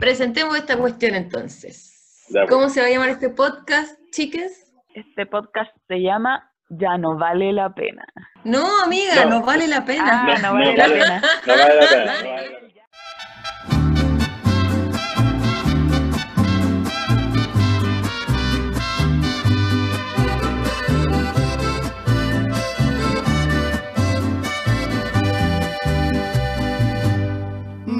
[0.00, 2.26] presentemos esta cuestión entonces.
[2.48, 4.72] ¿Cómo se va a llamar este podcast, chiques?
[4.94, 8.04] Este podcast se llama Ya no vale la pena.
[8.42, 10.26] No, amiga, no, vale la pena.
[10.26, 11.22] Ah, no, vale, la pena.
[11.46, 12.60] No vale la pena.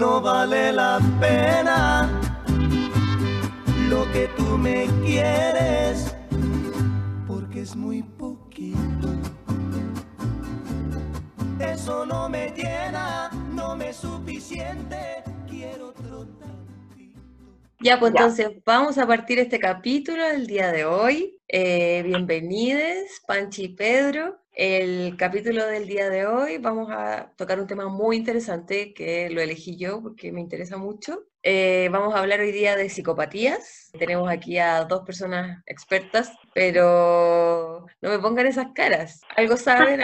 [0.01, 1.90] no vale la pena lo
[4.13, 6.15] que tú me quieres,
[7.27, 9.09] porque es muy poquito.
[11.61, 17.21] Eso no me llena, no me es suficiente, quiero otro tantito.
[17.81, 21.39] Ya, pues entonces vamos a partir este capítulo del día de hoy.
[21.47, 24.40] Eh, bienvenidos, Panchi y Pedro.
[24.53, 29.41] El capítulo del día de hoy vamos a tocar un tema muy interesante que lo
[29.41, 31.25] elegí yo porque me interesa mucho.
[31.43, 33.91] Eh, vamos a hablar hoy día de psicopatías.
[33.99, 39.23] Tenemos aquí a dos personas expertas, pero no me pongan esas caras.
[39.37, 40.03] Algo saben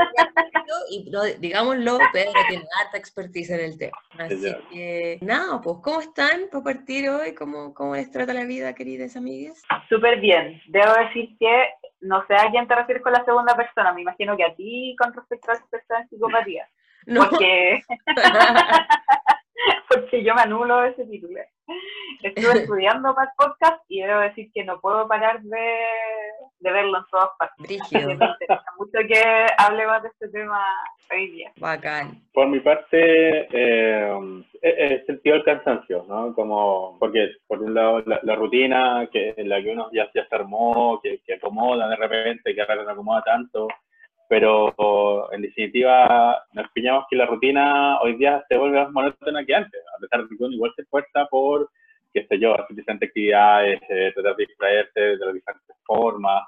[0.90, 3.98] y no, digámoslo, Pedro tiene alta expertise en el tema.
[4.18, 7.34] Así que nada, pues ¿cómo están para partir hoy?
[7.34, 9.62] ¿Cómo, cómo les trata la vida, queridas amigas?
[9.88, 10.62] Súper bien.
[10.68, 11.68] Debo decir que
[12.00, 14.94] no sé a quién te refieres con la segunda persona, me imagino que a ti
[14.98, 16.68] con respecto a en psicopatía.
[17.08, 17.20] No.
[17.30, 17.82] Porque,
[19.88, 21.40] porque yo me anulo ese título.
[22.22, 25.78] Estuve estudiando para el podcast y debo decir que no puedo parar de,
[26.60, 27.66] de verlo en todas partes.
[27.66, 28.08] Brígido.
[28.08, 30.64] Me interesa mucho que hablemos de este tema
[31.10, 31.52] hoy día.
[31.56, 32.22] Bacán.
[32.32, 36.34] Por mi parte, eh, he sentido el cansancio, ¿no?
[36.34, 40.34] Como, porque por un lado la, rutina que, en la que uno ya, ya se
[40.34, 43.68] armó, que, que acomoda de repente, que ahora no acomoda tanto,
[44.28, 49.54] pero en definitiva nos pillamos que la rutina hoy día se vuelve más monótona que
[49.54, 51.70] antes, a pesar de que uno igual se esfuerza por,
[52.12, 56.42] qué sé yo, hacer diferentes actividades, eh, tratar de distraerse de las diferentes formas,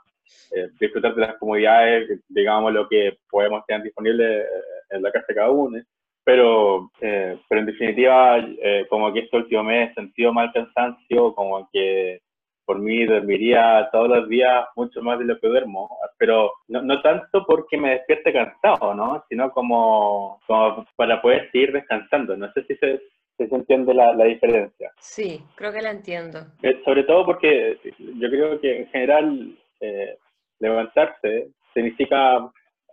[0.55, 4.47] eh, disfrutar de las comodidades, digamos, lo que podemos tener disponible eh,
[4.91, 5.83] en la casa cada uno.
[6.25, 8.47] Pero, pero en definitiva,
[8.91, 12.21] como que este último mes he sentido mal cansancio, como que
[12.69, 17.01] por mí dormiría todos los días mucho más de lo que duermo, pero no, no
[17.01, 19.25] tanto porque me despierte cansado, ¿no?
[19.31, 22.37] Sino como, como para poder seguir descansando.
[22.37, 23.01] No sé si se,
[23.39, 24.93] se entiende la, la, diferencia.
[25.01, 26.41] Sí, creo que la entiendo.
[26.63, 30.19] Eh, sobre todo porque yo creo que en general eh,
[30.61, 32.37] levantarse significa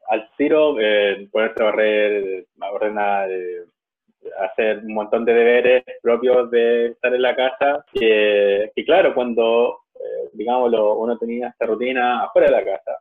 [0.07, 3.65] al tiro eh, poder barrer, ordenar, eh,
[4.39, 10.29] hacer un montón de deberes propios de estar en la casa, que, claro, cuando, eh,
[10.33, 12.99] digámoslo, uno tenía esta rutina afuera de la casa,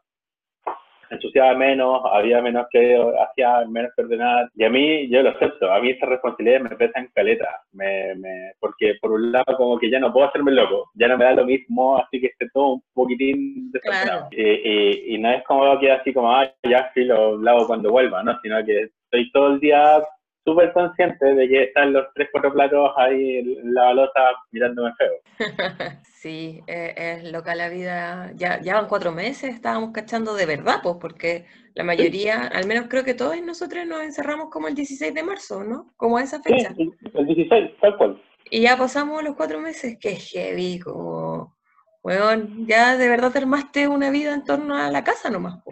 [1.10, 5.70] ensuciaba menos, había menos que hacía menos que ordenar, y a mí, yo lo acepto,
[5.70, 9.78] a mí esa responsabilidad me pesa en caleta, me, me, porque por un lado como
[9.78, 12.48] que ya no puedo hacerme loco, ya no me da lo mismo, así que esté
[12.52, 14.28] todo un poquitín desordenado.
[14.32, 18.22] Y, y, no es como que así como, ah, ya sí lo lavo cuando vuelva,
[18.22, 18.38] ¿no?
[18.42, 20.02] Sino que estoy todo el día
[20.44, 24.20] súper consciente de que están los tres, cuatro platos ahí en la balosa
[24.52, 25.12] mirándome feo.
[26.04, 28.30] sí, eh, es loca la vida.
[28.34, 32.86] Ya, ya van cuatro meses, estábamos cachando de verdad, pues, porque la mayoría, al menos
[32.88, 35.92] creo que todos nosotros nos encerramos como el 16 de marzo, ¿no?
[35.96, 36.72] Como esa fecha.
[36.76, 38.22] Sí, el 16, tal cual.
[38.50, 41.56] Y ya pasamos los cuatro meses, que heavy, como,
[42.02, 45.62] weón, ya de verdad te armaste una vida en torno a la casa nomás.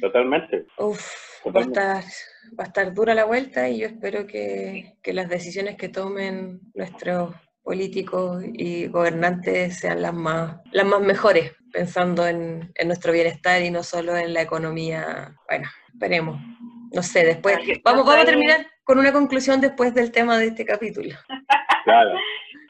[0.00, 0.66] Totalmente.
[0.78, 2.04] Uf, va a estar
[2.58, 6.60] va a estar dura la vuelta y yo espero que, que las decisiones que tomen
[6.74, 13.62] nuestros políticos y gobernantes sean las más, las más mejores, pensando en, en, nuestro bienestar
[13.62, 15.36] y no solo en la economía.
[15.48, 16.40] Bueno, esperemos.
[16.92, 17.58] No sé, después.
[17.84, 21.14] Vamos, vamos a terminar con una conclusión después del tema de este capítulo.
[21.82, 22.10] Claro.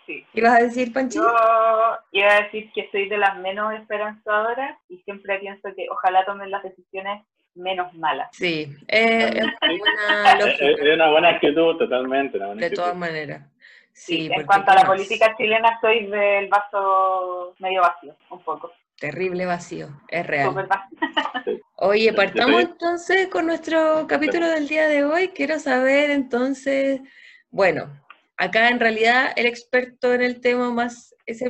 [0.07, 0.25] Sí.
[0.33, 1.25] ¿Qué vas a decir, Panchito?
[1.25, 6.25] Yo iba a decir que soy de las menos esperanzadoras y siempre pienso que ojalá
[6.25, 8.29] tomen las decisiones menos mala.
[8.33, 12.39] Sí, eh, es, una es, una buena actitud, totalmente.
[12.39, 13.43] de todas maneras.
[13.93, 18.73] Sí, en cuanto a la política chilena, soy del vaso medio vacío, un poco.
[18.99, 20.69] Terrible vacío, es real.
[21.77, 25.29] Oye, partamos entonces con nuestro capítulo del día de hoy.
[25.29, 27.01] Quiero saber entonces,
[27.51, 27.91] bueno,
[28.41, 31.45] Acá en realidad el experto en el tema más es,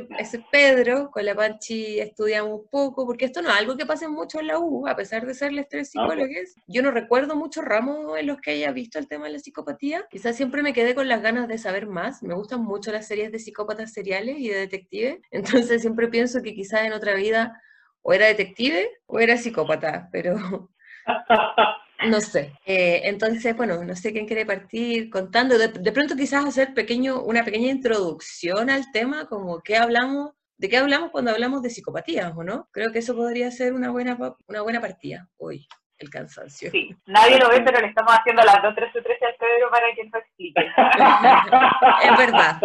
[0.51, 4.41] Pedro, con la Panchi estudiamos un poco, porque esto no es algo que pase mucho
[4.41, 6.53] en la U, a pesar de ser las tres psicólogos.
[6.67, 10.05] Yo no recuerdo muchos ramos en los que haya visto el tema de la psicopatía.
[10.09, 12.21] Quizás siempre me quedé con las ganas de saber más.
[12.23, 15.21] Me gustan mucho las series de psicópatas seriales y de detectives.
[15.31, 17.57] Entonces siempre pienso que quizás en otra vida
[18.01, 20.69] o era detective o era psicópata, pero
[22.07, 22.53] No sé.
[22.65, 25.57] Eh, entonces, bueno, no sé quién quiere partir contando.
[25.57, 30.69] De, de, pronto quizás hacer pequeño, una pequeña introducción al tema, como qué hablamos, de
[30.69, 32.69] qué hablamos cuando hablamos de psicopatías, ¿o no?
[32.71, 34.17] Creo que eso podría ser una buena,
[34.47, 35.67] una buena partida hoy,
[35.97, 36.69] el cansancio.
[36.71, 39.87] Sí, nadie lo ve, pero le estamos haciendo las 2, 3, 13 al Pedro para
[39.95, 40.61] que nos explique.
[42.11, 42.61] es verdad.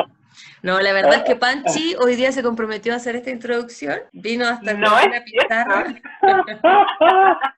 [0.63, 4.47] No, la verdad es que Panchi hoy día se comprometió a hacer esta introducción, vino
[4.47, 5.87] hasta no una pizarra.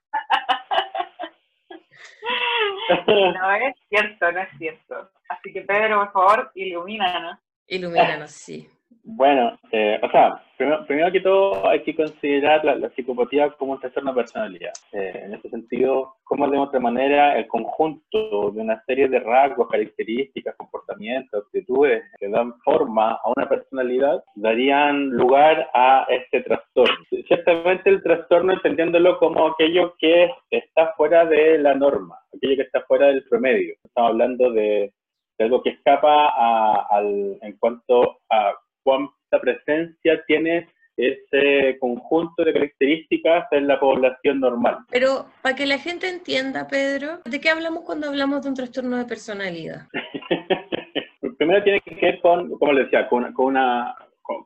[3.07, 5.11] No es cierto, no es cierto.
[5.29, 7.37] Así que Pedro, por favor, ilumínanos.
[7.67, 8.69] Ilumínanos, sí.
[9.03, 13.73] Bueno, eh, o sea, primero, primero, que todo hay que considerar la, la psicopatía como
[13.73, 14.73] un trastorno de personalidad.
[14.91, 19.67] Eh, en ese sentido, como de otra manera el conjunto de una serie de rasgos,
[19.67, 26.95] características, comportamientos, actitudes que dan forma a una personalidad darían lugar a este trastorno.
[27.27, 32.81] Ciertamente el trastorno entendiéndolo como aquello que está fuera de la norma, aquello que está
[32.81, 33.75] fuera del promedio.
[33.83, 34.93] Estamos hablando de,
[35.37, 38.53] de algo que escapa a, al, en cuanto a
[38.89, 44.79] cuánta presencia tiene ese conjunto de características en la población normal.
[44.91, 48.97] Pero para que la gente entienda, Pedro, ¿de qué hablamos cuando hablamos de un trastorno
[48.97, 49.87] de personalidad?
[51.37, 53.95] Primero tiene que ver con, como le decía, con, con una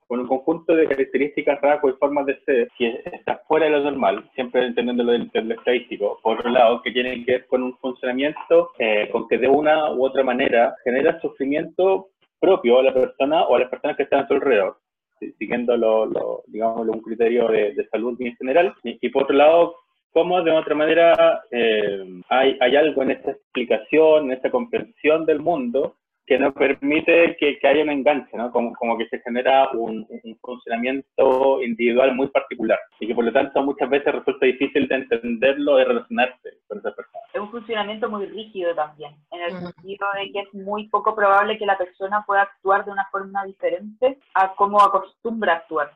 [0.08, 3.82] con, un conjunto de características, rasgos y formas de ser que está fuera de lo
[3.82, 7.64] normal, siempre entendiendo lo del, del estadístico, por otro lado, que tiene que ver con
[7.64, 12.10] un funcionamiento eh, con que de una u otra manera genera sufrimiento
[12.44, 14.78] propio a la persona o a las personas que están a su alrededor,
[15.40, 18.76] siguiendo lo, lo, digamos, un criterio de, salud bien general.
[18.84, 19.76] Y, y, por otro lado,
[20.12, 25.40] cómo de otra manera eh, hay, hay algo en esta explicación, en esta comprensión del
[25.40, 25.96] mundo
[26.26, 28.52] que no permite que, que, haya un enganche, ¿no?
[28.52, 33.34] Como, como que se genera un, un, funcionamiento individual muy particular y que por lo
[33.34, 37.24] tanto muchas veces resulta difícil de entenderlo, de relacionarse con esa persona.
[37.34, 39.74] Es un funcionamiento muy rígido también, en el uh -huh.
[39.74, 43.46] sentido de que es muy poco probable que la persona pueda actuar de una forma
[43.46, 45.92] diferente a cómo acostumbra a actuar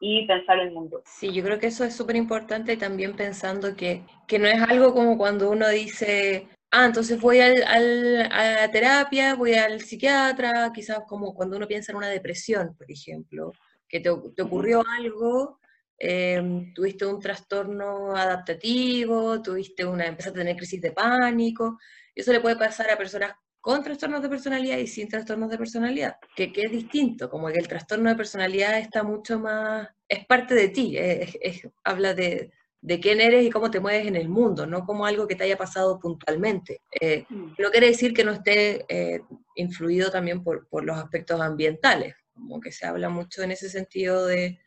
[0.00, 1.02] y pensar el mundo.
[1.04, 4.94] Sí, yo creo que eso es súper importante también pensando que, que no es algo
[4.94, 10.70] como cuando uno dice, ah, entonces voy al, al, a la terapia, voy al psiquiatra,
[10.74, 13.52] quizás como cuando uno piensa en una depresión, por ejemplo,
[13.88, 15.58] que te, te ocurrió algo,
[15.98, 21.78] eh, tuviste un trastorno adaptativo, tuviste una, empezaste a tener crisis de pánico,
[22.14, 26.16] eso le puede pasar a personas con trastornos de personalidad y sin trastornos de personalidad,
[26.36, 30.54] que, que es distinto, como que el trastorno de personalidad está mucho más, es parte
[30.54, 34.28] de ti, es, es, habla de, de quién eres y cómo te mueves en el
[34.28, 36.82] mundo, no como algo que te haya pasado puntualmente.
[37.00, 39.20] Eh, no quiere decir que no esté eh,
[39.56, 44.26] influido también por, por, los aspectos ambientales, como que se habla mucho en ese sentido
[44.26, 44.60] de,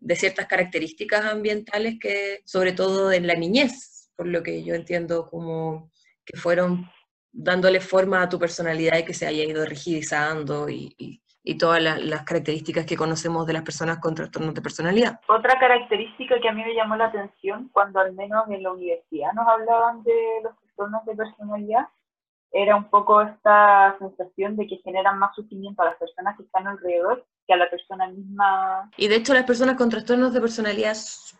[0.00, 5.26] de, ciertas características ambientales que, sobre todo en la niñez, por lo que yo entiendo
[5.30, 5.90] como
[6.24, 6.90] que fueron
[7.32, 11.80] dándole forma a tu personalidad y que se haya ido rigidizando y, y y todas
[11.82, 15.20] la, las características que conocemos de las personas con trastornos de personalidad.
[15.28, 19.32] Otra característica que a mí me llamó la atención cuando al menos en la universidad
[19.34, 21.86] nos hablaban de los trastornos de personalidad
[22.50, 26.66] era un poco esta sensación de que generan más sufrimiento a las personas que están
[26.66, 28.90] alrededor que a la persona misma.
[28.96, 30.96] Y de hecho las personas con trastornos de personalidad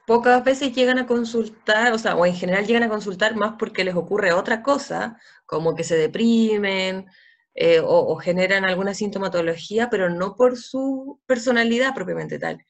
[0.07, 3.85] pocas veces llegan a consultar, o sea, o en general llegan a consultar más porque
[3.85, 5.17] les ocurre otra cosa,
[5.47, 7.07] como que se deprimen,
[7.55, 12.65] eh, o, o, generan alguna sintomatología, pero no por su personalidad propiamente tal.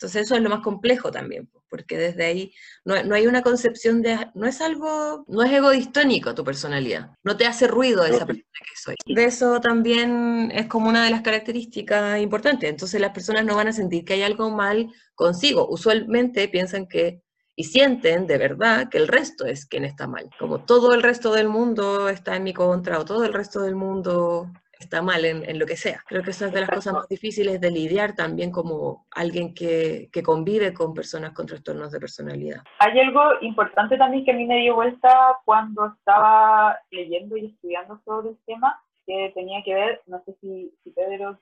[0.00, 2.54] Entonces eso es lo más complejo también, porque desde ahí
[2.86, 7.36] no, no, hay una concepción de, no es algo, no es egodistónico tu personalidad, no
[7.36, 8.94] te hace ruido esa persona que soy.
[9.04, 13.68] De eso también es como una de las características importantes, entonces las personas no van
[13.68, 17.20] a sentir que hay algo mal consigo, usualmente piensan que
[17.60, 20.30] y sienten de verdad que el resto es quien está mal.
[20.38, 23.76] Como todo el resto del mundo está en mi contra o todo el resto del
[23.76, 24.46] mundo
[24.78, 26.02] está mal en, en lo que sea.
[26.08, 30.08] Creo que esa es de las cosas más difíciles de lidiar también como alguien que,
[30.10, 32.62] que, convive con personas con trastornos de personalidad.
[32.78, 38.00] Hay algo importante también que a mí me dio vuelta cuando estaba leyendo y estudiando
[38.06, 41.36] sobre el tema, que tenía que ver, no sé si, si Pedro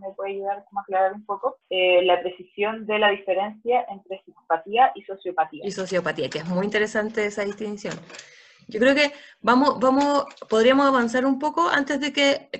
[0.00, 4.90] me puede ayudar a aclarar un poco, eh, la precisión de la diferencia entre psicopatía
[4.96, 5.64] y sociopatía.
[5.64, 7.94] Y sociopatía, que es muy interesante esa distinción.
[8.66, 12.50] Yo creo que vamos, vamos, podríamos avanzar un poco antes de que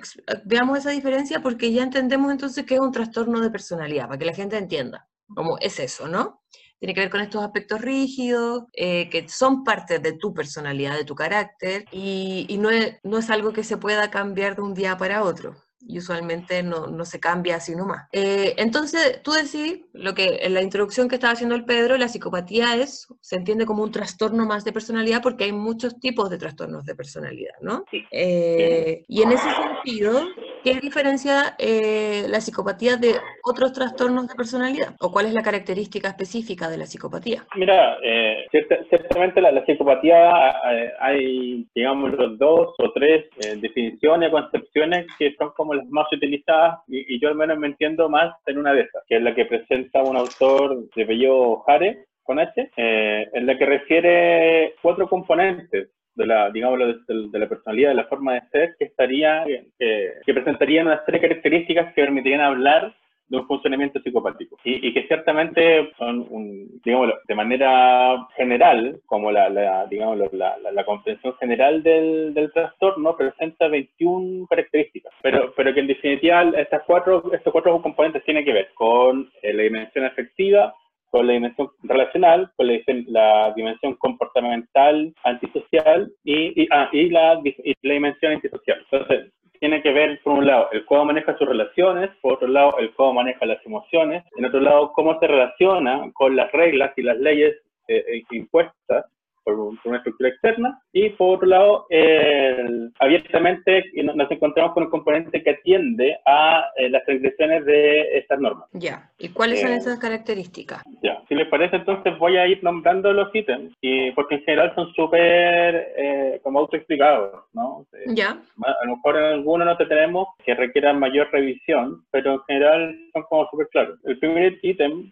[0.45, 4.25] veamos esa diferencia, porque ya entendemos entonces que es un trastorno de personalidad, para que
[4.25, 6.41] la gente entienda cómo es eso, ¿no?
[6.83, 11.05] Tiene que ver con estos aspectos rígidos, eh, que son parte de tu personalidad, de
[11.05, 14.73] tu carácter, y, y no, es, no, es, algo que se pueda cambiar de un
[14.73, 15.55] día para otro.
[15.79, 18.09] y usualmente no, no se cambia así nomás.
[18.11, 22.09] Eh, entonces, tú decís, lo que en la introducción que estaba haciendo el Pedro, la
[22.09, 26.37] psicopatía es, se entiende como un trastorno más de personalidad porque hay muchos tipos de
[26.37, 27.85] trastornos de personalidad, ¿no?
[27.91, 28.03] Sí.
[28.11, 30.21] Eh, y en ese sentido,
[30.63, 34.95] ¿qué diferencia eh, la psicopatía de otros trastornos de personalidad?
[34.99, 37.45] ¿O cuál es la característica específica de la psicopatía?
[37.55, 43.55] Mira, eh, cierta- ciertamente la, la psicopatía eh, hay, digamos, los dos o tres eh,
[43.57, 48.09] definiciones, concepciones que son como las más utilizadas y, y yo al menos me entiendo
[48.09, 52.05] más en una de esas, que es la que presenta un autor de apellido Jare,
[52.23, 57.49] con H, eh, en la que refiere cuatro componentes de la, digámoslo, de, de la
[57.49, 59.43] personalidad, de la forma de ser, que estaría,
[59.77, 62.93] que, que presentarían una serie de características que permitirían hablar
[63.27, 64.57] de un funcionamiento psicopático.
[64.63, 70.71] Y, y que ciertamente son, un, digámoslo, de manera general, como la, la la, la,
[70.71, 76.83] la comprensión general del, del trastorno, presenta 21 características, pero, pero que en definitiva estas
[76.85, 80.73] cuatro, estos cuatro componentes tienen que ver con la dimensión afectiva,
[81.13, 82.67] con la dimensión relacional, con
[83.05, 88.83] la, dimensión comportamental, antisocial y, y, ah, y, la, y la dimensión antisocial.
[88.91, 92.79] Entonces, tiene que ver, por un lado, el cómo maneja sus relaciones, por otro lado,
[92.79, 97.03] el cómo maneja las emociones, en otro lado, cómo se relaciona con las reglas y
[97.03, 99.05] las leyes eh, impuestas
[99.43, 104.89] por, por, una estructura externa, y por otro lado, eh, abiertamente nos encontramos con un
[104.89, 108.69] componente que atiende a eh, las transgresiones de estas normas.
[108.73, 110.83] Ya, ¿y cuáles son esas características?
[111.01, 114.73] Ya, si les parece, entonces voy a ir nombrando los ítems, y porque en general
[114.75, 117.85] son súper eh, como autoexplicados, ¿no?
[118.07, 118.41] Ya.
[118.63, 122.99] A lo mejor en algunos no te tenemos que requieran mayor revisión, pero en general
[123.13, 123.99] son como súper claros.
[124.03, 125.11] El primer ítem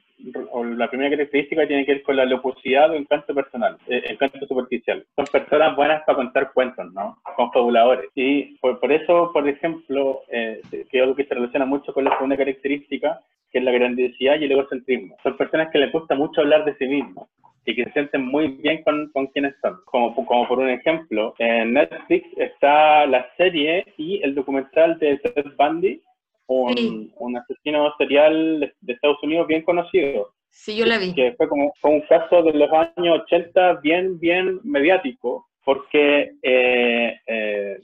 [0.52, 4.46] o la primera característica tiene que ver con la locucidad o encanto personal, eh, encanto
[4.46, 5.06] superficial.
[5.16, 7.18] Son personas buenas para contar cuentos, ¿no?
[7.36, 8.10] Confabuladores.
[8.16, 12.04] Y por, por eso, por ejemplo, eh, que es algo que se relaciona mucho con
[12.04, 13.20] la segunda característica,
[13.52, 15.16] que es la grandiosidad y el egocentrismo.
[15.24, 17.28] Son personas que les gusta mucho hablar de sí mismos
[17.66, 19.78] y que se sienten muy bien con, con quienes son.
[19.86, 25.46] Como, como por un ejemplo, en Netflix está la serie y el documental de Ted
[25.58, 26.02] Bundy,
[26.48, 27.14] un, sí.
[27.18, 30.34] un, asesino serial de Estados Unidos bien conocido.
[30.50, 31.14] Sí, yo la vi.
[31.14, 37.20] Que fue como fue un caso de los años 80 bien, bien mediático, porque eh,
[37.26, 37.80] eh,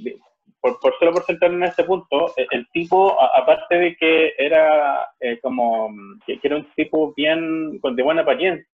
[0.60, 4.34] por, por, solo por centrar en este punto, el, el tipo, a, aparte de que
[4.38, 5.90] era eh, como,
[6.26, 8.68] que, que, era un tipo bien, con de buena apariencia,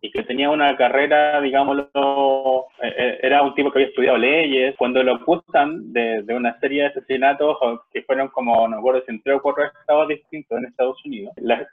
[0.00, 4.74] y que tenía una carrera, digámoslo, eh, era un tipo que había estudiado leyes.
[4.76, 7.56] Cuando lo acusan de, una serie de asesinatos
[7.92, 11.66] que fueron como, no recuerdo en tres o cuatro estados distintos en Estados Unidos, la,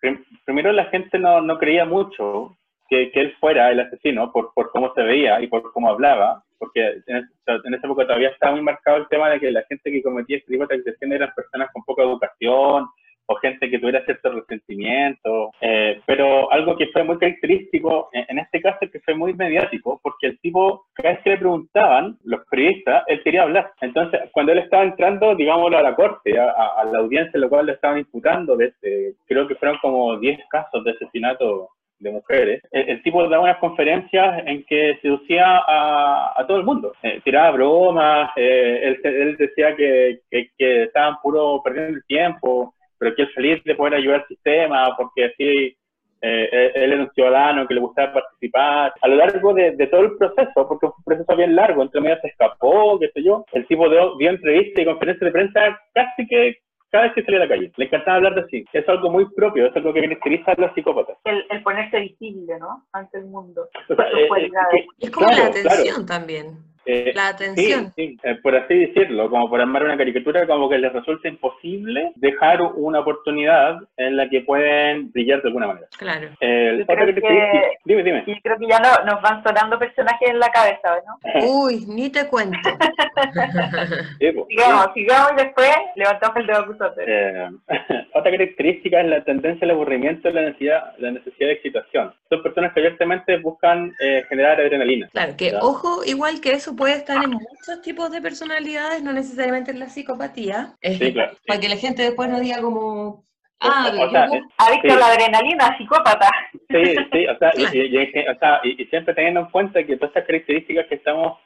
[0.46, 2.56] primero la gente no, no creía mucho
[2.90, 7.02] que, él fuera el asesino por, por cómo se veía y por cómo hablaba, porque
[7.08, 10.04] en, en esa época todavía estaba muy marcado el tema de que la gente que
[10.04, 12.88] cometía este tipo de agresiones eran personas con poca educación,
[13.26, 18.40] o gente que tuviera cierto resentimiento, eh, pero algo que fue muy característico en, en,
[18.40, 22.46] este caso que fue muy mediático, porque el tipo, cada vez que le preguntaban, los
[22.48, 23.72] periodistas, él quería hablar.
[23.82, 27.50] Entonces, cuando él estaba entrando, digámoslo, a la corte, a, a la audiencia en la
[27.50, 31.70] cual le estaban imputando, desde, creo que fueron como 10 casos de asesinato
[32.02, 36.66] de mujeres, el, el, tipo daba unas conferencias en que seducía a, a todo el
[36.66, 42.06] mundo, eh, tiraba bromas, eh, él, él, decía que, que, que estaban puro perdiendo el
[42.06, 45.76] tiempo, pero que él feliz de poder ayudar al sistema, porque así
[46.22, 48.94] eh, él era un ciudadano que le gustaba participar.
[49.02, 52.00] A lo largo de, de, todo el proceso, porque fue un proceso bien largo, entre
[52.00, 55.80] medio se escapó, qué sé yo, el tipo dio, dio entrevistas y conferencias de prensa
[55.96, 56.58] casi que
[56.92, 57.72] cada vez que salía a la calle.
[57.76, 58.66] Le encantaba hablar de sí.
[58.72, 61.18] Es algo muy propio, es algo que caracteriza a los psicópatas.
[61.24, 62.86] El, el ponerse visible, ¿no?
[62.92, 63.68] Ante el mundo.
[63.90, 66.06] O sea, eh, eh, es como claro, la atención claro.
[66.06, 66.71] también.
[66.86, 67.94] Eh, la atención.
[67.96, 68.18] Sí, sí.
[68.24, 72.62] Eh, por así decirlo, como por armar una caricatura, como que les resulta imposible dejar
[72.62, 75.88] una oportunidad en la que pueden brillar de alguna manera.
[75.98, 76.30] Claro.
[76.40, 78.24] Eh, creo que, que, dime, dime.
[78.26, 81.20] Y creo que ya no, nos van sonando personajes en la cabeza, ¿no?
[81.64, 82.58] Uy, ni te cuento.
[84.20, 85.02] sí, pues, sigamos, sí.
[85.02, 86.62] sigamos y después levantamos el dedo.
[87.06, 87.50] Eh,
[88.14, 92.14] otra característica es la tendencia al aburrimiento y la necesidad, la necesidad de excitación.
[92.30, 95.10] Son personas que abiertamente buscan eh, generar adrenalina.
[95.12, 95.60] Claro, que ¿ya?
[95.60, 99.88] ojo, igual que eso puede estar en muchos tipos de personalidades, no necesariamente en la
[99.90, 100.76] psicopatía.
[100.82, 101.38] Sí, claro.
[101.48, 103.26] Para que la gente después no diga como...
[103.64, 104.96] Ah, o sea, eh, Adicto sí.
[104.96, 106.30] a la adrenalina, psicópata.
[106.52, 109.84] Sí, sí, o sea, y, y- y- o sea, y- y siempre teniendo en cuenta
[109.84, 111.38] que todas estas características que estamos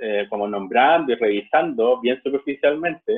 [0.00, 3.12] eh, como nombrando y revisando bien superficialmente,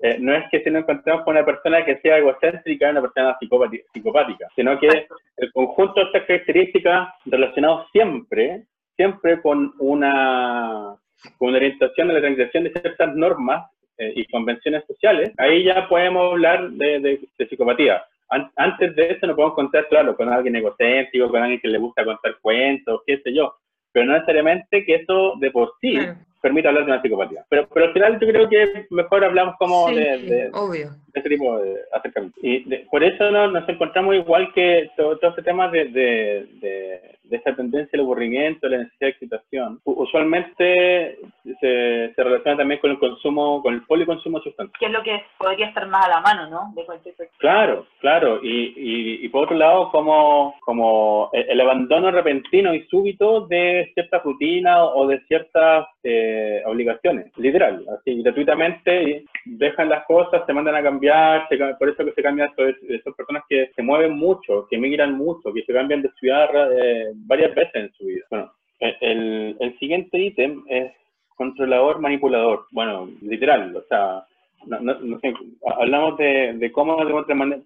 [0.00, 3.36] eh, no es que si nos encontramos con una persona que sea egocéntrica, una persona
[3.38, 5.06] psicopática, sino que
[5.36, 8.62] el conjunto de estas características relacionados siempre,
[8.98, 10.96] siempre con una,
[11.38, 16.32] con orientación a la transgresión de ciertas normas eh, y convenciones sociales, ahí ya podemos
[16.32, 17.00] hablar de,
[17.48, 18.02] psicopatía.
[18.30, 19.56] An- antes de eso nos podemos
[19.88, 23.54] claro, con alguien egocéntrico, con alguien que le gusta contar cuentos, qué sé yo,
[23.92, 25.96] pero no necesariamente que eso de por sí.
[26.40, 27.44] Permita hablar de una psicopatía.
[27.48, 30.90] Pero, pero al final yo creo que mejor hablamos como Sí, de, de- obvio.
[31.12, 32.38] de ese tipo de acercamiento.
[32.42, 36.46] Y de- por eso no- nos encontramos igual que todo, todo ese tema de, de,
[36.60, 39.80] de, de esa tendencia al aburrimiento, la necesidad de excitación.
[39.84, 41.18] Usualmente
[41.60, 44.78] se, se relaciona también con el consumo, con el policonsumo de sustancias.
[44.78, 46.72] Que es lo que podría estar más a la mano, ¿no?
[46.74, 47.14] De cualquier.
[47.38, 48.40] Claro, claro.
[48.42, 53.90] Y, y, y por otro lado, como, como el, el abandono repentino y súbito de
[53.94, 56.27] ciertas rutinas o de ciertas eh,
[56.66, 57.84] obligaciones, literal.
[57.98, 62.50] Así, gratuitamente dejan las cosas, se mandan a cambiar, se por eso que se cambian,
[62.56, 66.48] son, son personas que se mueven mucho, que migran mucho, que se cambian de ciudad
[66.80, 68.24] eh, varias veces en su vida.
[68.30, 70.92] Bueno, el- el, el siguiente ítem es
[71.36, 72.66] controlador manipulador.
[72.72, 74.24] Bueno, literal, o sea,
[74.66, 75.32] no, no- no sé,
[75.78, 77.62] hablamos de, de cómo de otra manera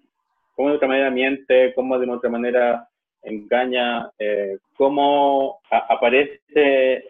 [0.55, 2.87] cómo de otra manera miente, cómo de otra manera
[3.23, 7.03] engaña, eh, cómo aparece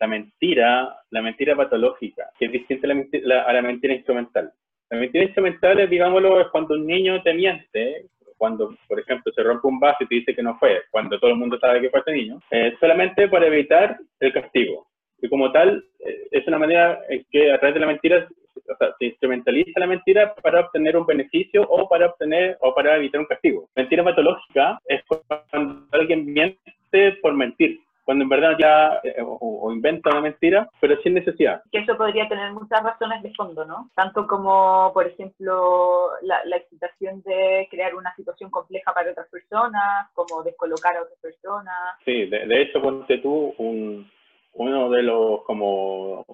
[0.00, 4.52] la mentira, la mentira patológica, que es distinta a la, menti- la- la mentira instrumental.
[4.90, 9.66] La mentira instrumental, digámoslo, es cuando un niño te miente, cuando, por ejemplo, se rompe
[9.66, 12.00] un vaso y te dice que no fue, cuando todo el mundo sabe que fue
[12.00, 14.86] ese niño, eh, solamente para evitar el castigo.
[15.20, 18.28] Y como tal, eh, es una manera en que a través de la mentira
[18.72, 22.96] o sea, se instrumentaliza la mentira para obtener un beneficio o para obtener o para
[22.96, 23.68] evitar un castigo.
[23.76, 25.02] Mentira patológica es
[25.50, 30.68] cuando alguien miente por mentir, cuando en verdad ya eh, o, o inventa una mentira,
[30.80, 31.62] pero sin necesidad.
[31.70, 33.90] Que eso podría tener muchas razones de fondo, ¿no?
[33.94, 40.08] Tanto como, por ejemplo, la, la excitación de crear una situación compleja para otras personas,
[40.14, 41.74] como descolocar a otras personas.
[42.04, 44.10] Sí, de, de hecho, ponte tú un,
[44.58, 46.24] uno de los como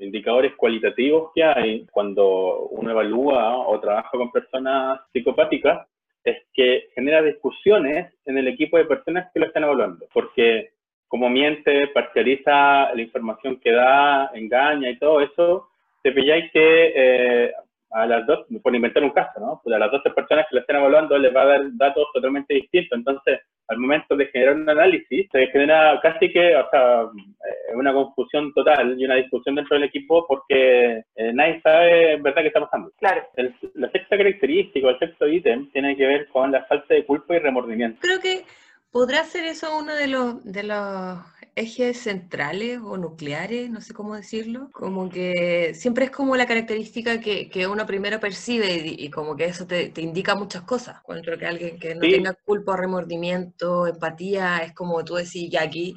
[0.00, 5.86] indicadores cualitativos que hay cuando uno evalúa o trabaja con personas psicopáticas
[6.24, 10.70] es que genera discusiones en el equipo de personas que lo están evaluando, porque
[11.08, 15.68] como miente, parcializa la información que da, engaña y todo eso,
[16.02, 17.52] te pilláis que eh,
[17.94, 19.60] a las dos, por inventar un caso, ¿no?
[19.62, 22.52] Pues a las 12 personas que lo están evaluando les va a dar datos totalmente
[22.54, 27.74] distintos, entonces al momento de generar un análisis, se genera casi que, o sea, eh,
[27.74, 32.42] una confusión total y una discusión dentro del equipo porque eh, nadie sabe en verdad
[32.42, 32.92] qué está pasando.
[32.98, 37.06] Claro, El- la sexta característica, el sexto ítem, tiene que ver con la falta de
[37.06, 38.00] culpa y remordimiento.
[38.02, 38.44] Creo que
[38.92, 44.14] podrá ser eso uno de los, de los ejes centrales o nucleares, no sé cómo
[44.16, 44.68] decirlo.
[44.72, 49.36] Como que siempre es como la característica que, que uno primero percibe y, y como
[49.36, 50.98] que eso te, te indica muchas cosas.
[51.00, 52.10] Encuentro que alguien que no Sí.
[52.10, 55.94] tenga culpa, remordimiento, empatía, es como tú decís, ya aquí,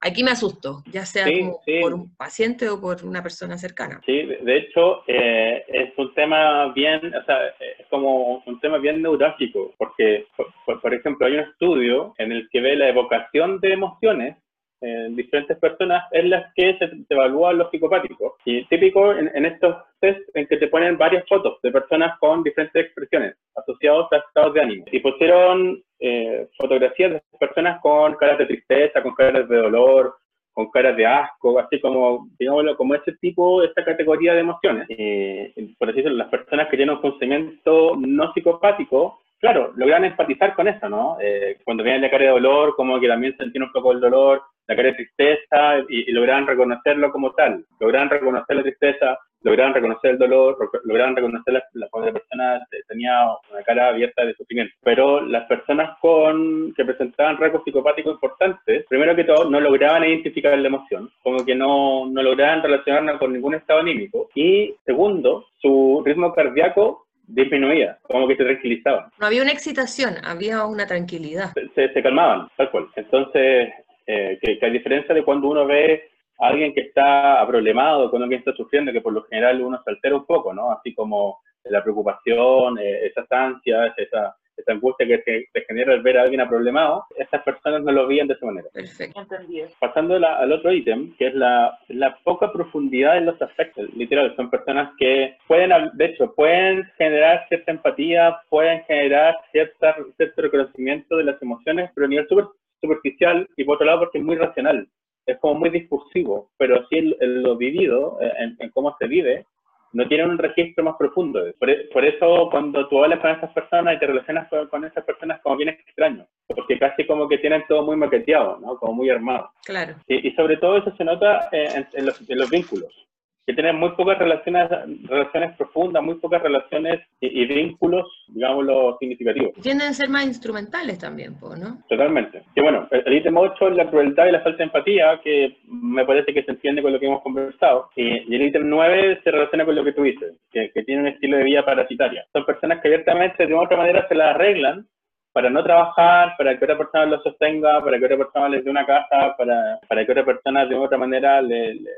[0.00, 1.80] aquí me asusto, ya sea Sí, como sí.
[1.80, 4.00] por un paciente o por una persona cercana.
[4.06, 7.38] Sí, de hecho, eh, es un tema bien, o sea,
[7.78, 12.32] es como un tema bien neurálgico, porque, por, por- por ejemplo, hay un estudio en
[12.32, 14.36] el que ve la evocación de emociones
[14.84, 18.34] en diferentes personas en las que se, evalúan los psicopáticos.
[18.44, 22.84] Y típico en, estos test en que te ponen varias fotos de personas con diferentes
[22.84, 24.84] expresiones asociadas a estados de ánimo.
[24.92, 30.14] Y pusieron eh, fotografías de personas con caras de tristeza, con caras de dolor,
[30.54, 34.86] con caras de asco, así como, digámoslo, como ese tipo, esta categoría de emociones.
[34.88, 40.54] Eh, por así decirlo, las personas que tienen un funcionamiento no psicopático, claro, logran empatizar
[40.54, 41.18] con eso, ¿no?
[41.20, 44.42] Eh, cuando viene la cara de dolor, como que también sentir un poco el dolor,
[44.66, 47.64] la cara de tristeza, y, y logran reconocerlo como tal.
[47.80, 52.66] Logran reconocer la tristeza, logran reconocer el dolor, logran reconocer la, la, cuando la persona
[52.70, 53.12] te- tenía
[53.52, 54.74] una cara abierta de sufrimiento.
[54.82, 60.56] Pero las personas con que presentaban rasgos psicopáticos importantes, primero que todo, no lograban identificar
[60.58, 64.30] la emoción, como que no, no lograban relacionarla con ningún estado anímico.
[64.34, 70.66] Y segundo, su ritmo cardíaco disminuía, como que se tranquilizaban, No había una excitación, había
[70.66, 71.52] una tranquilidad.
[71.74, 72.88] se, se calmaban, tal cual.
[72.96, 73.72] Entonces,
[74.06, 76.04] eh, que, que a diferencia de cuando uno ve
[76.38, 79.90] a alguien que está problemado, cuando alguien está sufriendo, que por lo general uno se
[79.90, 80.70] altera un poco, ¿no?
[80.72, 86.02] Así como la preocupación, eh, esas ansias, esa, esa angustia que te, te genera el
[86.02, 88.68] ver a alguien problemado, estas personas no lo veían de esa manera.
[88.72, 89.20] Perfecto.
[89.20, 89.68] entendido.
[89.80, 93.88] Pasando la- al otro ítem, que es la, la poca profundidad en los afectos.
[93.94, 100.42] Literal, son personas que pueden, de hecho, pueden generar cierta empatía, pueden generar cierta, cierto
[100.42, 102.46] reconocimiento de las emociones, pero a nivel super-
[102.84, 104.86] superficial y por otro lado porque es muy racional.
[105.26, 109.46] Es como muy discursivo, pero sí en, en lo vivido, en, en cómo se vive,
[109.94, 111.40] no tienen un registro más profundo.
[111.58, 114.84] Por, e- por eso cuando tú hablas con esas personas y te relacionas con, con
[114.84, 118.76] esas personas como bien extraño, porque casi como que tienen todo muy maqueteado, ¿no?
[118.76, 119.50] Como muy armado.
[119.64, 119.94] Claro.
[120.08, 123.03] Y, y sobre todo eso se nota eh, en, en los, en los vínculos.
[123.46, 124.70] Que tienen muy pocas relaciones,
[125.04, 129.52] relaciones profundas, muy pocas relaciones y, y vínculos, digámoslo, significativos.
[129.62, 131.78] Tienden a ser más instrumentales también, ¿no?
[131.88, 132.42] Totalmente.
[132.54, 136.04] Que bueno, el, ítem 8 es la crueldad y la falta de empatía, que me
[136.06, 137.90] parece que se entiende con lo que hemos conversado.
[137.96, 141.02] Y, y el ítem 9 se relaciona con lo que tú dices, que, que tiene
[141.02, 142.24] un estilo de vida parasitaria.
[142.32, 144.86] Son personas que abiertamente, de una u otra manera, se las arreglan
[145.34, 148.70] para no trabajar, para que otra persona lo sostenga, para que otra persona les dé
[148.70, 151.90] una casa, para, para que otra persona de otra manera le, le,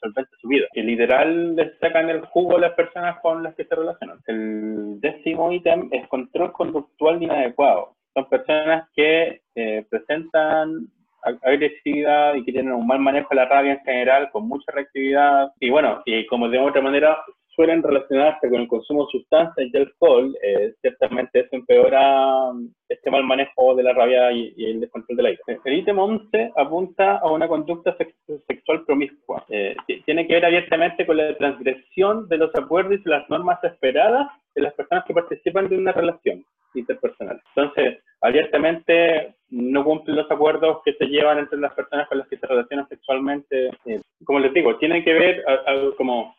[0.00, 0.66] solvente su vida.
[0.74, 4.18] Y literal le sacan el jugo a las personas con las que se relacionan.
[4.26, 7.94] El décimo ítem es control conductual inadecuado.
[8.14, 10.88] Son personas que eh, presentan
[11.24, 14.72] ag- agresividad y que tienen un mal manejo de la rabia en general, con mucha
[14.72, 15.52] reactividad.
[15.60, 17.16] Y bueno, y como de otra manera
[17.54, 23.10] suelen relacionarse con el consumo de sustancias y alcohol, eh, ciertamente eso empeora mm, este
[23.10, 25.40] mal manejo de la rabia y, y el descontrol del aire.
[25.64, 28.14] El ítem 11 apunta a una conducta sex-
[28.46, 29.44] sexual promiscua.
[29.50, 33.62] Eh, ti- tiene que ver abiertamente con la transgresión de los acuerdos y las normas
[33.64, 37.40] esperadas de las personas que participan de una relación interpersonal.
[37.54, 42.38] Entonces, abiertamente no cumplen los acuerdos que se llevan entre las personas con las que
[42.38, 43.70] se relacionan sexualmente.
[43.86, 46.34] Eh, como les digo, tiene que ver a- a- como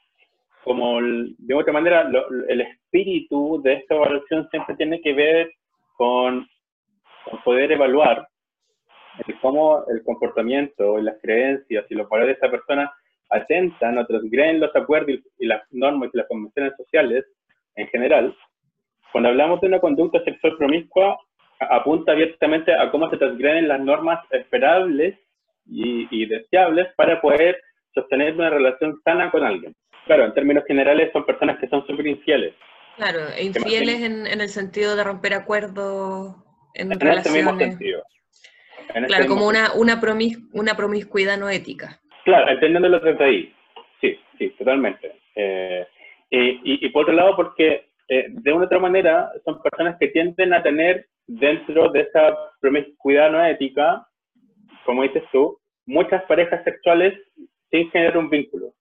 [0.64, 5.52] como el- de otra manera, lo- el espíritu de esta evaluación siempre tiene que ver
[5.98, 6.48] con,
[7.26, 8.28] con poder evaluar
[9.28, 12.92] el cómo el comportamiento y las creencias y los valores de esta persona
[13.30, 17.26] atentan o transgreden los acuerdos y, las normas y las convenciones sociales
[17.76, 18.36] en general.
[19.12, 21.18] Cuando hablamos de una conducta sexual promiscua,
[21.60, 25.18] apunta abiertamente a cómo se transgreden las normas esperables
[25.66, 27.60] y, y deseables para poder
[27.94, 29.76] sostener una relación sana con alguien.
[30.06, 32.54] Claro, en términos generales son personas que son súper infieles.
[32.98, 36.36] Claro, e infieles en, en el sentido de romper acuerdos
[36.74, 37.58] en En este mismo relaciones.
[37.70, 38.04] sentido.
[38.94, 42.00] En este Claro, mismo como una, una, promis, una promiscuidad no ética.
[42.26, 43.56] Claro, entendiéndolo desde ahí.
[44.02, 45.20] Sí, sí, totalmente.
[45.36, 45.88] Eh,
[46.30, 49.98] y, y- y por otro lado, porque eh, de una u otra manera son personas
[50.00, 54.06] que tienden a tener dentro de esa promiscuidad no ética,
[54.86, 57.14] como dices tú, muchas parejas sexuales
[57.72, 58.74] sin generar un vínculo.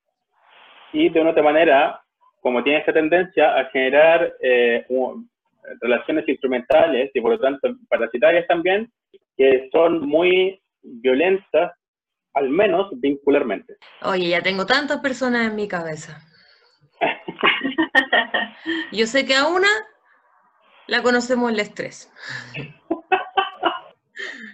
[0.93, 2.01] Y de una otra manera,
[2.41, 5.29] como tiene esa tendencia a generar eh, un-
[5.81, 8.93] relaciones instrumentales y por lo tanto parasitarias también,
[9.37, 11.73] que son muy violentas
[12.35, 13.77] al menos vincularmente.
[14.03, 16.21] Oye, ya tengo tantas personas en mi cabeza.
[18.93, 19.69] Yo sé que a una
[20.87, 22.11] la conocemos el estrés.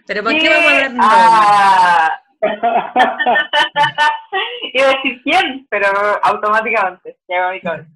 [0.07, 0.98] Pero ¿para qué vamos a nombres?
[1.01, 2.22] Ah.
[4.72, 5.87] Iba a decir quién, pero
[6.22, 7.88] automáticamente llegó a mi cabeza.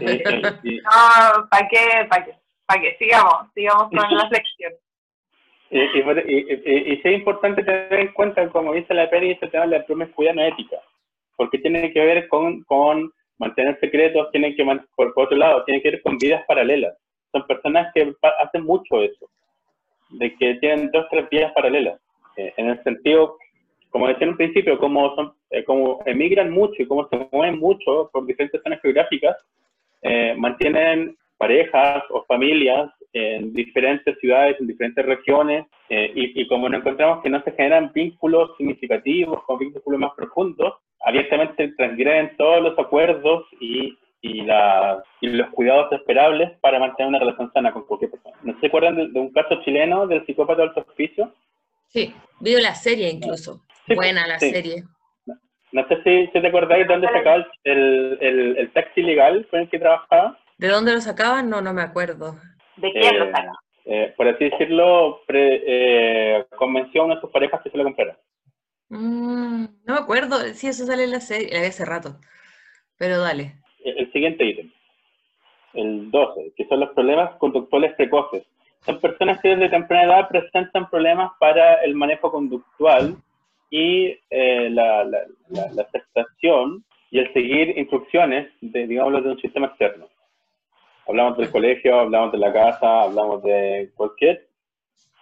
[0.00, 2.06] Y- y- No, ¿para qué?
[2.08, 2.34] ¿Para qué?
[2.66, 2.96] ¿Para qué?
[2.98, 4.72] Sigamos, sigamos con la sección.
[5.70, 9.84] y- y- es importante tener en cuenta, como dice la peli, este tema de la
[9.84, 10.76] promiscuidad no ética,
[11.36, 15.82] porque tiene que ver con, con mantener secretos, tiene que, por, por otro lado, tiene
[15.82, 16.94] que ver con vidas paralelas.
[17.32, 19.26] Son personas que hacen mucho eso,
[20.10, 22.00] de que tienen dos, tres vidas paralelas,
[22.36, 23.36] eh, en el sentido,
[23.96, 27.58] como decía en un principio, como, son, eh, como emigran mucho y como se mueven
[27.58, 29.34] mucho por diferentes zonas geográficas,
[30.02, 36.68] eh, mantienen parejas o familias en diferentes ciudades, en diferentes regiones, eh, y, y como
[36.68, 42.62] nos encontramos que no se generan vínculos significativos, con vínculos más profundos, abiertamente transgreden todos
[42.62, 47.86] los acuerdos y, y, la- y los cuidados esperables para mantener una relación sana con
[47.86, 48.36] cualquier persona.
[48.42, 51.32] ¿No se acuerdan de, de un caso chileno del psicópata de alto oficio?
[51.88, 53.62] Sí, vio la serie incluso.
[53.86, 54.50] Sí, Buena la sí.
[54.50, 54.84] serie.
[55.72, 59.60] No sé si, si te acordáis de dónde sacaba el, el, el, taxi legal con
[59.60, 60.38] el que trabajaba.
[60.58, 61.50] ¿De dónde lo sacaban?
[61.50, 62.36] No, no me acuerdo.
[62.76, 63.52] ¿De quién Eh, lo saca?
[63.84, 67.84] eh, por así decirlo, pre- eh, convenció a una de sus parejas que se lo
[67.84, 68.16] comprara.
[68.88, 70.38] Mm, no me acuerdo.
[70.54, 71.52] Sí, eso sale en la serie.
[71.52, 72.16] La vi hace rato.
[72.96, 73.56] Pero dale.
[73.84, 74.70] El, el siguiente ítem,
[75.74, 78.44] el 12, que son los problemas conductuales precoces.
[78.84, 83.16] Son personas que desde temprana edad presentan problemas para el manejo conductual
[83.70, 85.18] y eh, la, la,
[85.50, 90.06] la- la aceptación y el seguir instrucciones, de, digámoslo, de un sistema externo.
[91.08, 94.48] Hablamos del colegio, hablamos de la casa, hablamos de cualquier,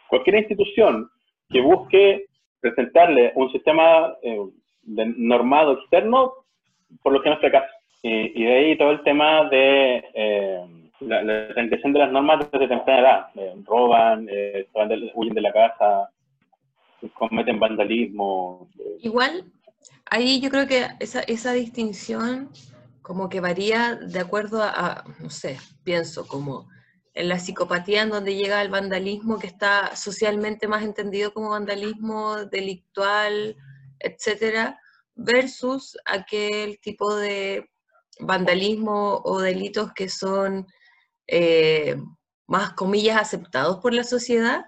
[0.09, 1.11] cualquier institución
[1.51, 2.25] que busque
[2.61, 4.39] presentarle un sistema eh,
[4.83, 6.33] de- normado externo,
[7.03, 7.71] por lo que no fracasa.
[8.03, 10.61] Y, y de ahí todo el tema de eh,
[11.01, 13.27] la, la de las normas desde temprana edad.
[13.37, 14.67] Eh, roban, eh,
[15.15, 16.09] huyen de la casa,
[17.13, 18.69] cometen vandalismo.
[18.79, 19.53] eh, Igual,
[20.07, 22.51] ahí yo creo que esa, esa distinción
[23.03, 26.69] como que varía de acuerdo a, no sé, pienso como
[27.13, 32.45] en la psicopatía en donde llega el vandalismo que está socialmente más entendido como vandalismo
[32.47, 33.57] delictual,
[34.01, 34.81] etcétera,
[35.15, 37.71] versus aquel tipo de
[38.21, 40.67] vandalismo o delitos que son
[41.27, 41.97] eh,
[42.47, 44.65] más comillas aceptados por la sociedad,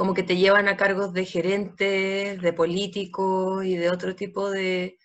[0.00, 4.96] como que te llevan a cargos de gerentes, de políticos y de otro tipo de,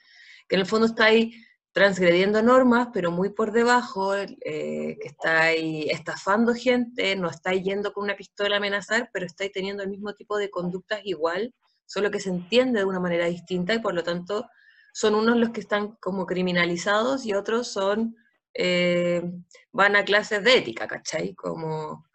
[0.48, 1.34] que en el fondo está ahí
[1.74, 7.92] transgrediendo normas, pero muy por debajo, eh, que está ahí estafando gente, no está yendo
[7.92, 11.54] con una pistola a amenazar, pero está teniendo el mismo tipo de conductas igual,
[11.86, 14.48] solo que se entiende de una manera distinta y por lo tanto
[14.94, 18.16] son unos los que están como criminalizados y otros son,
[18.54, 19.22] eh,
[19.74, 21.36] van a clases de ética, ¿cachai?
[21.36, 22.06] Como,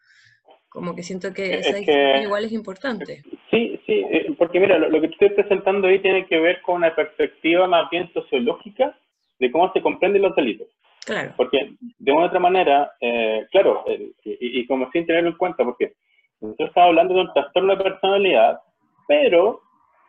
[0.70, 3.22] como que siento que esa distinción igual es importante.
[3.50, 6.76] Sí, sí, eh, porque mira, lo, lo que estoy presentando ahí tiene que ver con
[6.76, 8.96] una perspectiva más bien sociológica
[9.40, 10.68] de cómo se comprenden los delitos.
[11.04, 11.32] Claro.
[11.36, 15.36] Porque de una u otra manera, eh, claro, eh, y, y, como sin tenerlo en
[15.36, 15.94] cuenta, porque
[16.40, 18.60] nosotros estamos hablando de un trastorno de personalidad,
[19.08, 19.60] pero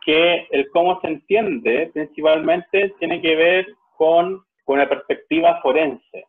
[0.05, 6.25] que el cómo se entiende principalmente tiene que ver con, con una perspectiva forense.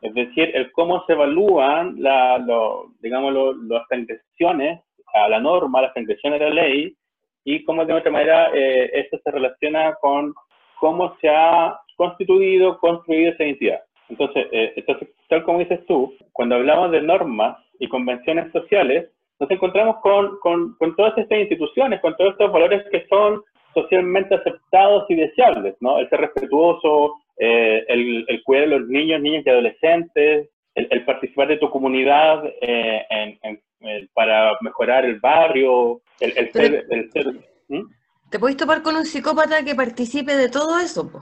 [0.00, 4.80] Es decir, el cómo se evalúan la, lo, las transgresiones
[5.14, 6.96] a la norma, las transgresiones de la ley,
[7.44, 10.34] y cómo de otra manera eh, esto se relaciona con
[10.80, 13.80] cómo se ha constituido, construido esa identidad.
[14.08, 19.50] Entonces, eh, entonces, tal como dices tú, cuando hablamos de normas y convenciones sociales, nos
[19.50, 23.42] encontramos con, con, con, todas estas instituciones, con todos estos valores que son
[23.74, 25.98] socialmente aceptados y deseables, ¿no?
[25.98, 31.04] El ser respetuoso, eh, el, el, cuidar de los niños, niñas y adolescentes, el, el
[31.04, 36.86] participar de tu comunidad eh, en, en, en, para mejorar el barrio, el, el ser...
[37.12, 37.26] Ser
[37.68, 37.82] ¿Mm?
[38.30, 41.10] ¿Te podés topar con un psicópata que participe de todo eso?
[41.10, 41.20] Po?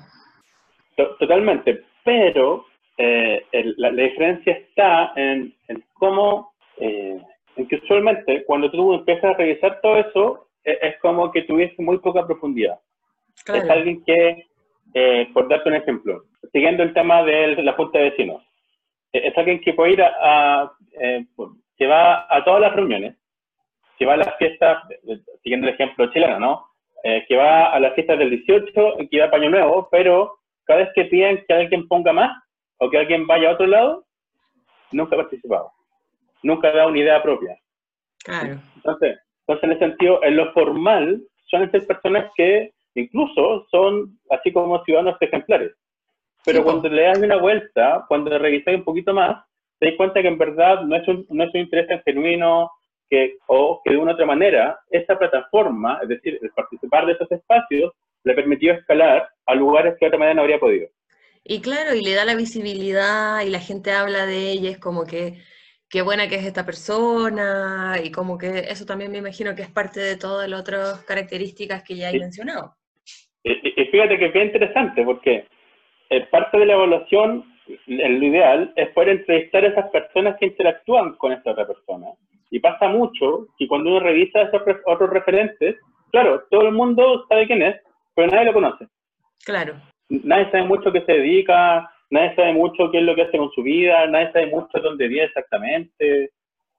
[1.18, 2.64] Totalmente, pero
[2.96, 7.20] eh, el, la, la, diferencia está en, en cómo, eh,
[7.56, 11.80] en que usualmente cuando tú empiezas a revisar todo eso, es, es como que tuviese
[11.82, 12.78] muy poca profundidad.
[13.44, 13.62] Claro.
[13.64, 14.46] Es alguien que,
[14.94, 18.42] eh, por darte un ejemplo, siguiendo el tema de la Junta de Vecinos,
[19.12, 21.24] eh, es alguien que puede ir a, a eh,
[21.76, 23.16] que va a todas las reuniones,
[23.98, 24.82] que va a las fiestas,
[25.42, 26.66] siguiendo el ejemplo chileno, ¿no?
[27.04, 30.80] Eh, que va a las fiestas del 18, que va a Paño Nuevo, pero cada
[30.80, 32.30] vez que piden que alguien ponga más
[32.78, 34.04] o que alguien vaya a otro lado,
[34.92, 35.72] nunca ha participado.
[36.44, 37.58] Nunca ha dado una idea propia.
[38.24, 38.60] Claro.
[38.76, 44.52] Entonces, entonces, en ese sentido, en lo formal, son estas personas que incluso son así
[44.52, 45.72] como ciudadanos ejemplares.
[46.44, 49.44] Pero sí, cuando le das una vuelta, cuando revisas un poquito más,
[49.78, 52.70] te das cuenta que en verdad no es un, no es un interés genuino,
[53.12, 57.30] que, o que de una otra manera, esa plataforma, es decir, el participar de esos
[57.30, 57.92] espacios,
[58.24, 60.88] le permitió escalar a lugares que de otra manera no habría podido.
[61.44, 65.04] Y claro, y le da la visibilidad y la gente habla de ella, es como
[65.04, 65.42] que
[65.90, 69.70] qué buena que es esta persona y como que eso también me imagino que es
[69.70, 72.18] parte de todas las otras características que ya he sí.
[72.18, 72.76] mencionado.
[73.44, 75.46] Y, y, fíjate que es bien interesante porque
[76.10, 77.44] eh, parte de la evaluación,
[77.86, 82.08] lo ideal es poder entrevistar a esas personas que interactúan con esta otra persona.
[82.50, 85.76] Y pasa mucho que cuando uno revisa esos otros referentes,
[86.10, 87.76] claro, todo el mundo sabe quién es,
[88.14, 88.86] pero nadie lo conoce.
[89.44, 89.74] Claro.
[90.10, 93.50] Nadie sabe mucho qué se dedica, nadie sabe mucho qué es lo que hace con
[93.52, 96.24] su vida, nadie sabe mucho dónde vive exactamente.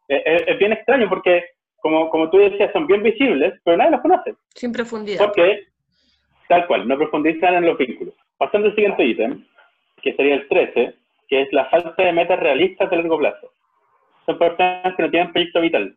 [0.07, 1.43] Es, es, es, bien extraño porque,
[1.77, 4.35] como, como tú decías, son bien visibles, pero nadie los conoce.
[4.53, 5.25] Sin profundidad.
[5.25, 5.72] Porque,
[6.53, 8.13] tal cual, no profundizan en los vínculos.
[8.37, 9.43] Pasando al siguiente ítem,
[10.01, 10.93] que sería el 13,
[11.27, 13.51] que es la falta de metas realistas de largo plazo.
[14.25, 15.95] Son personas que no tienen proyecto vital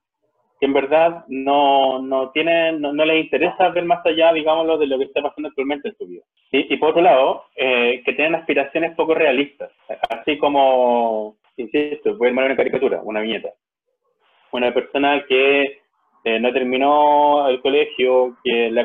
[0.58, 4.86] que en verdad no, no tienen, no, no, les interesa ver más allá, digámoslo, de
[4.86, 6.22] lo que está pasando actualmente en su vida.
[6.50, 9.70] Y, y por otro lado, eh, que tienen aspiraciones poco realistas,
[10.08, 13.50] así como, insisto, voy a armar una caricatura, una viñeta.
[14.52, 15.80] Una persona que
[16.26, 18.84] eh, no terminó el colegio, que, la,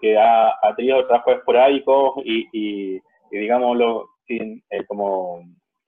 [0.00, 5.42] que ha, ha, tenido trabajos esporádicos y, y, y digámoslo, sin, eh, como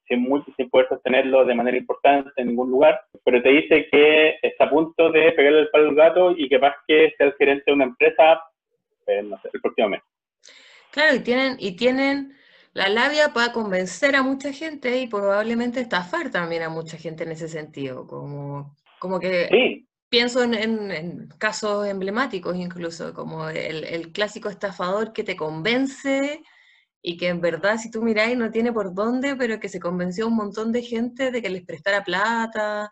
[0.09, 4.39] sin, muy, sin poder sostenerlo de manera importante en ningún lugar, pero te dice que
[4.43, 7.35] está a punto de pegarle el palo al gato y que más que sea el
[7.35, 8.43] gerente de una empresa,
[9.07, 10.03] eh, no sé, el próximo mes.
[10.91, 12.33] Claro, y tienen, y tienen
[12.73, 17.31] la labia para convencer a mucha gente y probablemente estafar también a mucha gente en
[17.31, 19.47] ese sentido, como, como que...
[19.49, 19.88] Sí.
[20.11, 26.41] Pienso en, casos emblemáticos incluso, como el, clásico estafador que te convence
[27.03, 30.25] y que en verdad, si tú miráis, no tiene por dónde, pero que se convenció
[30.25, 32.91] a un montón de gente de que les prestara plata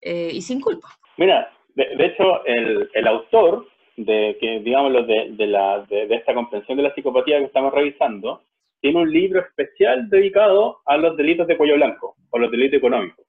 [0.00, 0.88] eh, y sin culpa.
[1.18, 6.14] Mira, de, de hecho, el, el, autor de, que, digámoslo, de, de, la, de, de
[6.16, 8.42] esta comprensión de la psicopatía que estamos revisando,
[8.80, 13.26] tiene un libro especial dedicado a los delitos de cuello blanco, o los delitos económicos,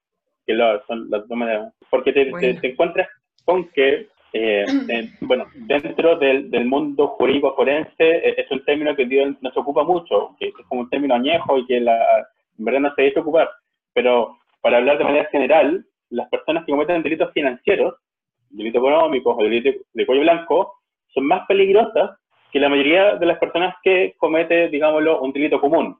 [0.50, 2.40] que lo, son las dos maneras, porque te, bueno.
[2.40, 3.08] te, te encuentras
[3.46, 8.96] con que Eh, eh, bueno, dentro del, del, mundo jurídico forense eh, es un término
[8.96, 11.98] que Dios nos ocupa mucho, que es como un término añejo y que la,
[12.58, 13.50] en verdad no se debe ocupar.
[13.94, 17.96] Pero para hablar de manera general, las personas que cometen delitos financieros,
[18.52, 20.76] delitos económicos o delitos de cuello blanco,
[21.14, 22.12] son más peligrosas
[22.52, 25.98] que la mayoría de las personas que cometen, digámoslo, un delito común,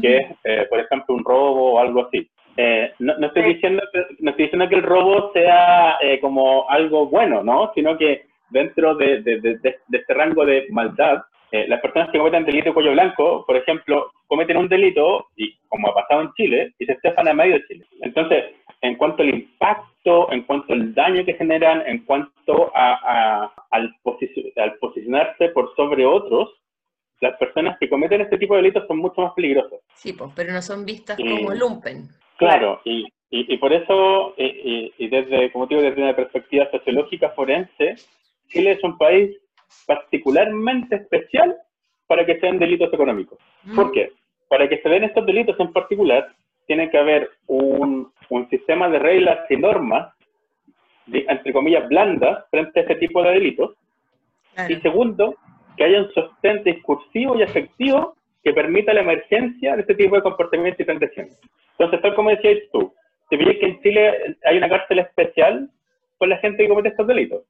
[0.00, 2.28] que es, eh, por ejemplo, un robo o algo así.
[2.56, 6.68] Eh, no, no, estoy diciendo que, no estoy diciendo que el robo sea eh, como
[6.68, 7.72] algo bueno, ¿no?
[7.74, 12.18] Sino que dentro de, de, de, de este rango de maldad, eh, las personas que
[12.18, 16.32] cometen delito de cuello blanco, por ejemplo, cometen un delito, y como ha pasado en
[16.32, 17.86] Chile, y se estafan a medio de Chile.
[18.00, 18.44] Entonces,
[18.80, 23.94] en cuanto al impacto, en cuanto al daño que generan, en cuanto a, a al,
[24.02, 26.50] posici al posicionarse por sobre otros,
[27.20, 29.78] las personas que cometen este tipo de delitos son mucho más peligrosas.
[29.94, 32.08] Sí, pues, pero no son vistas como lumpen.
[32.36, 37.30] Claro, y, y, y por eso, y, y, desde, como digo, desde una perspectiva sociológica
[37.30, 37.96] forense,
[38.48, 39.36] Chile es un país
[39.86, 41.56] particularmente especial
[42.06, 43.38] para que sean delitos económicos.
[43.64, 43.74] Mm.
[43.74, 44.12] ¿Por qué?
[44.48, 46.28] Para que se den estos delitos en particular,
[46.66, 50.12] tiene que haber un, un sistema de reglas y normas,
[51.06, 53.74] de, entre comillas, blandas frente a este tipo de delitos.
[54.54, 54.74] Claro.
[54.74, 55.36] Y segundo,
[55.76, 58.14] que haya un sostén discursivo y efectivo
[58.44, 61.38] que permita la emergencia de este tipo de comportamiento y transgresiones.
[61.82, 62.94] Entonces, tal como decías tú,
[63.28, 65.68] te pide que en Chile hay una cárcel especial
[66.16, 67.42] con la gente que comete estos delitos.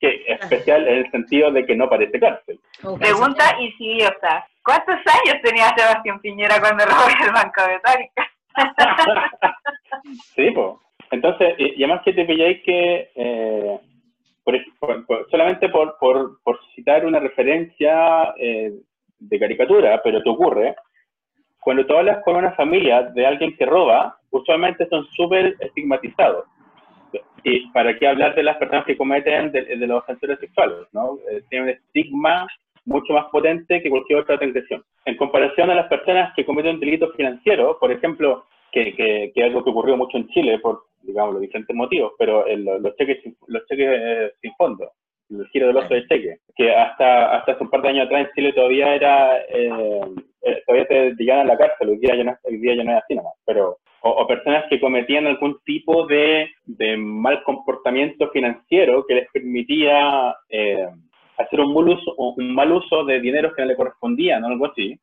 [0.00, 2.58] Que es especial en el sentido de que no parece cárcel.
[2.98, 4.44] Pregunta idiota.
[4.64, 8.28] ¿Cuántos años tenía Sebastián Piñera cuando robó el Banco de Tárica?
[10.34, 10.70] sí, pues.
[11.12, 13.78] Entonces, y, y, además que te pilláis que, eh,
[14.42, 15.96] por, por, por, solamente por,
[16.74, 18.72] citar una referencia eh,
[19.20, 20.74] de caricatura, pero te ocurre,
[21.66, 26.44] cuando tú hablas con una familia de alguien que roba, usualmente son súper estigmatizados.
[27.42, 31.18] Y para qué hablar de las personas que cometen de, de los ofensores sexuales, ¿no?
[31.28, 32.46] Eh, tienen un estigma
[32.84, 34.84] mucho más potente que cualquier otra transgresión.
[35.06, 39.46] En comparación a las personas que cometen delitos financieros, por ejemplo, que, que, que, es
[39.46, 43.24] algo que ocurrió mucho en Chile por, digamos, los diferentes motivos, pero el, los cheques,
[43.48, 44.88] los cheques eh, sin fondo,
[45.30, 48.26] el giro del oso de cheque, que hasta, hasta hace un par de años atrás
[48.26, 50.00] en Chile todavía era, eh,
[50.42, 52.92] eh, todavía te llegaban a la cárcel, hoy día ya no, hoy día ya no
[52.92, 58.30] es así nomás, pero, o, o, personas que cometían algún tipo de, de mal comportamiento
[58.30, 60.88] financiero que les permitía eh,
[61.38, 64.48] hacer un mal, uso, un mal uso de dinero que no le correspondía, ¿no?
[64.48, 64.98] Algo así.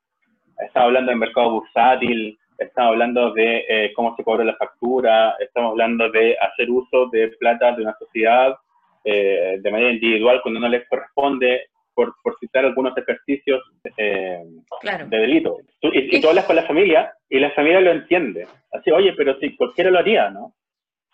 [0.57, 5.71] Estaba hablando del mercado bursátil, estamos hablando de eh, cómo se cobra la factura, estamos
[5.71, 8.55] hablando de hacer uso de plata de una sociedad
[9.03, 13.61] eh, de manera individual cuando no les corresponde, por, por citar algunos ejercicios
[13.97, 14.43] eh,
[14.81, 15.07] claro.
[15.07, 15.57] de delito.
[15.79, 18.47] Tú, y, y, tú hablas con la familia y la familia lo entiende.
[18.71, 20.55] Así, oye, pero si cualquiera lo haría, ¿no?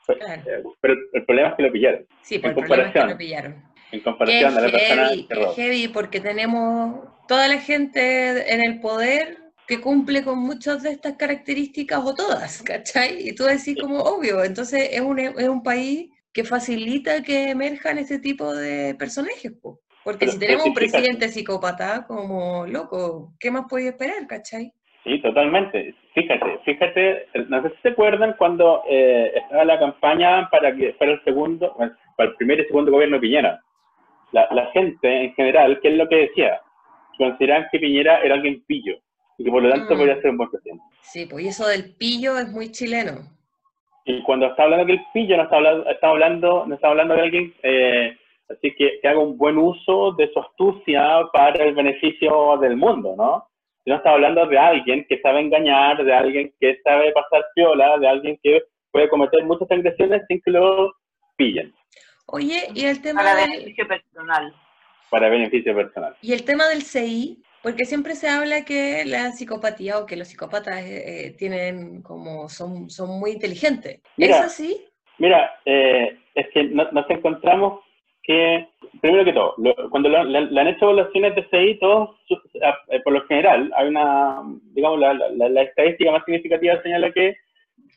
[0.05, 0.73] Claro.
[0.81, 2.05] Pero el problema es que lo pillaron.
[2.21, 3.63] Sí, por en el comparación, problema es que lo pillaron.
[3.91, 5.53] En comparación a la persona que roba.
[5.55, 11.13] heavy, porque tenemos toda la gente en el poder que cumple con muchas de estas
[11.13, 13.27] características o todas, ¿cachai?
[13.27, 17.97] Y tú decís como obvio, entonces es un, es un país que facilita que emerjan
[17.97, 19.81] ese tipo de personajes, po.
[20.05, 24.71] porque pero, si tenemos un presidente psicópata como loco, ¿qué más podía esperar, cachai?
[25.03, 25.93] Sí, totalmente.
[26.13, 31.13] Fíjate, fíjate, no sé si se acuerdan cuando eh, estaba la campaña para que fuera
[31.13, 31.75] el segundo,
[32.15, 33.61] para el primer y segundo gobierno de Piñera.
[34.31, 36.61] La, la gente en general, ¿qué es lo que decía?
[37.17, 38.97] Consideraban que Piñera era alguien pillo
[39.37, 39.97] y que por lo tanto mm.
[39.97, 40.83] podría ser un buen presidente.
[41.01, 43.38] Sí, pues y eso del pillo es muy chileno.
[44.11, 47.21] Y cuando está hablando del pillo, no está hablando, está hablando, no está hablando de
[47.21, 48.17] alguien eh,
[48.49, 53.13] así que, que, haga un buen uso de su astucia para el beneficio del mundo,
[53.15, 53.47] ¿no?
[53.85, 58.07] No está hablando de alguien que sabe engañar, de alguien que sabe pasar piola, de
[58.07, 60.91] alguien que puede cometer muchas agresiones sin que lo
[61.35, 61.71] pillen.
[62.25, 63.51] Oye, y el tema para del...
[63.51, 64.55] beneficio personal.
[65.11, 66.15] Para beneficio personal.
[66.23, 70.27] Y el tema del CI, porque siempre se habla que la psicopatía o que los
[70.27, 74.01] psicópatas eh, eh, tienen como son, son muy inteligentes.
[74.17, 74.85] Mira, ¿Es así?
[75.17, 77.81] Mira, eh, es que no, nos encontramos
[78.23, 78.69] que,
[79.01, 83.13] primero que todo, lo, cuando le, le, han hecho evaluaciones de CI, todos, eh, por
[83.13, 84.41] lo general, hay una,
[84.73, 87.35] digamos, la, la, la, estadística más significativa señala que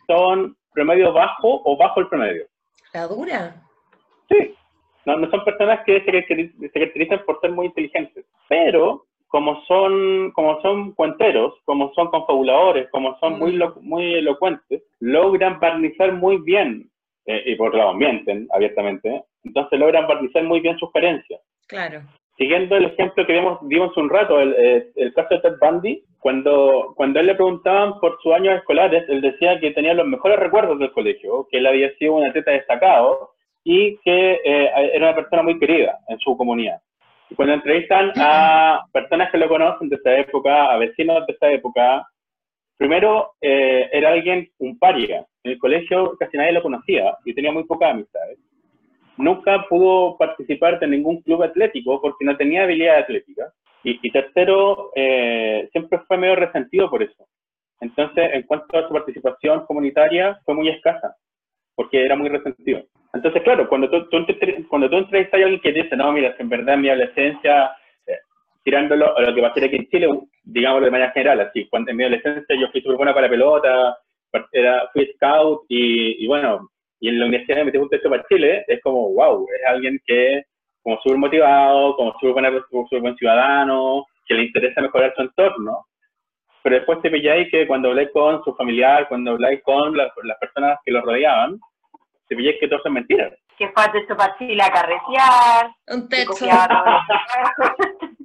[0.07, 2.47] son promedio bajo o bajo el promedio.
[2.93, 3.63] ¿La dura?
[4.29, 4.55] Sí.
[5.05, 6.27] No, no son personas que se,
[6.59, 12.91] se caracterizan por ser muy inteligentes, pero como son, como son cuenteros, como son confabuladores,
[12.91, 16.91] como son muy, muy elocuentes, logran barnizar muy bien,
[17.25, 21.41] eh, y por lo mienten abiertamente, entonces logran barnizar muy bien sus carencias.
[21.67, 22.03] Claro.
[22.37, 26.05] Siguiendo el ejemplo que vimos, vimos un rato, el, el, el caso de Ted Bundy,
[26.19, 30.39] cuando, cuando él le preguntaban por sus años escolares, él decía que tenía los mejores
[30.39, 33.31] recuerdos del colegio, que él había sido un atleta destacado,
[33.65, 36.83] y que eh, era una persona muy querida en su comunidad.
[37.37, 42.07] Cuando entrevistan a personas que lo conocen de esa época, a vecinos de esa época,
[42.77, 45.25] primero eh, era alguien, un paria.
[45.43, 48.39] En el colegio casi nadie lo conocía y tenía muy pocas amistades.
[49.17, 53.53] Nunca pudo participar de ningún club atlético porque no tenía habilidad atlética.
[53.85, 57.27] Y, y tercero, eh, siempre fue medio resentido por eso.
[57.81, 61.17] Entonces, en cuanto a su participación comunitaria, fue muy escasa,
[61.75, 62.83] porque era muy resentido.
[63.15, 64.27] Entonces, claro, cuando tú, tú,
[64.69, 67.73] cuando tú entrevistas a alguien que dice, no, mira, en verdad mi adolescencia,
[68.07, 68.19] eh,
[68.65, 70.09] tirándolo a lo que va a ser aquí en Chile,
[70.45, 73.31] digámoslo de manera general, así, cuando en mi adolescencia yo fui súper buena para la
[73.31, 73.99] pelota,
[74.53, 76.71] era, fui scout y, y bueno,
[77.01, 80.01] y en la universidad me metí un texto para Chile, es como, wow, es alguien
[80.07, 80.45] que
[80.83, 85.87] como súper motivado, como súper buen ciudadano, que le interesa mejorar su entorno,
[86.63, 90.39] pero después te pilláis que cuando hablé con su familiar, cuando habláis con las, las
[90.39, 91.59] personas que lo rodeaban,
[92.29, 93.33] te pilláis que todo son mentiras.
[93.59, 95.71] Que fue a Chile a carretear.
[95.89, 96.47] Un texto.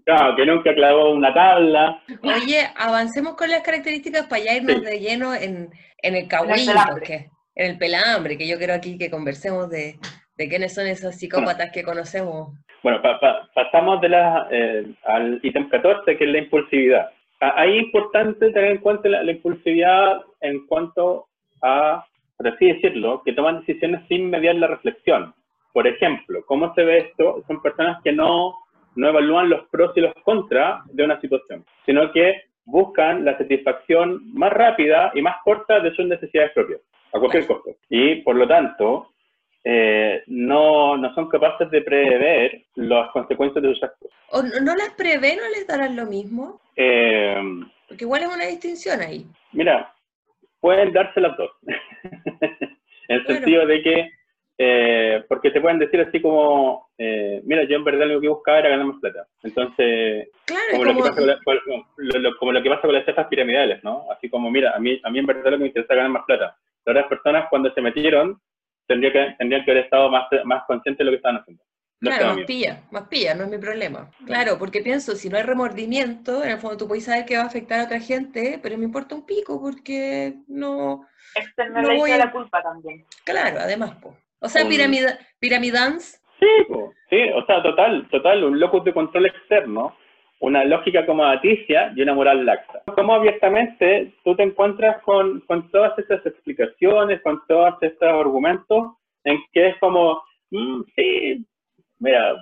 [0.06, 2.02] Claro, que nunca clavó una tabla.
[2.24, 4.86] Oye, avancemos con las características para ya irnos Sí.
[4.86, 5.70] de lleno en,
[6.02, 6.90] en el pelambre.
[6.92, 7.26] porque
[7.56, 9.96] en el pelambre, que yo quiero aquí que conversemos de,
[10.38, 12.54] de quiénes son esos psicópatas que conocemos.
[12.84, 17.10] Bueno, pa- pa- pasamos de la, eh, al ítem 14, que es la impulsividad.
[17.40, 21.26] A- Ahí es importante tener en cuenta la, la impulsividad en cuanto
[21.62, 22.06] a,
[22.38, 25.34] por así decirlo, que toman decisiones sin mediar la reflexión.
[25.74, 27.44] Por ejemplo, ¿cómo se ve esto?
[27.48, 28.56] Son personas que no,
[28.96, 34.34] no evalúan los pros y los contras de una situación, sino que buscan la satisfacción
[34.34, 36.82] más rápida y más corta de sus necesidades propias,
[37.14, 37.72] a cualquier costo.
[37.90, 39.10] Y por lo tanto,
[39.64, 44.10] eh, no, no son capaces de prever las consecuencias de sus actos.
[44.32, 46.60] ¿O no, las prevé, no les darán lo mismo?
[46.76, 47.36] Eh,
[47.88, 49.26] Porque igual es una distinción ahí.
[49.54, 49.94] mira,
[50.60, 51.52] pueden darse las dos.
[52.04, 53.40] en el Claro.
[53.40, 54.12] sentido de que,
[54.58, 58.60] eh, porque te pueden decir así como, eh, mira, yo en verdad lo que buscaba
[58.60, 59.28] era ganar más plata.
[59.44, 62.64] Entonces, Claro, como, es lo que como, pasa con la- con- lo- lo- como lo
[62.64, 64.06] que pasa con las cefas piramidales, ¿no?
[64.12, 66.12] Así como, mira, a mí, a mí en verdad lo que me interesa es ganar
[66.12, 66.58] más plata.
[66.86, 68.40] Las otras personas cuando se metieron
[68.88, 71.64] tendrían que, tendrían que haber estado más, más conscientes de lo que estaban haciendo.
[72.00, 74.12] Claro, más pilla, más pilla, no es mi problema.
[74.26, 77.44] Claro, porque pienso, si no hay remordimiento, en el fondo tú puedes saber que va
[77.44, 81.02] a afectar a otra gente, pero me importa un pico porque no,
[81.36, 83.04] Externaliza No voy a- la culpa también.
[83.26, 84.16] claro, además, po.
[84.40, 88.94] O sea, Un- piramida, piramidans, Sí, po, sí, o sea, total, total, un locus de
[88.94, 89.96] control externo,
[90.40, 92.84] una lógica acomodaticia y una moral laxa.
[92.94, 98.94] Como abiertamente tú te encuentras con, con todas estas explicaciones, con todos estos argumentos,
[99.24, 100.22] en que es como,
[100.52, 101.44] mm, sí,
[102.00, 102.36] mira,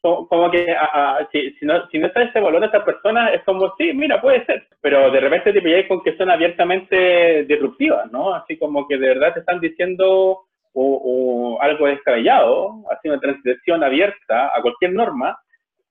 [0.00, 3.28] como, que a- a- si, si no, si no está ese valor a esta persona,
[3.32, 7.44] es como, sí, mira, puede ser, pero de repente te pilláis con que son abiertamente
[7.44, 8.34] disruptivas, ¿no?
[8.34, 10.40] Así como que de verdad te están diciendo
[10.74, 15.38] o, o algo descabellado, así una transgresión abierta a cualquier norma,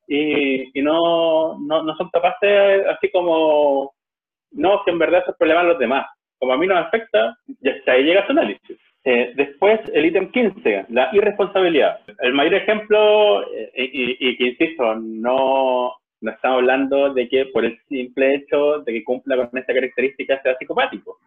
[0.08, 3.94] y, no, no, no son capaces, así como,
[4.52, 6.06] no, que en verdad esos problemas los demás.
[6.40, 8.78] Como a mí no me afecta, ya ahí llega su análisis.
[9.04, 12.02] Eh, después, el ítem 15, la irresponsabilidad.
[12.20, 17.66] El mayor ejemplo, eh, y, y- que insisto, no, no estamos hablando de que por
[17.66, 21.18] el simple hecho de que cumpla con esta característica sea psicopático.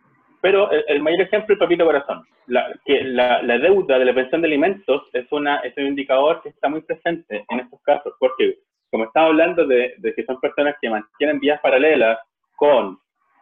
[0.41, 2.23] Pero el, el mayor ejemplo es papito corazón.
[2.47, 6.43] La, que la, la deuda de la pensión de alimentos es, una, es un indicador
[6.43, 8.59] que está muy presente en estos casos, porque
[8.91, 12.19] como estamos hablando de, de que son personas que mantienen vías paralelas
[12.55, 12.99] con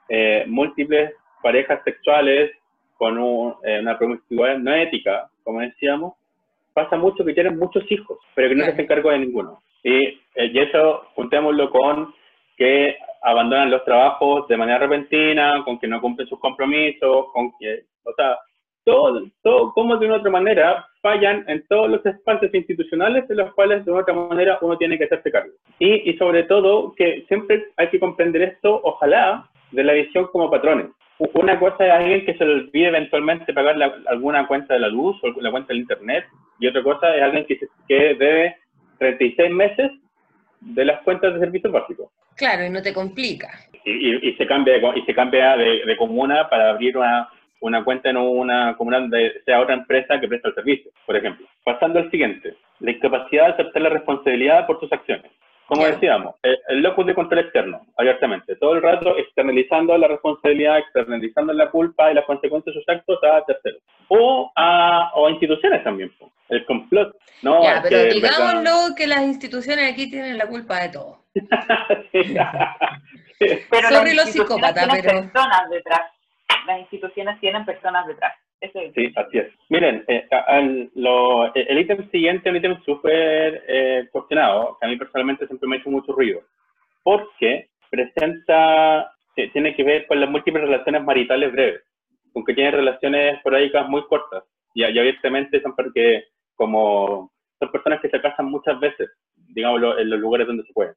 [0.09, 1.13] eh, múltiples
[1.43, 2.53] parejas sexuales,
[3.03, 6.15] con un- eh, una promiscuidad no ética, como decíamos,
[6.73, 9.59] pasa mucho que tienen muchos hijos, pero que no se hacen cargo de ninguno.
[9.83, 9.97] Y,
[10.37, 12.15] eh, y eso juntémoslo con
[12.57, 17.81] que abandonan los trabajos de manera repentina, con que no cumplen sus compromisos, con que,
[18.05, 18.39] o sea,
[18.85, 23.53] todo, todo, como de una otra manera fallan en todos los espacios institucionales de los
[23.55, 25.55] cuales de una otra manera uno tiene que hacerse cargo.
[25.81, 30.49] Y, y sobre todo que siempre hay que comprender esto, ojalá, de la visión como
[30.49, 30.87] patrones.
[31.19, 34.89] Una cosa es alguien que se le olvide eventualmente pagar la- alguna cuenta de la
[34.89, 36.25] luz o la cuenta del internet,
[36.59, 38.57] y otra cosa es alguien que, se- que debe
[38.99, 39.91] 36 meses
[40.61, 43.49] de las cuentas de servicios básicos claro, y no te complica.
[43.85, 47.29] y, y- y se cambia, y se cambia de, de comuna para abrir una,
[47.61, 51.47] una cuenta en una comuna donde sea otra empresa que presta el servicio, por ejemplo.
[51.65, 55.31] Pasando al siguiente, la incapacidad de aceptar la responsabilidad por tus acciones.
[55.75, 60.79] Como decíamos, el, el locus de control externo, abiertamente, todo el rato externalizando la responsabilidad,
[60.79, 63.81] externalizando la culpa y las consecuencias de sus actos a terceros.
[64.09, 66.13] O a, o a instituciones también.
[66.51, 67.17] El complot.
[67.41, 71.19] No, ya, pero que, digámoslo que las instituciones aquí tienen la culpa de todo.
[73.39, 76.01] Pero Sorry las los instituciones psicópatas, tienen pero- personas detrás.
[76.67, 78.35] Las instituciones tienen personas detrás.
[78.63, 79.49] Ese, Sí, así es.
[79.71, 84.89] Miren, eh, al- lo- el ítem siguiente es un ítem súper eh, cuestionado, que a
[84.91, 86.41] mí personalmente siempre me ha hecho mucho ruido,
[87.03, 91.83] porque presenta, que tiene que ver con las múltiples relaciones maritales breves,
[92.33, 94.45] con que tienen relaciones esporádicas muy cortas,
[94.75, 99.11] y, y abiertamente son porque como son personas que se casan muchas veces,
[99.49, 100.93] digámoslo, en los lugares donde se puede.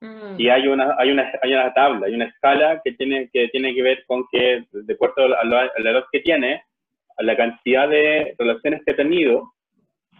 [0.00, 3.48] Mm, Y hay una, hay una, hay una tabla, hay una escala que tiene que,
[3.48, 6.62] tiene que ver con que, de acuerdo a la, a la edad que tiene,
[7.20, 9.52] a la cantidad de relaciones que ha tenido,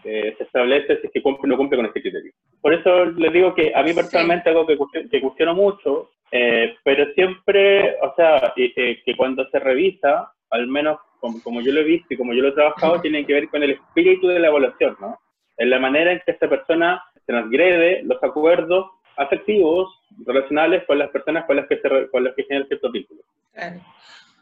[0.03, 2.31] eh, se establece si es que cumple o no cumple con este criterio.
[2.61, 6.75] Por eso les digo que a mí personalmente algo que, cuestiono- que cuestiono mucho, eh,
[6.83, 11.81] pero siempre, o sea, eh, que cuando se revisa, al menos como, como yo lo
[11.81, 14.39] he visto y como yo lo he trabajado, tiene que ver con el espíritu de
[14.39, 15.19] la evaluación, ¿no?
[15.57, 18.87] En la manera en que esta persona transgrede los acuerdos
[19.17, 19.87] afectivos,
[20.25, 23.23] relacionales con las personas con las que se, con las que generan ciertos vínculos.
[23.53, 23.79] claro.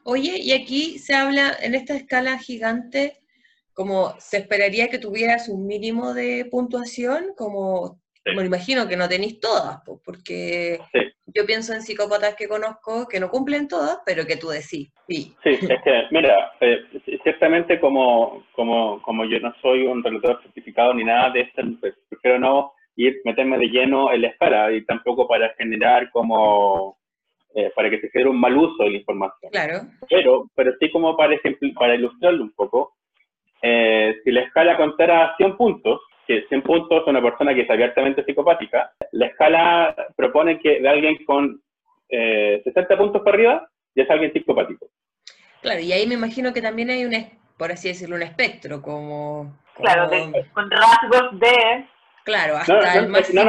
[0.03, 3.17] Oye, y aquí se habla, en esta escala gigante,
[3.73, 8.35] como se esperaría que tuvieras un mínimo de puntuación, como, Sí.
[8.35, 10.99] me imagino que no tenéis todas, porque Sí.
[11.27, 15.33] yo pienso en psicópatas que conozco que no cumplen todas, pero que tú decís, sí.
[15.43, 16.83] Sí, es que, mira, eh,
[17.23, 21.93] ciertamente como, como, como yo no soy un relator certificado ni nada de esto, pues
[22.09, 26.98] prefiero no ir, meterme de lleno en la escala y tampoco para generar como,
[27.55, 29.51] eh, para que se genere un mal uso de la información.
[29.51, 31.33] Claro, Pero, pero sí como para,
[31.95, 32.93] ilustrarlo un poco,
[33.61, 37.69] eh, si la escala contara 100 puntos, que 100 puntos es una persona que es
[37.69, 41.61] abiertamente psicopática, la escala propone que de alguien con
[42.09, 44.87] eh, 60 puntos para arriba ya es alguien psicopático.
[45.61, 47.13] claro, y ahí me imagino que también hay un,
[47.57, 49.57] por así decirlo, un espectro, como...
[49.75, 51.85] claro, de- con rasgos de...
[52.23, 53.41] Claro, hasta No, no, el más no,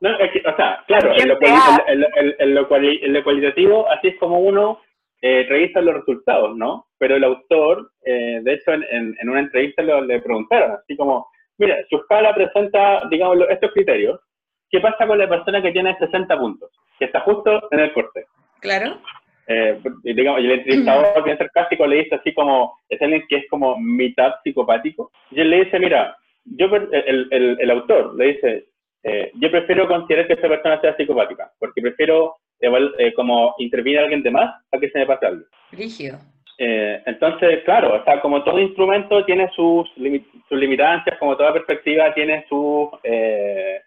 [0.00, 3.22] no, que, o sea, claro, en lo, te en- en- en lo cuali- en lo
[3.22, 4.80] cualitativo, así es como uno
[5.22, 6.86] eh, revisa los resultados, ¿no?
[6.98, 11.26] Pero el autor, eh, de hecho, en, una entrevista lo- le preguntaron, así como,
[11.58, 14.18] mira, su escala presenta, digamos, estos criterios,
[14.70, 16.70] ¿qué pasa con la persona que tiene 60 puntos?
[16.98, 18.24] Que está justo en el corte.
[18.60, 18.98] Claro,
[19.52, 23.48] Eh, digamos, y el entrevistador, bien sarcástico, le dice así como, es alguien que es
[23.50, 25.10] como mitad psicopático.
[25.32, 28.66] Y él le dice, mira, yo, el, el- el autor le dice,
[29.02, 34.02] eh, yo prefiero considerar que esta persona sea psicopática, porque prefiero eh, como intervenir a
[34.02, 35.44] alguien de más a que se me pase algo.
[35.72, 36.18] rígido.
[36.58, 41.54] Eh, entonces, claro, o sea, como todo instrumento tiene sus, limi- sus limitancias, como toda
[41.54, 43.80] perspectiva tiene sus, eh,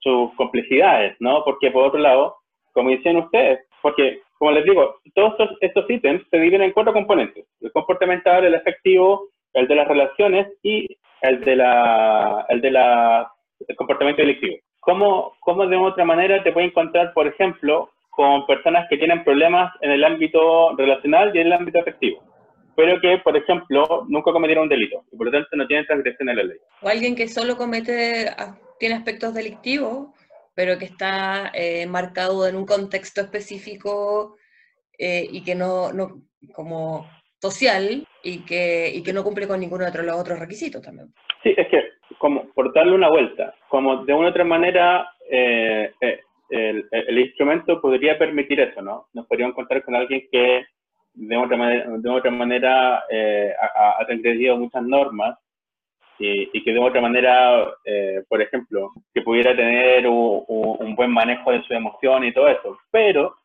[0.00, 1.44] sus complejidades, ¿no?
[1.44, 2.36] Porque por otro lado,
[2.72, 6.92] como decían ustedes, porque, como les digo, todos estos, estos ítems se dividen en cuatro
[6.92, 7.46] componentes.
[7.60, 10.88] El comportamental, el afectivo, el de las relaciones y
[11.22, 13.30] el de la, el de la,
[13.66, 14.56] el comportamiento delictivo.
[14.80, 19.72] ¿Cómo, ¿Cómo de otra manera te puedes encontrar, por ejemplo, con personas que tienen problemas
[19.80, 22.22] en el ámbito relacional y en el ámbito afectivo,
[22.74, 26.28] pero que, por ejemplo, nunca cometieron un delito y por lo tanto no tienen transgresión
[26.28, 26.58] en la ley?
[26.82, 30.08] O alguien que solo comete, ah, tiene aspectos delictivos,
[30.54, 34.36] pero que está eh, marcado en un contexto específico
[34.98, 37.06] eh, y que no, no, como
[37.40, 41.12] social, y que, y que no cumple con ninguno de los otros requisitos también.
[41.42, 41.87] Sí, es que,
[42.58, 47.80] por darle una vuelta, como de una u otra manera, eh, eh, el, el instrumento
[47.80, 49.06] podría permitir eso, ¿no?
[49.14, 50.64] Nos podríamos encontrar con alguien que
[51.14, 55.38] de otra manera, de otra manera eh, ha, ha transgredido muchas normas
[56.18, 61.12] y, y que de otra manera, eh, por ejemplo, que pudiera tener un, un- buen
[61.12, 62.76] manejo de su emoción y todo eso.
[62.90, 63.36] Pero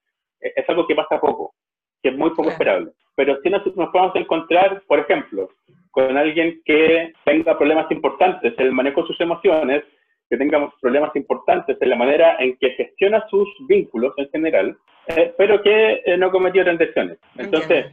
[0.42, 1.54] eh, es algo que pasa poco,
[2.02, 2.94] que es muy poco esperable.
[3.16, 5.50] Pero si nos, nos podemos encontrar, por ejemplo,
[5.94, 9.84] con alguien que tenga problemas importantes en el manejo de sus emociones,
[10.28, 14.76] que tenga problemas importantes en la manera en que gestiona sus vínculos en general,
[15.08, 17.20] eh, pero que eh, no cometió transgresiones.
[17.38, 17.92] Entonces,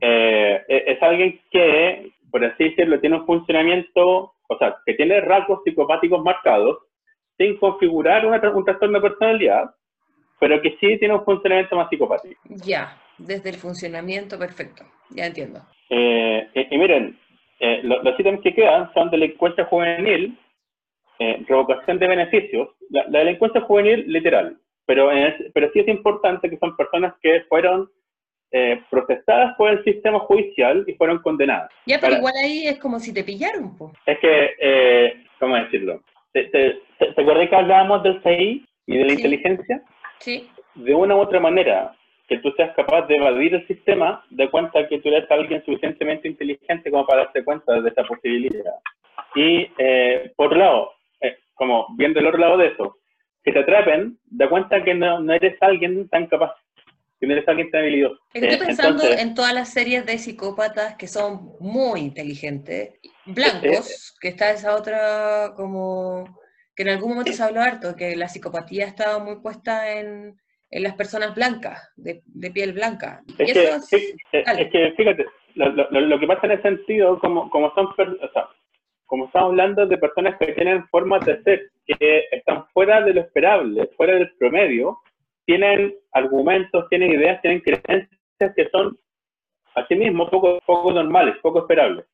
[0.00, 5.60] eh, es alguien que, por así decirlo, tiene un funcionamiento, o sea, que tiene rasgos
[5.62, 6.78] psicopáticos marcados,
[7.36, 9.70] sin configurar una un trastorno de personalidad,
[10.40, 12.40] pero que sí tiene un funcionamiento más psicopático.
[12.64, 15.60] Ya, desde el funcionamiento, perfecto, ya entiendo.
[15.90, 17.17] Eh, y, y miren,
[17.60, 20.38] eh, lo- los ítems que quedan son delincuencia juvenil,
[21.18, 24.56] eh, revocación de beneficios, la, la delincuencia juvenil literal,
[24.86, 25.10] pero,
[25.52, 27.90] pero sí es importante que son personas que fueron
[28.50, 31.70] eh, procesadas por el sistema judicial y fueron condenadas.
[31.84, 33.92] Ya, pero Para- igual ahí es como si te pillaron, po.
[34.06, 36.00] Es que, eh, ¿cómo decirlo?
[36.32, 39.16] ¿Te, te, te- te acuerdas que hablábamos del CI y de la Sí.
[39.16, 39.82] inteligencia?
[40.20, 41.94] Sí, De una u otra manera,
[42.28, 46.28] que tú seas capaz de evadir el sistema, de cuenta que tú eres alguien suficientemente
[46.28, 48.74] inteligente como para darte cuenta de esa posibilidad.
[49.34, 52.96] Y, eh, por otro lado, eh, como viendo el otro lado de eso,
[53.42, 56.52] que te atrapen, da cuenta que no, no eres alguien tan capaz.
[57.20, 58.20] que no eres alguien tan habilidoso.
[58.32, 64.16] Estoy Eh, pensando entonces- en todas las series de psicópatas que son muy inteligentes, blancos,
[64.20, 66.38] que está esa otra como
[66.76, 70.38] que en algún momento se habló harto, que la psicopatía estaba muy puesta en,
[70.70, 73.22] en las personas blancas, de, de piel blanca.
[73.38, 76.52] Y Es que, eso fí- eh, es que, fíjate, lo, lo- lo- que pasa en
[76.52, 78.48] ese sentido, como, como son, per- o sea,
[79.06, 83.22] como estamos hablando de personas que tienen formas de ser que están fuera de lo
[83.22, 84.98] esperable, fuera del promedio,
[85.46, 88.10] tienen argumentos, tienen ideas, tienen creencias
[88.54, 88.98] que son
[89.74, 92.04] asimismo poco, poco normales, poco esperables.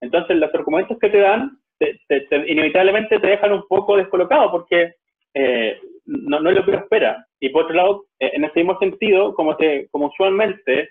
[0.00, 4.50] Entonces, los argumentos que te dan, te- te- te- inevitablemente te dejan un poco descolocado
[4.50, 4.94] porque
[5.34, 7.26] eh, no, no es lo que uno espera.
[7.40, 10.88] Y por otro lado, eh, en ese mismo sentido, como, te, como usualmente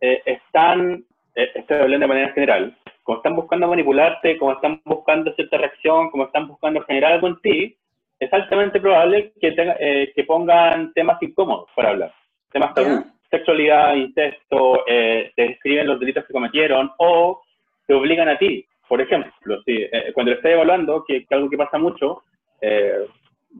[0.00, 5.58] eh, están, estoy hablando de manera general, como están buscando manipularte, como están buscando cierta
[5.58, 7.76] reacción, como están buscando generar algo en ti,
[8.18, 12.12] es altamente probable que, tenga- que pongan temas incómodos para hablar,
[12.50, 17.42] temas tabú, sexualidad, incesto, te describen los delitos que cometieron o
[17.86, 18.64] te obligan a ti.
[18.88, 22.22] Por ejemplo, si, cuando lo estás evaluando, que, que algo que pasa mucho,
[22.62, 23.06] eh,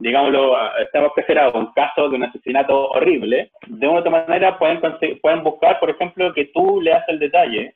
[0.00, 4.80] digámoslo, estamos preferados un caso de un asesinato horrible, de una u otra manera pueden,
[5.20, 7.74] pueden buscar, por ejemplo, que tú leas el detalle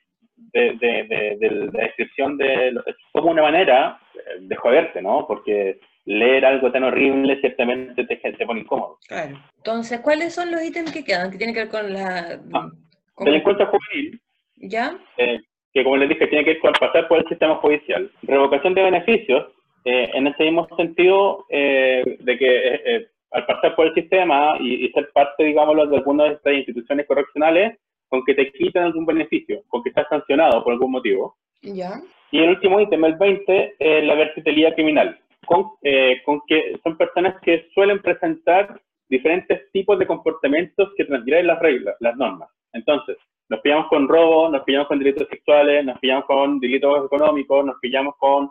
[0.52, 5.00] de, de, de- de la descripción de los hechos como una manera eh, de joderte,
[5.02, 5.26] ¿no?
[5.26, 8.98] Porque leer algo tan horrible ciertamente te, te pone incómodo.
[9.06, 9.38] Claro.
[9.58, 11.30] Entonces, ¿cuáles son los ítems que quedan?
[11.30, 12.40] Que tienen que ver con la...
[12.54, 12.68] Ah,
[13.14, 14.20] con- Delincuencia juvenil,
[14.56, 14.96] ¿Ya?
[15.18, 15.38] eh,
[15.72, 18.10] que como les dije, tiene que ver con pasar por el sistema judicial.
[18.22, 19.46] Revocación de beneficios,
[19.84, 24.56] eh, en ese mismo sentido eh, de que eh, eh, al pasar por el sistema
[24.60, 27.78] y, y ser parte, digámoslo, de alguna de estas instituciones correccionales,
[28.10, 31.36] con que te quitan algún beneficio, con que estás sancionado por algún motivo.
[31.62, 32.00] ¿Ya?
[32.32, 36.96] Y el último ítem, el 20, eh, la versatilidad criminal, con, eh, con que son
[36.96, 42.48] personas que suelen presentar diferentes tipos de comportamientos que transgreden las reglas, las normas.
[42.72, 43.16] Entonces,
[43.48, 47.76] nos pillamos con robo, nos pillamos con delitos sexuales, nos pillamos con delitos económicos, nos
[47.80, 48.50] pillamos con,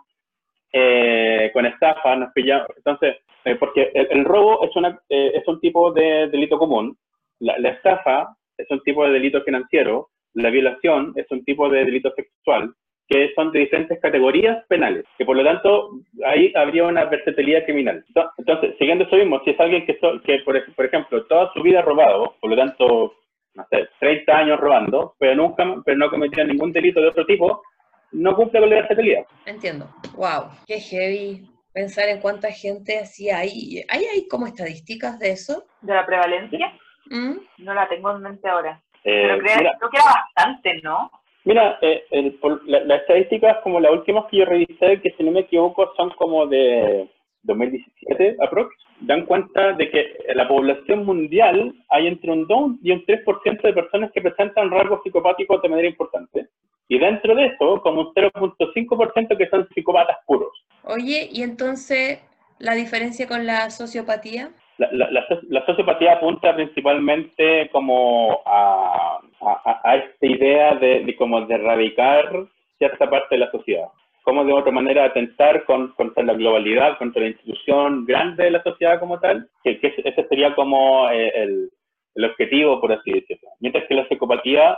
[0.73, 2.67] eh, con estafa, nos pillamos...
[2.77, 6.97] Entonces, eh, porque el, el robo es, una, eh, es un tipo de delito común,
[7.39, 11.85] la, la estafa es un tipo de delito financiero, la violación es un tipo de
[11.85, 12.73] delito sexual,
[13.07, 15.89] que son de diferentes categorías penales, que por lo tanto
[16.25, 18.03] ahí habría una versatilidad criminal.
[18.13, 21.51] Ento- Entonces, siguiendo eso mismo, si es alguien que, so- que por, por ejemplo, toda
[21.53, 23.13] su vida ha robado, por lo tanto,
[23.55, 27.63] no sé, 30 años robando, pero nunca, pero no cometió ningún delito de otro tipo,
[28.11, 29.23] no cumple con la versatilidad.
[29.45, 29.89] Entiendo.
[30.15, 33.83] Wow, qué heavy pensar en cuánta gente así hay.
[33.89, 35.65] ¿Hay, hay como estadísticas de eso?
[35.81, 36.73] De la prevalencia,
[37.09, 37.33] ¿Mm?
[37.59, 38.81] no la tengo en mente ahora.
[39.03, 40.05] Eh, Pero creo, mira, creo que era
[40.35, 41.09] bastante, ¿no?
[41.45, 45.23] Mira, eh, el- por la- las estadísticas como las últimas que yo revisé, que si
[45.23, 47.09] no me equivoco son como de
[47.43, 52.91] 2017 aprox, dan cuenta de que en la población mundial hay entre un 2 y
[52.91, 56.47] un 3% de personas que presentan rasgos psicopáticos de manera importante.
[56.89, 60.49] Y dentro de eso, como un 0.5% que son psicópatas puros.
[60.83, 62.19] Oye, y entonces,
[62.57, 64.49] ¿la diferencia con la sociopatía?
[64.79, 71.15] La, la, la la sociopatía apunta principalmente como a, a- a esta idea de, de
[71.15, 72.45] como de erradicar
[72.77, 73.87] cierta parte de la sociedad.
[74.23, 78.63] Como de otra manera atentar con- contra la globalidad, contra la institución grande de la
[78.63, 81.69] sociedad como tal, que, que ese- ese sería como eh, el,
[82.15, 83.49] el objetivo, por así decirlo.
[83.59, 84.77] Mientras que la psicopatía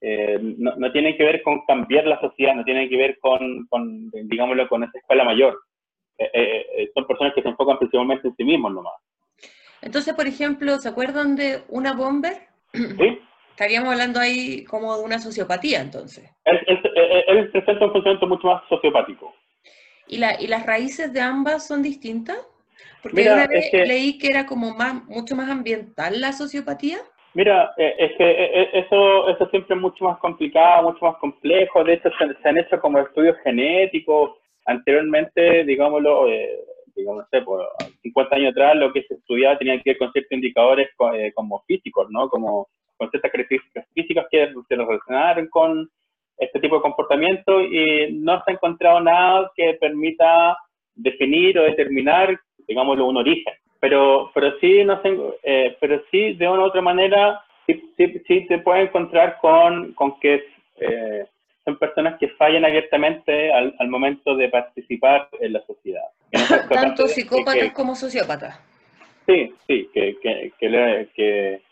[0.00, 3.66] eh, no, no tiene que ver con cambiar la sociedad, no tiene que ver con,
[3.68, 5.58] con digámoslo, con esa escuela mayor.
[6.18, 8.94] Eh, eh, eh, son personas que se enfocan principalmente en sí mismos nomás.
[9.82, 12.34] Entonces, por ejemplo, ¿se acuerdan de una bomber?
[12.72, 13.18] ¿sí?
[13.50, 16.30] Estaríamos hablando ahí como de una sociopatía, entonces.
[16.44, 19.34] Él, él- él- él presenta un funcionamiento mucho más sociopático.
[20.06, 22.38] ¿Y, la, ¿Y las raíces de ambas son distintas?
[23.02, 26.32] Porque Mira, una vez es que- leí que era como más, mucho más ambiental la
[26.32, 26.98] sociopatía.
[27.34, 31.16] Mira, eh, es que eh, eh, eso, eso siempre es mucho más complicado, mucho más
[31.18, 31.84] complejo.
[31.84, 34.32] De hecho, se, se han hecho como estudios genéticos.
[34.66, 36.60] Anteriormente, digámoslo, eh,
[36.94, 37.66] digamos, no sé, por
[38.02, 41.60] 50 años atrás, lo que se estudiaba tenía que ver con ciertos indicadores eh, como
[41.66, 42.28] físicos, ¿no?
[42.28, 45.88] Como con ciertas características físicas que se relacionaron con
[46.36, 50.56] este tipo de comportamiento y no se ha encontrado nada que permita
[50.94, 53.54] definir o determinar, digámoslo, un origen.
[53.80, 58.22] Pero, pero sí, no sé, eh, pero sí, de una u otra manera, sí, sí,
[58.26, 60.44] sí te puedes encontrar con, con que
[60.78, 61.24] eh,
[61.64, 66.04] son personas que fallan abiertamente al, al momento de participar en la sociedad.
[66.68, 68.60] Tanto psicópatas que- como sociópatas.
[69.26, 71.62] Sí, sí, que, que, que, le- que,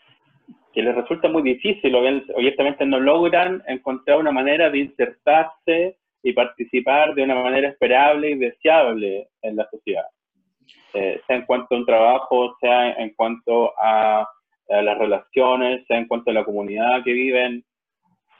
[0.73, 6.33] que les resulta muy difícil, obvi- obviamente no logran encontrar una manera de insertarse y
[6.33, 10.05] participar de una manera esperable y deseable en la sociedad.
[10.93, 14.27] Eh, sea en cuanto a un trabajo, sea en cuanto a
[14.69, 17.63] a las relaciones, se dan cuenta de la comunidad que viven.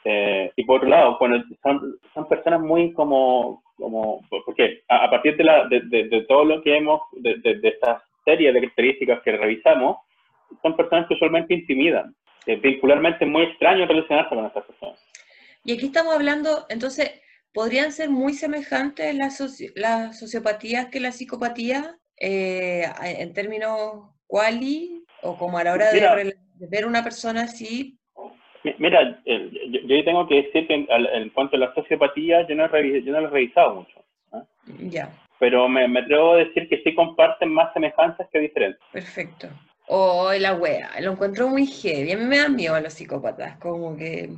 [0.06, 5.10] Eh, y por otro lado, bueno, son, son personas muy como, como porque a, a
[5.10, 8.62] partir de, la, de, de, de, todo lo que hemos, de, de, esta serie de
[8.62, 9.98] características que revisamos,
[10.62, 12.16] son personas que usualmente intimidan.
[12.46, 15.00] Es vincularmente muy extraño relacionarse con estas personas.
[15.66, 17.22] Y aquí estamos hablando, entonces,
[17.54, 25.04] ¿podrían ser muy semejantes las, soci las sociopatías que la psicopatía eh, en términos quali
[25.22, 28.00] o como a la hora de, de ver una persona así?
[28.78, 32.66] Mira, yo, yo tengo que decir que en, en, cuanto a la sociopatía, yo no,
[32.66, 34.00] he yo no lo he revisado mucho.
[34.34, 34.90] ¿eh?
[34.90, 35.10] Ya.
[35.40, 38.86] Pero me, me, atrevo a decir que sí comparten más semejanzas que diferencias.
[38.92, 39.48] Perfecto.
[39.88, 42.12] O oh, la wea, lo encuentro muy heavy.
[42.12, 44.30] A mí me dan miedo a los psicópatas, como que.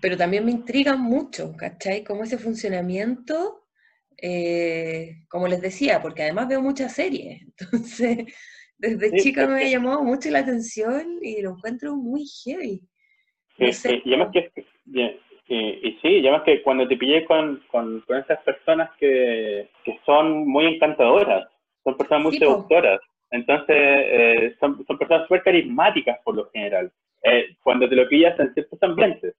[0.00, 2.04] Pero también me intrigan mucho, ¿cachai?
[2.04, 3.59] Como ese funcionamiento,
[4.22, 7.42] eh, como les decía, porque además veo muchas series.
[7.58, 8.26] Entonces,
[8.78, 12.80] desde sí, chica me ha llamado mucho la atención y lo encuentro muy heavy.
[13.58, 14.50] No sé, y, además que,
[14.86, 19.98] y, y, sí, además que cuando te pillé con, con, con esas personas que, que,
[20.06, 21.46] son muy encantadoras,
[21.84, 23.00] son personas muy sí, seductoras,
[23.30, 26.90] entonces eh, son, son, personas súper carismáticas por lo general,
[27.22, 29.34] eh, cuando te lo pillas en ciertos ambientes,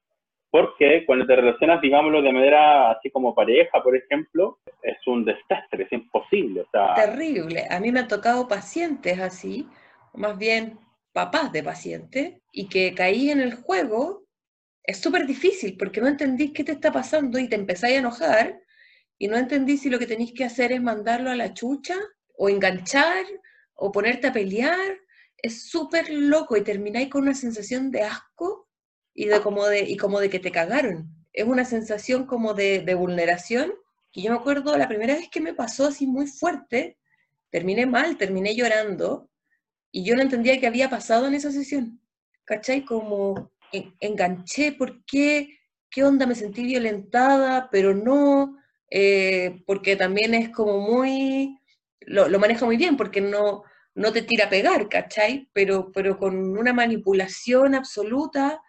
[0.51, 5.85] porque cuando te relacionas, digámoslo, de manera así como pareja, por ejemplo, es un desastre,
[5.85, 6.61] es imposible.
[6.61, 9.67] O sea, Terrible, a mí me han tocado pacientes así,
[10.13, 10.77] más bien
[11.13, 14.25] papás de pacientes y que caí en el juego,
[14.83, 18.61] es súper difícil porque no entendís qué te está pasando y te empezáis a enojar
[19.17, 21.95] y no entendís si lo que tenéis que hacer es mandarlo a la chucha
[22.35, 23.23] o enganchar
[23.75, 24.97] o ponerte a pelear.
[25.37, 28.67] Es súper loco y termináis con una sensación de asco
[29.14, 31.14] y, de como de, y como de que te cagaron.
[31.34, 33.74] Es una sensación como de, de vulneración
[34.12, 36.97] que yo me acuerdo la primera vez que me pasó así muy fuerte,
[37.49, 39.30] terminé mal, terminé llorando
[39.91, 42.01] y yo no entendía qué había pasado en esa sesión.
[42.45, 42.84] ¿Cachai?
[42.84, 45.59] Como en, enganché, ¿por qué?
[45.89, 46.26] ¿Qué onda?
[46.26, 48.57] Me sentí violentada, pero no,
[48.89, 51.57] eh, porque también es como muy,
[52.01, 53.64] lo, lo, maneja muy bien, porque no,
[53.95, 55.49] no te tira a pegar, ¿cachai?
[55.53, 58.62] Pero, pero con una manipulación absoluta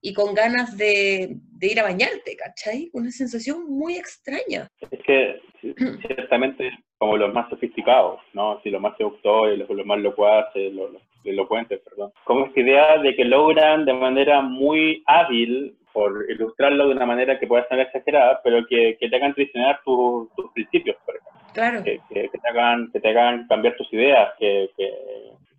[0.00, 2.90] y con ganas de, de ir a bañarte, ¿cachai?
[2.92, 4.68] Una sensación muy extraña.
[4.90, 5.40] Es que
[6.06, 8.60] ciertamente como los más sofisticados, ¿no?
[8.62, 12.12] Sí, los más seductores, los, los más locuaces, los, los, elocuentes, perdón.
[12.24, 17.38] Como esta idea de que logran de manera muy hábil, por ilustrarlo de una manera
[17.38, 21.40] que pueda ser exagerada, pero que, que te hagan traicionar tus, tus principios, por ejemplo.
[21.52, 21.82] Claro.
[21.82, 24.90] Que, que, que, te hagan, que te hagan cambiar tus ideas, que, que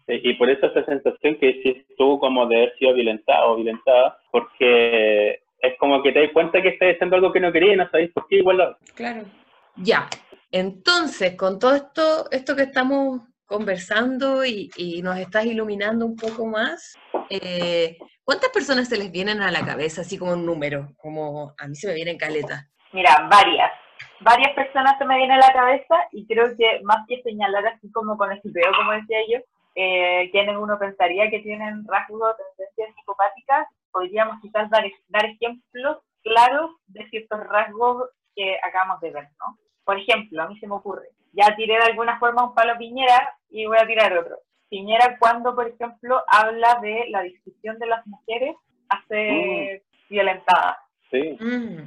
[0.08, 4.18] y por eso esa sensación que si tú como de haber sido violentado o violentada,
[4.32, 7.78] porque es como que te das cuenta que estás haciendo algo que no querías y
[7.78, 9.24] no sabéis por qué igual lo Claro.
[9.78, 10.08] Ya,
[10.52, 16.46] entonces, con todo esto, esto que estamos conversando y, y nos estás iluminando un poco
[16.46, 16.98] más,
[17.30, 20.90] eh, ¿cuántas personas se les vienen a la cabeza, así como un número?
[20.98, 22.70] Como a mí se me vienen caletas.
[22.92, 23.72] Mira, varias.
[24.20, 27.92] Varias personas se me vienen a la cabeza y creo que más que señalar así
[27.92, 29.40] como con el video, como decía yo,
[29.76, 36.00] eh, quienes uno pensaría que tienen rasgos o tendencias psicopáticas, podríamos quizás dar, dar ejemplos
[36.24, 39.58] claros de ciertos rasgos que acabamos de ver, ¿no?
[39.84, 43.36] Por ejemplo, a mí se me ocurre, ya tiré de alguna forma un palo Piñera
[43.50, 44.38] y voy a tirar otro.
[44.70, 48.56] Piñera cuando, por ejemplo, habla de la discusión de las mujeres
[48.90, 50.10] a ser mm.
[50.10, 50.78] violentadas.
[51.10, 51.38] Sí.
[51.40, 51.86] Mm,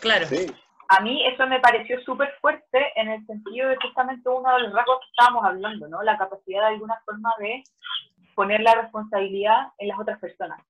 [0.00, 0.26] claro.
[0.26, 0.46] Sí.
[0.88, 4.72] A mí eso me pareció súper fuerte en el sentido de justamente uno de los
[4.72, 6.02] rasgos que estábamos hablando, ¿no?
[6.02, 7.64] La capacidad de alguna forma de
[8.34, 10.60] poner la responsabilidad en las otras personas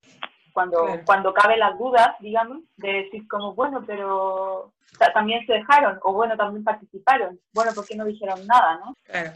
[0.57, 1.03] cuando, claro.
[1.05, 4.73] cuando cabe la duda, digamos, de decir como, bueno, pero
[5.13, 8.97] también se dejaron, o bueno, también participaron, bueno, ¿por qué no dijeron nada, no?
[9.05, 9.33] Claro.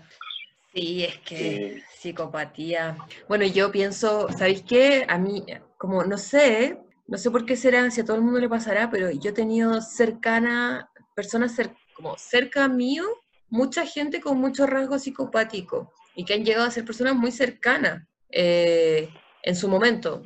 [0.72, 1.82] Sí, es que sí.
[1.98, 2.96] psicopatía.
[3.28, 5.04] Bueno, yo pienso, ¿sabéis qué?
[5.10, 5.44] A mí,
[5.76, 8.88] como, no sé, no sé por qué será, si a todo el mundo le pasará,
[8.88, 13.04] pero yo he tenido cercana, personas cer como cerca mío,
[13.48, 18.06] mucha gente con mucho rasgo psicopático y que han llegado a ser personas muy cercanas
[18.30, 19.08] eh,
[19.42, 20.22] en su momento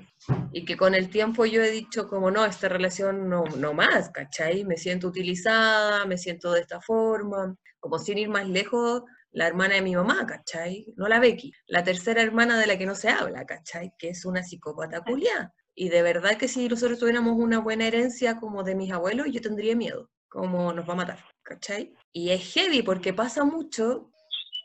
[0.52, 4.10] y que con el tiempo yo he dicho como no, esta relación no, no más,
[4.10, 4.64] ¿cachai?
[4.64, 9.76] Me siento utilizada, me siento de esta forma, como sin ir más lejos, la hermana
[9.76, 10.92] de mi mamá, ¿cachai?
[10.96, 13.94] No la Becky, la tercera hermana de la que no se habla, ¿cachai?
[13.98, 15.54] Que es una psicópata culiada.
[15.74, 19.40] Y de verdad que si nosotros tuviéramos una buena herencia como de mis abuelos, yo
[19.40, 21.94] tendría miedo, como nos va a matar, ¿cachai?
[22.12, 24.10] Y es heavy porque pasa mucho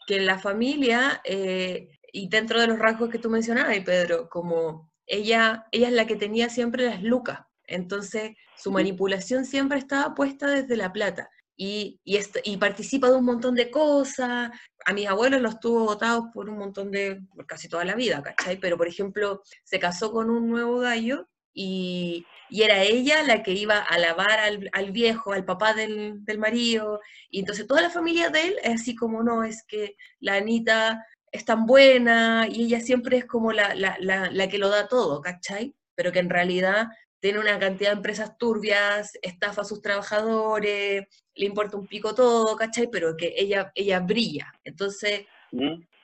[0.06, 4.92] que en la familia, eh, y dentro de los rasgos que tú mencionabas, Pedro, como
[5.06, 10.48] ella, ella es la que tenía siempre las lucas, entonces su manipulación siempre estaba puesta
[10.48, 11.30] desde la plata.
[11.62, 14.50] Y, participa de un montón de cosas.
[14.86, 18.58] A mis abuelos los tuvo votados por un montón de, casi toda la vida, ¿cachai?
[18.60, 23.78] Pero, por ejemplo, se casó con un nuevo gallo y, era ella la que iba
[23.78, 24.40] a lavar
[24.72, 28.82] al, viejo, al papá del, del, marido, y entonces toda la familia de él es
[28.82, 33.52] así como, no, es que la Anita es tan buena y ella siempre es como
[33.52, 35.76] la, la, la, la que lo da todo, ¿cachai?
[35.96, 36.88] Pero que en realidad
[37.20, 41.06] tiene una cantidad de empresas turbias, estafa a sus trabajadores,
[41.36, 42.90] le importa un pico todo, ¿cachai?
[42.92, 44.52] Pero que ella, ella brilla.
[44.64, 45.26] Entonces,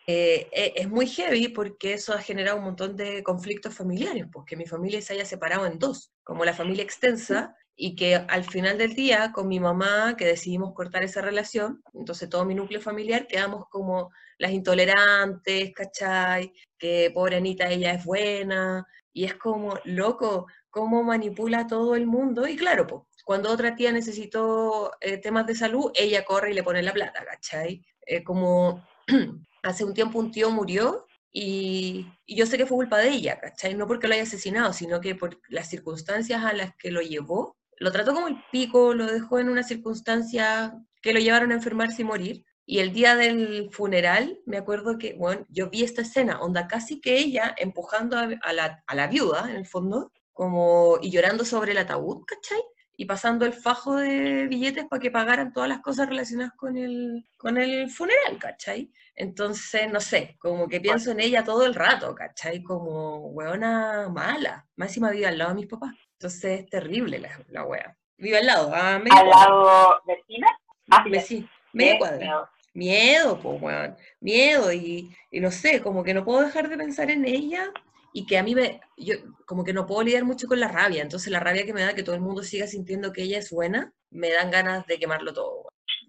[0.07, 4.55] eh, e, es muy heavy porque eso ha generado un montón de conflictos familiares, porque
[4.55, 8.77] mi familia se haya separado en dos, como la familia extensa, y que al final
[8.77, 13.27] del día, con mi mamá, que decidimos cortar esa relación, entonces todo mi núcleo familiar
[13.27, 16.53] quedamos como las intolerantes, ¿cachai?
[16.77, 22.45] Que pobre Anita, ella es buena, y es como, loco, cómo manipula todo el mundo.
[22.45, 26.63] Y claro, pues, cuando otra tía necesitó eh, temas de salud, ella corre y le
[26.63, 27.81] pone la plata, ¿cachai?
[28.05, 28.85] Eh, como
[29.63, 33.39] hace un tiempo un tío murió y, y, yo sé que fue culpa de ella,
[33.39, 33.73] ¿cachai?
[33.73, 37.55] No porque lo haya asesinado, sino que por las circunstancias a las que lo llevó.
[37.77, 42.01] Lo trató como el pico, lo dejó en una circunstancia que lo llevaron a enfermarse
[42.01, 42.45] y morir.
[42.65, 46.99] Y el día del funeral, me acuerdo que, bueno, yo vi esta escena, onda casi
[46.99, 51.45] que ella empujando a, a, la, a la viuda, en el fondo, como, y llorando
[51.45, 52.61] sobre el ataúd, ¿cachai?
[52.97, 57.25] Y pasando el fajo de billetes para que pagaran todas las cosas relacionadas con el,
[57.37, 58.91] con el funeral, ¿cachai?
[59.15, 62.61] Entonces, no sé, como que pienso en ella todo el rato, ¿cachai?
[62.63, 64.67] Como hueona mala.
[64.75, 65.93] Máxima vive al lado de mis papás.
[66.19, 67.97] Entonces es terrible la, la wea.
[68.17, 70.47] Vive al lado, ¿Al lado vecina?
[70.89, 71.47] Ah, sí.
[71.71, 72.51] Media cuadra.
[72.73, 73.95] Miedo, pues, weón.
[74.19, 77.71] Miedo y, y no sé, como que no puedo dejar de pensar en ella
[78.15, 81.01] y que a mí me, yo como que no puedo lidiar mucho con la rabia,
[81.01, 83.51] entonces la rabia que me da que todo el mundo siga sintiendo que ella es
[83.51, 85.67] buena, me dan ganas de quemarlo todo.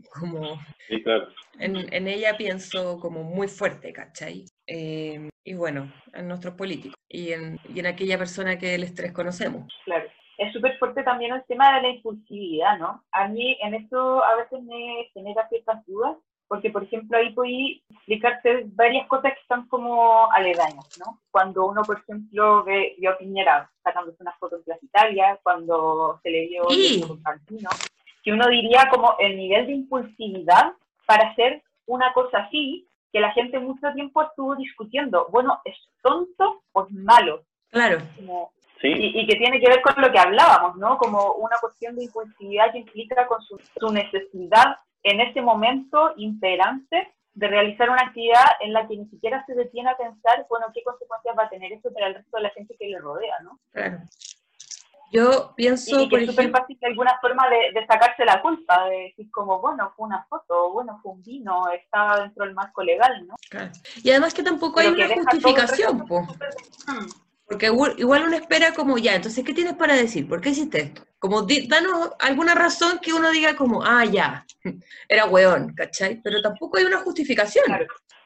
[0.09, 1.27] Como sí, claro.
[1.59, 4.45] en, en, ella pienso como muy fuerte, ¿cachai?
[4.69, 9.13] Eh, y bueno, en nuestros políticos y en, y en aquella persona que el estrés
[9.13, 9.67] conocemos.
[9.85, 10.09] Claro.
[10.39, 13.03] Es súper fuerte también el tema de la impulsividad, ¿no?
[13.11, 16.19] A mí en esto a veces me genera ciertas dudas
[16.49, 21.21] porque por ejemplo ahí puede explicarse varias cosas que están como aledañas, ¿no?
[21.31, 26.21] Cuando uno, por ejemplo, ve, vio a Piñera sacándose unas fotos en Plaza Italia, cuando
[26.23, 27.05] se le dio sí.
[27.09, 27.71] el Tarantino,
[28.23, 30.73] que uno diría como el nivel de impulsividad
[31.07, 36.63] para hacer una cosa así, que la gente mucho tiempo estuvo discutiendo, bueno, ¿es tonto
[36.73, 37.43] o es malo?
[37.71, 37.99] Claro.
[38.17, 38.89] Como, Sí.
[38.89, 40.99] Y, y, que tiene que ver con lo que hablábamos, ¿no?
[40.99, 44.77] Como una cuestión de impulsividad que implica con su, su necesidad
[45.07, 49.91] en ese momento imperante de realizar una actividad en la que ni siquiera se detiene
[49.91, 52.75] a pensar, bueno, qué consecuencias va a tener eso para el resto de la gente
[52.79, 53.59] que le rodea, ¿no?
[53.73, 53.99] Claro.
[55.13, 58.87] Yo pienso, y, que es súper fácil de alguna forma de, de, sacarse la culpa,
[58.89, 62.83] de decir como, bueno, fue una foto, bueno, fue un vino, estaba dentro del marco
[62.83, 63.37] legal, ¿no?
[63.49, 63.71] Claro.
[64.03, 66.27] Y además que tampoco Pero hay una justificación, po.
[67.47, 70.29] Porque igual uno espera como, ya, entonces, ¿qué tienes para decir?
[70.29, 71.03] ¿Por qué hiciste esto?
[71.21, 74.45] Como, danos alguna razón que uno diga como, ah, ya,
[75.09, 76.21] era weón, ¿cachai?
[76.23, 77.65] Pero tampoco hay una justificación.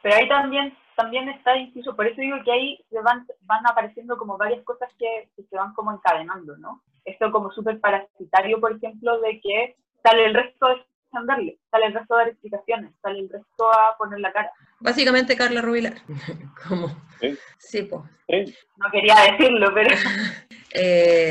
[0.02, 4.38] Pero ahí también, también está incluso, por eso digo que ahí van, van apareciendo como
[4.38, 6.82] varias cosas que, que se van como encadenando, ¿no?
[7.04, 11.94] Esto como súper parasitario, por ejemplo, de que sale el resto de entenderle, sale el
[11.94, 14.50] resto a dar explicaciones, sale el resto a poner la cara.
[14.80, 15.94] Básicamente Carla Rubilar.
[16.68, 16.88] ¿Cómo?
[17.20, 17.38] Sí.
[17.58, 18.02] Sí, pues.
[18.28, 18.54] Sí.
[18.76, 19.94] No quería decirlo, pero...
[20.74, 21.30] eh,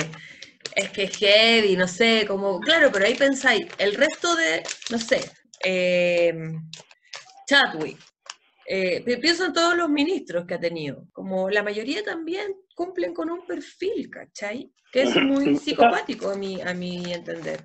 [0.76, 4.98] es que es heavy, no sé, como, claro, pero ahí pensáis, el resto de, no
[4.98, 5.20] sé,
[5.66, 6.34] eh,
[7.48, 7.98] Chadwick,
[8.68, 13.30] eh, pienso en todos los ministros que ha tenido, como la mayoría también cumplen con
[13.32, 14.72] un perfil, ¿cachai?
[14.92, 17.64] Que es muy psicopático a mi, a mi entender.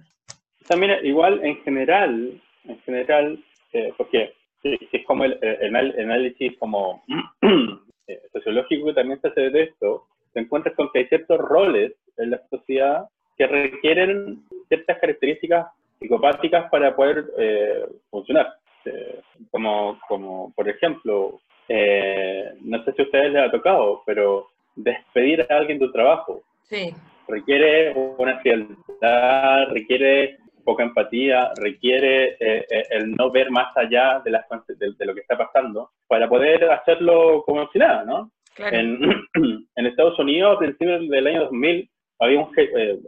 [0.68, 7.02] También igual en general, en general, eh, porque es como el, el, el análisis como
[8.06, 11.92] eh, sociológico que también se hace de esto, te encuentras con que hay ciertos roles
[12.16, 13.06] en la sociedad
[13.36, 15.66] que requieren ciertas características
[15.98, 18.54] psicopáticas para poder eh, funcionar.
[18.84, 24.48] Eh, como, como, por ejemplo, eh, no sé si a ustedes les ha tocado, pero
[24.76, 26.42] despedir a alguien de tu trabajo.
[26.64, 26.94] Sí.
[27.26, 34.30] Requiere una frialdad, requiere poca empatía, requiere eh, eh, el no ver más allá de,
[34.30, 38.30] las, de, de, lo que está pasando para poder hacerlo como si nada, ¿no?
[38.54, 38.76] Claro.
[38.76, 39.00] En,
[39.76, 41.90] en, Estados Unidos, a principios del año 2000,
[42.20, 42.98] había un, eh,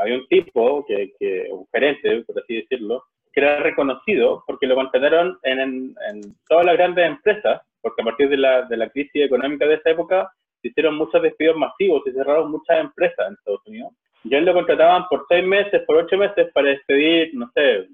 [0.00, 4.74] había un tipo, que, que, un gerente, por así decirlo, que era reconocido porque lo
[4.74, 8.90] contrataron en, en, en, todas las grandes empresas, porque a partir de la, de la
[8.90, 10.30] crisis económica de esa época
[10.60, 13.92] se hicieron muchos despidos masivos, se cerraron muchas empresas en Estados Unidos.
[14.24, 17.74] Y a él lo contrataban por seis meses, por ocho meses para despedir, no sé,
[17.74, 17.88] eh,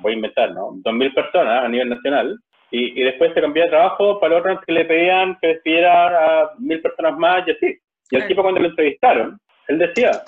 [0.00, 0.70] voy a inventar, ¿no?
[0.84, 2.38] 2.000 personas a nivel nacional,
[2.70, 6.50] y, y después se cambió de trabajo para otros que le pedían que despidiera a
[6.58, 7.66] 1.000 personas más y así.
[8.10, 10.22] Y el tipo cuando lo entrevistaron, él decía,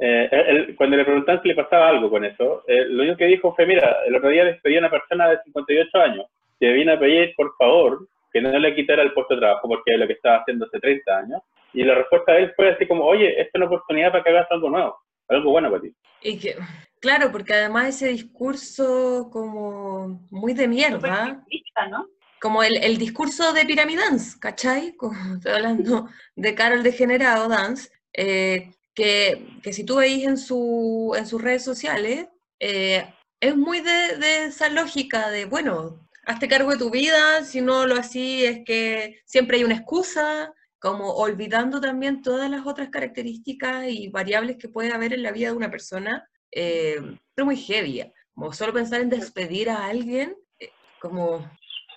[0.00, 3.26] eh, él- cuando le preguntaban si le pasaba algo con eso, eh, lo único que
[3.26, 6.26] dijo fue, mira, el otro día despedí a una persona de 58 años
[6.58, 9.92] que vino a pedir, por favor, que no le quitara el puesto de trabajo porque
[9.94, 11.40] es lo que estaba haciendo hace 30 años.
[11.76, 14.30] Y la respuesta de él fue así como, oye, esta es una oportunidad para que
[14.30, 14.98] hagas algo nuevo,
[15.28, 15.94] algo bueno para ti.
[16.22, 16.56] Y que,
[17.02, 21.44] claro, porque además ese discurso como muy de mierda,
[21.90, 22.08] ¿no?
[22.40, 24.96] como el, el discurso de Pyramidance, ¿cachai?
[24.96, 31.14] Como estoy hablando de Carol Degenerado Dance, eh, que, que si tú veis en, su,
[31.14, 32.26] en sus redes sociales,
[32.58, 33.06] eh,
[33.38, 37.86] es muy de, de esa lógica de, bueno, hazte cargo de tu vida, si no
[37.86, 40.54] lo así es que siempre hay una excusa,
[40.86, 45.48] como olvidando también todas las otras características y variables que puede haber en la vida
[45.48, 46.94] de una persona, eh,
[47.34, 50.70] pero muy heavy, como solo pensar en despedir a alguien, eh,
[51.00, 51.44] como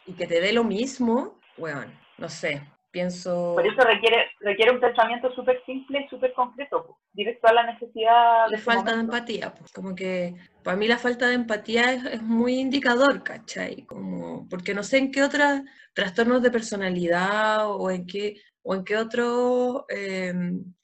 [0.08, 1.84] y que te dé lo mismo, bueno,
[2.18, 3.54] no sé, pienso...
[3.54, 8.48] Por eso requiere, requiere un pensamiento súper simple y súper concreto, directo a la necesidad
[8.50, 9.18] de falta de momento.
[9.18, 10.34] empatía, pues, como que
[10.64, 13.84] para mí la falta de empatía es, es muy indicador, ¿cachai?
[13.84, 15.62] Como, porque no sé en qué otros
[15.94, 20.34] trastornos de personalidad o en qué, o en qué otro eh,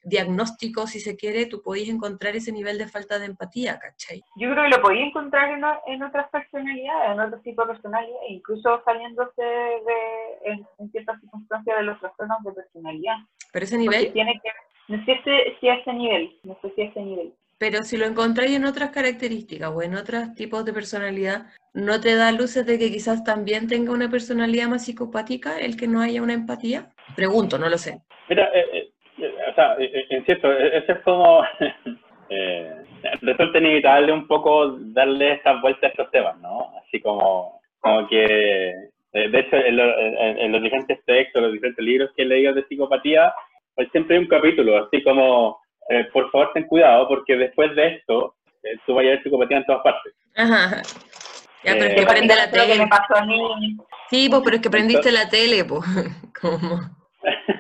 [0.04, 4.24] diagnóstico, si se quiere, tú podéis encontrar ese nivel de falta de empatía, ¿cachai?
[4.38, 8.18] Yo creo que lo podía encontrar en, en otras personalidades, en otro tipo de personalidad,
[8.30, 13.16] incluso saliéndose de, en, en ciertas circunstancias de los trastornos de personalidad.
[13.52, 14.50] Pero ese nivel, tiene que,
[14.88, 17.34] no sé si, si a ese nivel, no sé si a ese nivel.
[17.58, 22.16] pero si lo encontráis en otras características o en otros tipos de personalidad, ¿no te
[22.16, 26.22] da luces de que quizás también tenga una personalidad más psicopática el que no haya
[26.22, 26.92] una empatía?
[27.16, 28.00] Pregunto, no lo sé.
[28.30, 29.76] Mira, eh, eh, eh, o sea,
[30.10, 31.44] insisto, eh, ese es como,
[32.30, 32.74] eh,
[33.22, 36.72] resulta inevitable un poco darle estas vueltas a estos temas, ¿no?
[36.80, 38.74] Así como, como que,
[39.14, 42.54] de hecho, en, lo- en- en los diferentes textos, los diferentes libros que he leído
[42.54, 43.34] de psicopatía,
[43.76, 45.60] pues siempre hay un capítulo, así como,
[46.12, 48.36] por favor ten cuidado, porque después de esto,
[48.86, 50.14] tú vas a ver psicopatía en todas partes.
[50.36, 50.82] Ajá.
[51.66, 52.88] Ya, pero es Eh, que prende la Lo que me tele.
[52.88, 53.78] pasó a mí,
[54.10, 55.82] Sí, pues, pero es que prendiste la tele, pues.
[56.42, 56.80] Como...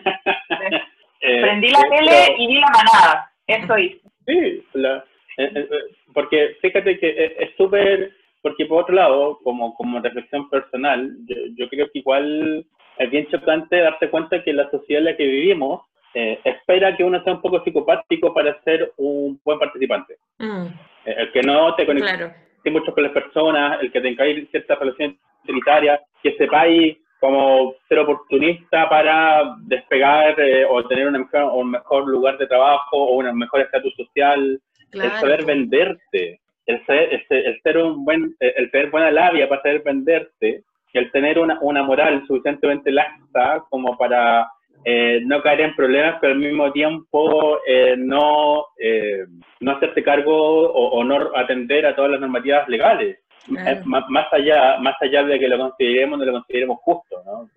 [1.27, 3.99] Eh, prendí la eh, tele y vi la manada, eso hice.
[4.27, 5.03] Sí, la-
[5.37, 5.67] eh,
[6.13, 8.11] porque fíjate que es súper,
[8.43, 12.63] porque por otro lado, como, como reflexión personal, yo, yo creo que igual
[12.99, 15.81] es bien chocante darse cuenta que la sociedad en la que vivimos
[16.13, 20.17] eh, espera que uno sea un poco psicopático para ser un buen participante.
[20.37, 20.67] Mm,
[21.05, 22.33] El que no te conecte claro.
[22.71, 28.87] Mucho con las personas, el que tengáis ciertas relaciones utilitarias, que sepáis como ser oportunista
[28.89, 33.61] para despegar eh, o tener una mejor, un mejor lugar de trabajo o un mejor
[33.61, 34.59] estatus social,
[34.91, 35.09] Claro.
[35.13, 39.49] el saber venderte, el ser, el ser- el ser un buen, el tener buena labia
[39.49, 40.63] para saber venderte,
[40.93, 44.47] el tener una, una moral suficientemente laxa como para
[44.85, 49.25] eh, no caer en problemas, pero al mismo tiempo eh, no, eh,
[49.59, 50.35] no hacerte cargo
[50.71, 53.17] o, o no atender a todas las normativas legales.
[53.47, 53.81] Claro.
[53.85, 57.47] Má- más allá más allá de que lo consideremos no lo consideremos justo ¿no?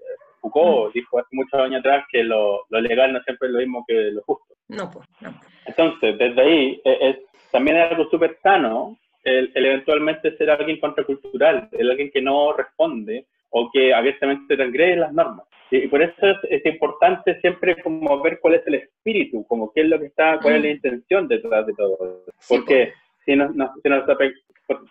[0.43, 3.85] Foucault dijo hace muchos años atrás que lo, lo legal no siempre es lo mismo
[3.89, 5.31] que lo justo No, pues, no.
[5.64, 7.16] entonces, desde ahí, eh, es,
[7.51, 12.53] también es algo súper sano el, el eventualmente ser alguien contracultural, el alguien que no
[12.53, 15.47] responde o que abiertamente transgrede las normas.
[15.71, 19.83] Y, por eso es, es importante siempre como ver cuál es el espíritu, como qué
[19.83, 20.73] es lo que está, cuál es la Mm.
[20.73, 22.23] intención detrás de todo.
[22.39, 22.93] Sí, Porque
[23.25, 24.05] si nos, nos- si nos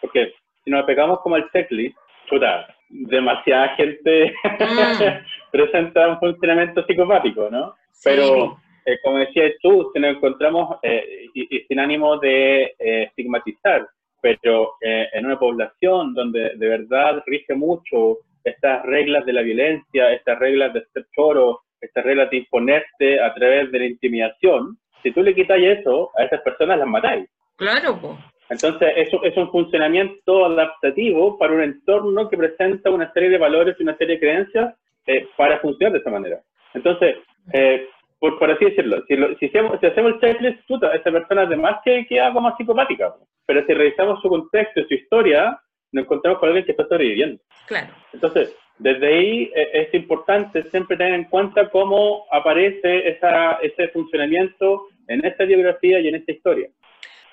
[0.02, 1.98] porque si nos pegamos como al checklist,
[2.30, 4.44] chuta, demasiada gente Mm.
[5.52, 7.74] presenta un funcionamiento psicopático, ¿no?
[7.92, 12.76] Sí, Pero, eh, como decías tú, si nos encontramos, eh, y, y sin ánimo de
[12.80, 13.88] eh, estigmatizar,
[14.22, 18.20] pero eh, en una población donde de verdad rige mucho
[18.50, 23.34] estas reglas de la violencia, estas reglas de ser choro, estas reglas de imponerte a
[23.34, 27.30] través de la intimidación, si tú le quitas eso, a esas personas las matáis.
[27.56, 28.14] claro, pues.
[28.50, 33.76] Entonces, eso es un funcionamiento adaptativo para un entorno que presenta una serie de valores
[33.78, 34.74] y una serie de creencias
[35.06, 36.40] eh, para funcionar de esa manera.
[36.74, 37.18] Entonces,
[37.52, 37.90] eh,
[38.20, 41.42] por, por así decirlo, si, lo- si, hacemos, si hacemos el checklist, puta, esa persona
[41.42, 43.14] además que queda como psicopática.
[43.46, 45.60] Pero si revisamos su contexto, su historia,
[45.92, 47.42] nos encontramos con alguien que está sobreviviendo.
[47.68, 47.94] Claro.
[48.14, 54.88] Entonces, desde ahí eh, es importante siempre tener en cuenta cómo aparece esa, ese funcionamiento
[55.08, 56.70] en esta biografía y en esta historia.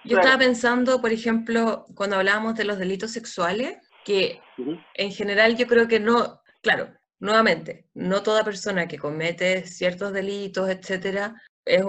[0.04, 0.22] Yo Claro.
[0.22, 4.78] estaba pensando, por ejemplo, cuando hablábamos de los delitos sexuales, que Ujú.
[4.94, 6.88] en general yo creo que no, claro,
[7.20, 11.34] nuevamente, no toda persona que comete ciertos delitos, etcétera,
[11.64, 11.82] es,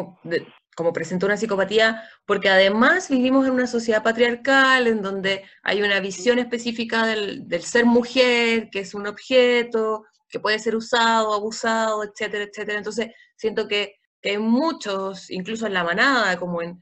[0.75, 5.99] como presenta una psicopatía, porque además vivimos en una sociedad patriarcal en donde hay una
[6.01, 12.43] visión específica del, ser mujer, que es un objeto, que puede ser usado, abusado, etcétera,
[12.43, 12.77] etcétera.
[12.77, 16.79] Entonces, siento que, hay muchos, incluso en la manada, como en,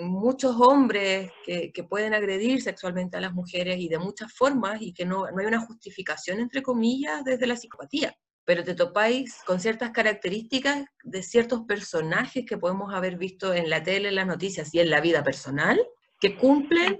[0.00, 4.92] muchos hombres que, que, pueden agredir sexualmente a las mujeres y de muchas formas y
[4.92, 8.16] que no, no hay una justificación, entre comillas, desde la psicopatía.
[8.44, 13.82] Pero te topáis con ciertas características de ciertos personajes que podemos haber visto en la
[13.82, 15.80] tele, en las noticias y en la vida personal,
[16.20, 16.98] que cumplen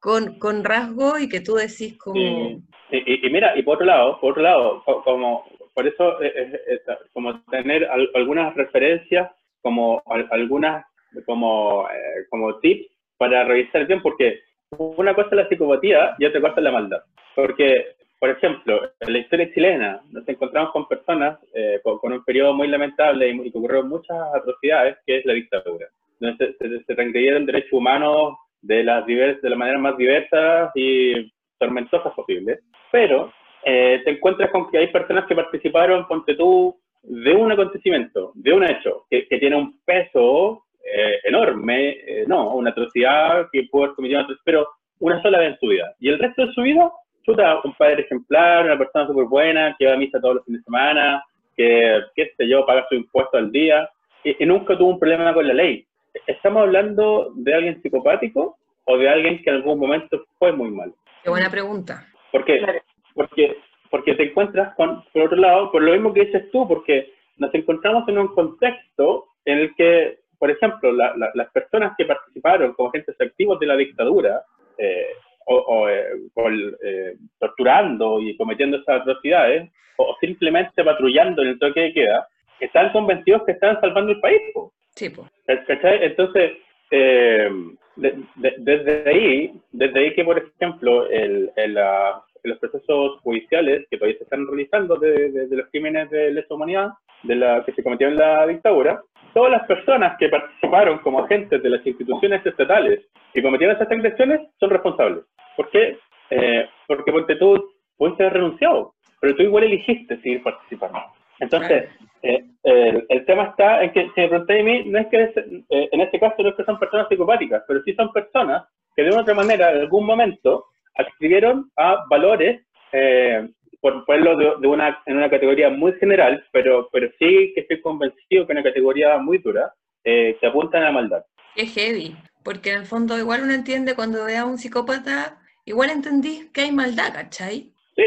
[0.00, 2.14] con, con rasgos y que tú decís como...
[2.14, 2.64] Sí.
[2.90, 6.60] Y, y, mira, y por otro lado, por otro lado, como por eso es, es,
[6.66, 6.80] es
[7.12, 9.30] como tener al, algunas referencias,
[9.60, 10.84] como al, algunas
[11.24, 14.40] como, eh, como tips para revisar bien, porque
[14.76, 17.02] una cosa es la psicopatía y otra cosa es la maldad.
[17.34, 22.24] Porque, por ejemplo, en la historia chilena nos encontramos con personas eh, con, con, un
[22.24, 25.86] periodo muy lamentable y, y que ocurrieron muchas atrocidades, que es la dictadura.
[26.20, 30.70] Donde se, se, se transgredieron derechos humanos de las, divers, de la manera más diversas
[30.74, 32.60] y tormentosas posibles,
[32.90, 33.32] pero
[33.64, 38.52] eh, te encuentras con que hay personas que participaron, ponte tú, de un acontecimiento, de
[38.52, 43.84] un hecho, que, que tiene un peso eh, enorme, eh, no, una atrocidad que pudo
[43.84, 44.66] haber cometido, pero
[45.00, 45.94] una sola vez en su vida.
[46.00, 46.90] Y el resto de su vida,
[47.28, 50.60] chuta, un padre ejemplar, una persona súper buena, que va a misa todos los fines
[50.60, 51.22] de semana,
[51.56, 53.88] que, qué sé yo, paga su impuesto al día,
[54.24, 55.84] y, y nunca tuvo un problema con la ley.
[56.26, 60.94] ¿Estamos hablando de alguien psicopático o de alguien que en algún momento fue muy malo?
[61.22, 62.06] Qué buena pregunta.
[62.32, 62.82] ¿Por qué?
[63.14, 63.58] Porque,
[63.90, 67.54] porque te encuentras con, por otro lado, por lo mismo que dices tú, porque nos
[67.54, 72.72] encontramos en un contexto en el que, por ejemplo, la, la, las personas que participaron
[72.72, 74.42] como agentes activos de la dictadura,
[74.78, 75.08] eh,
[75.48, 81.58] o, o, eh, o eh, torturando y cometiendo esas atrocidades, o simplemente patrullando en el
[81.58, 82.28] toque de queda,
[82.60, 84.40] están convencidos que están salvando el país.
[84.54, 84.72] Po.
[84.94, 85.28] Sí, pues.
[85.66, 86.04] ¿Cachai?
[86.04, 86.52] Entonces,
[86.90, 87.48] eh,
[87.96, 93.86] de, de, desde ahí, desde ahí que, por ejemplo, el, el, uh, los procesos judiciales
[93.90, 96.90] que todavía se están realizando de, los crímenes de lesa humanidad
[97.22, 99.02] de la que se cometieron en la dictadura,
[99.34, 104.40] todas las personas que participaron como agentes de las instituciones estatales y cometieron esas agresiones
[104.58, 105.24] son responsables.
[105.58, 105.98] ¿Por qué?
[106.30, 111.00] Eh, porque ponte tú pudiste haber renunciado, pero tú igual elegiste seguir participando.
[111.40, 111.88] Entonces,
[112.22, 115.22] eh, el, el, tema está en que, si me preguntáis a mí, no es que
[115.24, 118.68] es, eh, en este caso no es que son personas psicopáticas, pero sí son personas
[118.94, 123.48] que de una u otra manera, en algún momento, adscribieron a valores, eh,
[123.80, 127.80] por ponerlo de, de, una, en una categoría muy general, pero, pero sí que estoy
[127.80, 129.72] convencido que en una categoría muy dura,
[130.04, 131.24] eh, se apuntan a la maldad.
[131.56, 135.38] Es heavy, porque en el fondo igual uno entiende cuando ve a un psicópata,
[135.68, 137.70] igual entendí que hay maldad, ¿cachai?
[137.94, 138.04] Sí,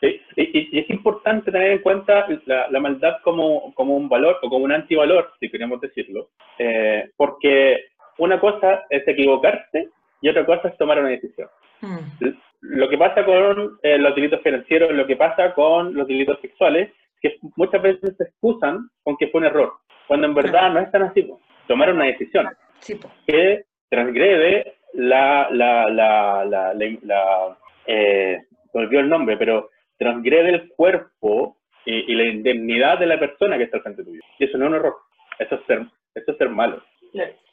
[0.00, 4.38] Sí, y, y, es importante tener en cuenta la, la, maldad como, como un valor
[4.42, 7.86] o como un antivalor, si queremos decirlo, eh, porque
[8.18, 9.88] una cosa es equivocarse
[10.20, 11.48] y otra cosa es tomar una decisión.
[11.80, 12.28] Mm.
[12.60, 16.92] Lo que pasa con eh, los delitos financieros, lo que pasa con los delitos sexuales,
[17.20, 19.72] que muchas veces se excusan con que fue un error,
[20.06, 21.28] cuando en verdad no es tan así.
[21.66, 22.48] Tomaron una decisión
[22.78, 30.68] sí, que transgrede la, la, la, la, la, eh, olvidó el nombre, pero transgrede el
[30.70, 34.20] cuerpo y, y, la indemnidad de la persona que está al frente tuyo.
[34.38, 34.96] Y eso no es un error,
[35.38, 36.82] eso es ser, eso es ser malo.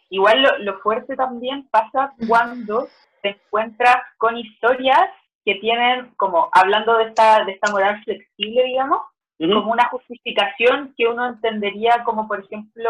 [0.09, 2.87] Igual lo, lo, fuerte también pasa cuando
[3.21, 5.09] te encuentras con historias
[5.43, 8.99] que tienen, como hablando de esta, de esta moral flexible, digamos,
[9.39, 9.53] uh -huh.
[9.53, 12.89] como una justificación que uno entendería como, por ejemplo,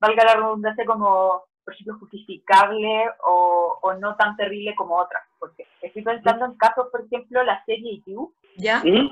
[0.00, 5.22] valga la redundancia, como, por ejemplo, justificable o, o no tan terrible como otras.
[5.38, 8.80] Porque estoy pensando en casos, por ejemplo, la serie You, ¿Ya?
[8.80, 9.10] ¿Sí?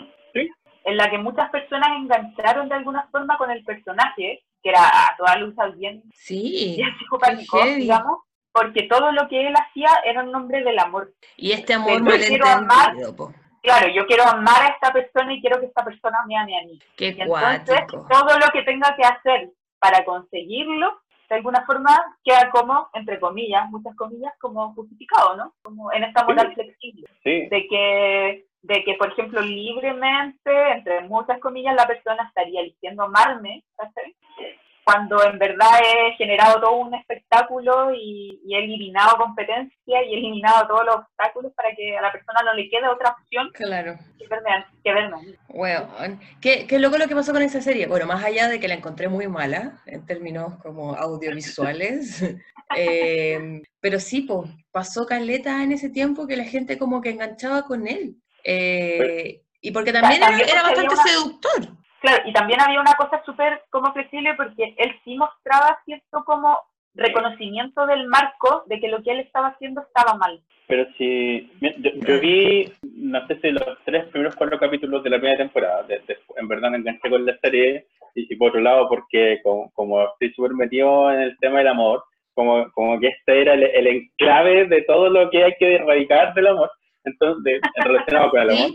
[0.85, 5.17] En la que muchas personas engancharon de alguna forma con el personaje, que era a
[5.17, 8.21] toda luz bien, sí, bien psicopático, digamos,
[8.53, 11.13] porque todo lo que él hacía era en nombre del amor.
[11.37, 12.03] Y este amor
[12.45, 12.95] amar,
[13.63, 16.65] Claro, yo quiero amar a esta persona y quiero que esta persona me ame a
[16.65, 16.79] mí.
[16.97, 18.07] Qué y entonces, cuático.
[18.09, 21.91] todo lo que tenga que hacer para conseguirlo, de alguna forma
[22.25, 25.55] queda como, entre comillas, muchas comillas, como justificado, ¿no?
[25.63, 26.55] Como en esta moral sí.
[26.55, 27.09] flexible.
[27.23, 27.49] Sí.
[27.49, 33.65] De que de que, por ejemplo, libremente, entre muchas comillas, la persona estaría eligiendo amarme,
[33.77, 34.17] ¿sabes?
[34.89, 40.19] Cuando en verdad he generado todo un espectáculo y, y, he eliminado competencia y he
[40.19, 43.99] eliminado todos los obstáculos para que a la persona no le quede otra opción claro.
[44.19, 44.65] que verme.
[44.83, 45.37] Que verme.
[45.49, 45.89] Bueno,
[46.41, 47.87] ¿Qué, ¿Qué loco lo que pasó con esa serie?
[47.87, 52.23] Bueno, más allá de que la encontré muy mala en términos como audiovisuales,
[52.75, 57.65] eh, pero sí, pues, pasó caleta en ese tiempo que la gente como que enganchaba
[57.65, 58.17] con él.
[58.43, 61.03] Eh, y porque también, también era, era, bastante una...
[61.03, 61.78] seductor.
[62.01, 66.59] Claro, y también había una cosa súper como flexible porque él sí mostraba cierto como
[66.95, 70.41] reconocimiento del marco de que lo que él estaba haciendo estaba mal.
[70.67, 71.71] Pero si yo,
[72.07, 76.01] yo vi, no sé si los tres primeros cuatro capítulos de la primera temporada, de-
[76.01, 79.71] de- en verdad me enganché con la serie, y, y por otro lado porque como,
[79.73, 82.05] como estoy súper metido en el tema del amor,
[82.35, 86.35] como, como que este era el, el enclave de todo lo que hay que erradicar
[86.35, 86.71] del amor,
[87.05, 88.71] entonces, de- relacionado con el amor.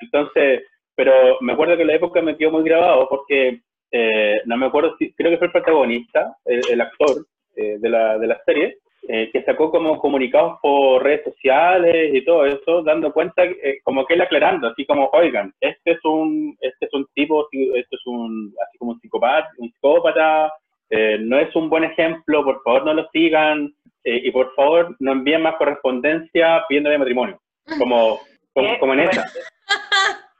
[0.00, 0.62] Entonces,
[0.98, 3.60] pero me acuerdo que la época me quedó muy grabado porque
[3.92, 7.88] eh, no me acuerdo si, creo que fue el protagonista, el, el actor eh, de,
[7.88, 12.82] la, de la serie, eh, que sacó como comunicados por redes sociales y todo eso,
[12.82, 16.92] dando cuenta, eh, como que él aclarando, así como, oigan, este es un, este es
[16.92, 20.52] un tipo, este es un, así como un psicópata, un psicópata,
[20.90, 23.72] eh, no es un buen ejemplo, por favor no lo sigan,
[24.02, 27.40] eh, y por favor no envíen más correspondencia pidiéndole matrimonio,
[27.78, 28.18] como,
[28.52, 29.24] como, Qué como en esa.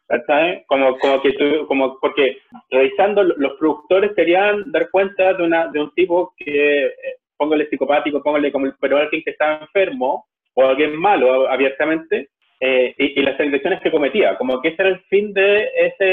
[0.08, 0.64] ¿Cachai?
[0.66, 2.38] Como, como que tú- como porque
[2.70, 6.92] revisando lo- los productores querían dar cuenta de una de un tipo que eh,
[7.36, 12.30] póngale psicopático, póngale como pero alguien que estaba enfermo o alguien malo abiertamente
[12.60, 16.04] eh, y, y las elecciones que cometía, como que ese era el fin de ese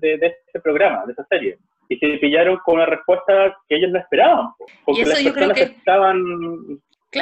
[0.00, 1.56] de, de ese programa, de esa serie.
[1.88, 5.32] Y se pillaron con una respuesta que ellos no esperaban, po, porque eso las yo
[5.32, 6.18] creo personas que- estaban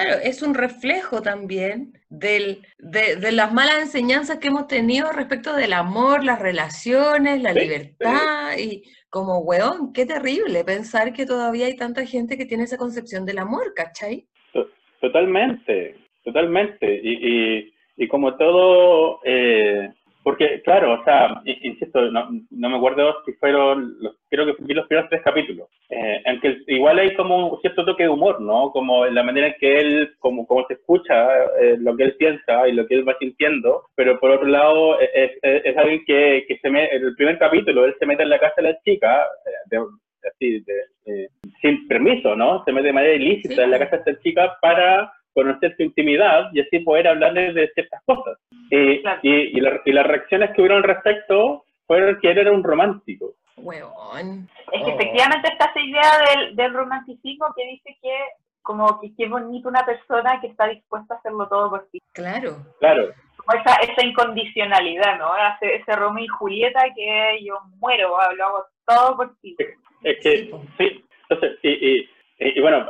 [0.02, 5.54] Claro, es un reflejo también del, de, de las malas enseñanzas que hemos tenido respecto
[5.54, 11.76] del amor, las relaciones, la libertad y como, weón, qué terrible pensar que todavía hay
[11.76, 14.26] tanta gente que tiene esa concepción del amor, ¿cachai?
[14.52, 14.68] To-
[15.00, 17.00] Totalmente, totalmente.
[17.02, 17.12] Y,
[17.58, 19.90] y, y como todo, eh,
[20.24, 24.74] porque claro, o sea, insisto, no, no me acuerdo si fueron, los, creo que vi
[24.74, 28.40] los primeros tres capítulos, eh, en que igual hay como un cierto toque de humor,
[28.40, 28.70] ¿no?
[28.72, 31.28] Como en la manera en que él, como, como se escucha
[31.60, 34.98] eh, lo que él piensa y lo que él va sintiendo, pero por otro lado
[34.98, 35.10] es,
[35.42, 38.30] es, es alguien que, que se mete, en el primer capítulo él se mete en
[38.30, 40.74] la casa de la chica, eh, de- así, de,
[41.04, 41.28] eh,
[41.60, 42.64] sin permiso, ¿no?
[42.64, 43.60] Se mete de manera ilícita Sí.
[43.60, 47.68] en la casa de esta chica para conocer su intimidad y así poder hablarle de
[47.74, 48.38] ciertas cosas.
[48.70, 49.20] Y, Claro.
[49.22, 52.62] y, y, la- y las reacciones que hubieron al respecto fueron que él era un
[52.64, 53.34] romántico.
[53.56, 54.48] Weón.
[54.72, 54.94] Es que Oh.
[54.94, 58.14] efectivamente está esa idea del, del romanticismo que dice que
[58.62, 61.98] como que qué bonito una persona que está dispuesta a hacerlo todo por ti.
[62.14, 62.56] Claro.
[62.80, 65.32] Claro, Como esa, esa incondicionalidad, ¿no?
[65.36, 69.54] Ese, ese Romeo y Julieta que yo muero, lo hago todo por ti.
[70.02, 71.04] es que Sí, sí.
[71.28, 71.98] Entonces, y, y,
[72.38, 72.86] y- y bueno,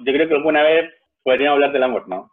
[0.00, 0.90] yo creo que alguna vez
[1.22, 2.30] podríamos hablar del amor, ¿no?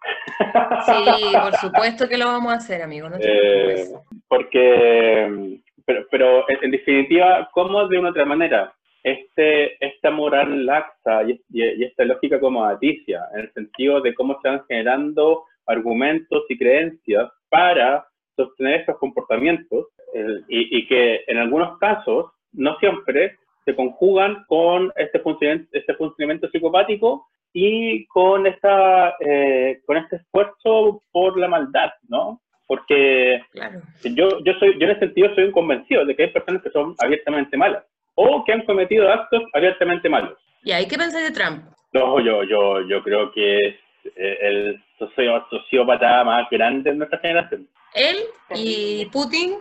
[0.85, 3.85] Sí, por supuesto que lo vamos a hacer, amigo, no te Eh,
[4.27, 8.73] porque, pero, pero en, definitiva, ¿cómo de una otra manera?
[9.03, 14.13] Este, esta moral laxa y, y- y esta lógica como aticia, en el sentido de
[14.13, 18.05] cómo van generando argumentos y creencias para
[18.35, 24.91] sostener estos comportamientos eh, y, y que en algunos casos, no siempre, se conjugan con
[24.95, 27.27] este funcionamiento, este funcionamiento psicopático
[27.59, 32.39] y con, esta, eh, con este esfuerzo por la maldad, ¿no?
[32.67, 33.81] Porque Claro.
[34.03, 36.69] yo, yo, soy, yo en ese sentido soy un convencido de que hay personas que
[36.69, 40.37] son abiertamente malas o que han cometido actos abiertamente malos.
[40.63, 41.63] ¿Y ahí qué pensáis de Trump?
[41.93, 43.75] No, yo, yo, yo creo que es
[44.15, 44.83] eh, el
[45.49, 47.67] sociópata más grande de nuestra generación.
[47.95, 48.17] Él
[48.53, 49.55] y Putin,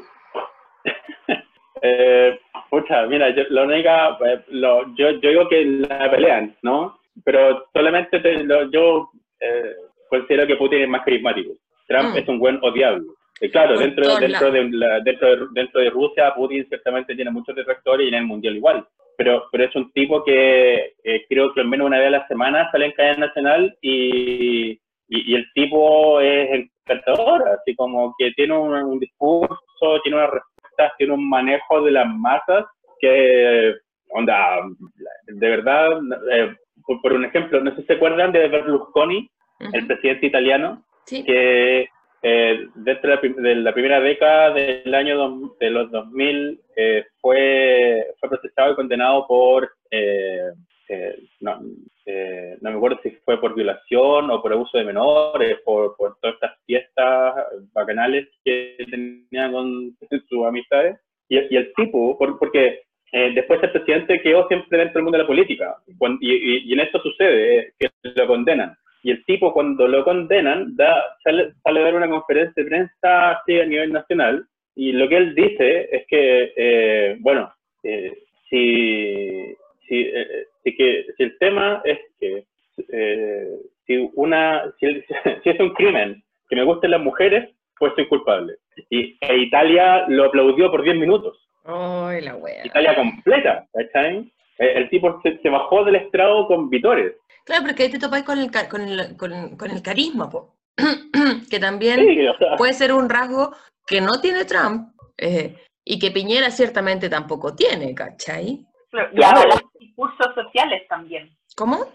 [1.82, 2.40] Eh,
[2.70, 6.98] pucha, mira, yo, la única, eh, lo- yo, yo digo que la pelean, ¿no?
[7.24, 9.10] Pero solamente te- lo- yo
[9.40, 9.74] eh,
[10.08, 11.52] considero que Putin es más carismático.
[11.88, 12.18] Trump Mm.
[12.18, 13.04] es un buen odiable.
[13.40, 17.54] Eh, claro, dentro, dentro, de, la- dentro, de, dentro de Rusia, Putin ciertamente tiene muchos
[17.54, 18.86] detractores y en el mundial igual.
[19.18, 22.28] Pero, pero es un tipo que eh, creo que al menos una vez a la
[22.28, 24.78] semana sale en cadena nacional y, y,
[25.08, 26.50] y el tipo es
[26.86, 31.90] encantador, así como que tiene un, un discurso, tiene una respuesta, tiene un manejo de
[31.92, 32.66] las masas
[33.00, 33.74] que,
[34.10, 34.60] onda,
[35.26, 35.88] de verdad,
[36.32, 36.54] eh,
[36.86, 39.28] por, por un ejemplo, no sé si se acuerdan de Berlusconi,
[39.72, 41.88] el ujú, presidente italiano, sí, que
[42.22, 47.04] eh, dentro de la, de la primera década del año dos- de los 2000 eh,
[47.20, 50.50] fue, fue procesado y condenado por, eh,
[50.88, 51.60] eh, no,
[52.06, 56.16] eh, no me acuerdo si fue por violación o por abuso de menores, por, por
[56.20, 57.34] todas estas fiestas
[57.72, 59.96] bacanales que tenía con
[60.28, 60.98] sus amistades.
[61.28, 65.18] Y, y el tipo, por- porque eh, después el presidente quedó siempre dentro del mundo
[65.18, 65.76] de la política,
[66.20, 68.76] y, en esto sucede, que lo condenan.
[69.06, 73.30] Y el tipo, cuando lo condenan, da, sale, sale a dar una conferencia de prensa
[73.30, 74.44] así a nivel nacional.
[74.74, 77.52] Y lo que él dice es que, eh, bueno,
[77.84, 78.12] eh,
[78.50, 79.54] si,
[79.86, 82.44] si, eh, si, que, si el tema es que
[83.86, 84.86] si, una, si,
[85.44, 88.56] si es un crimen que me gusten las mujeres, pues soy culpable.
[88.90, 91.45] Y e Italia lo aplaudió por 10 minutos.
[91.66, 92.66] Ay, la wea.
[92.66, 94.32] Italia completa, ¿cachai?
[94.58, 97.14] El, el tipo se, se bajó del estrado con vitores.
[97.44, 100.54] Claro, porque ahí te topáis con el, con el, con, con el carisma, po.
[101.50, 103.52] que también Sí, o sea, puede ser un rasgo
[103.86, 108.64] que no tiene Trump eh, y que Piñera ciertamente tampoco tiene, ¿cachai?
[108.90, 109.40] Claro, Y Claro.
[109.40, 111.30] avalar discursos sociales también.
[111.56, 111.86] ¿Cómo?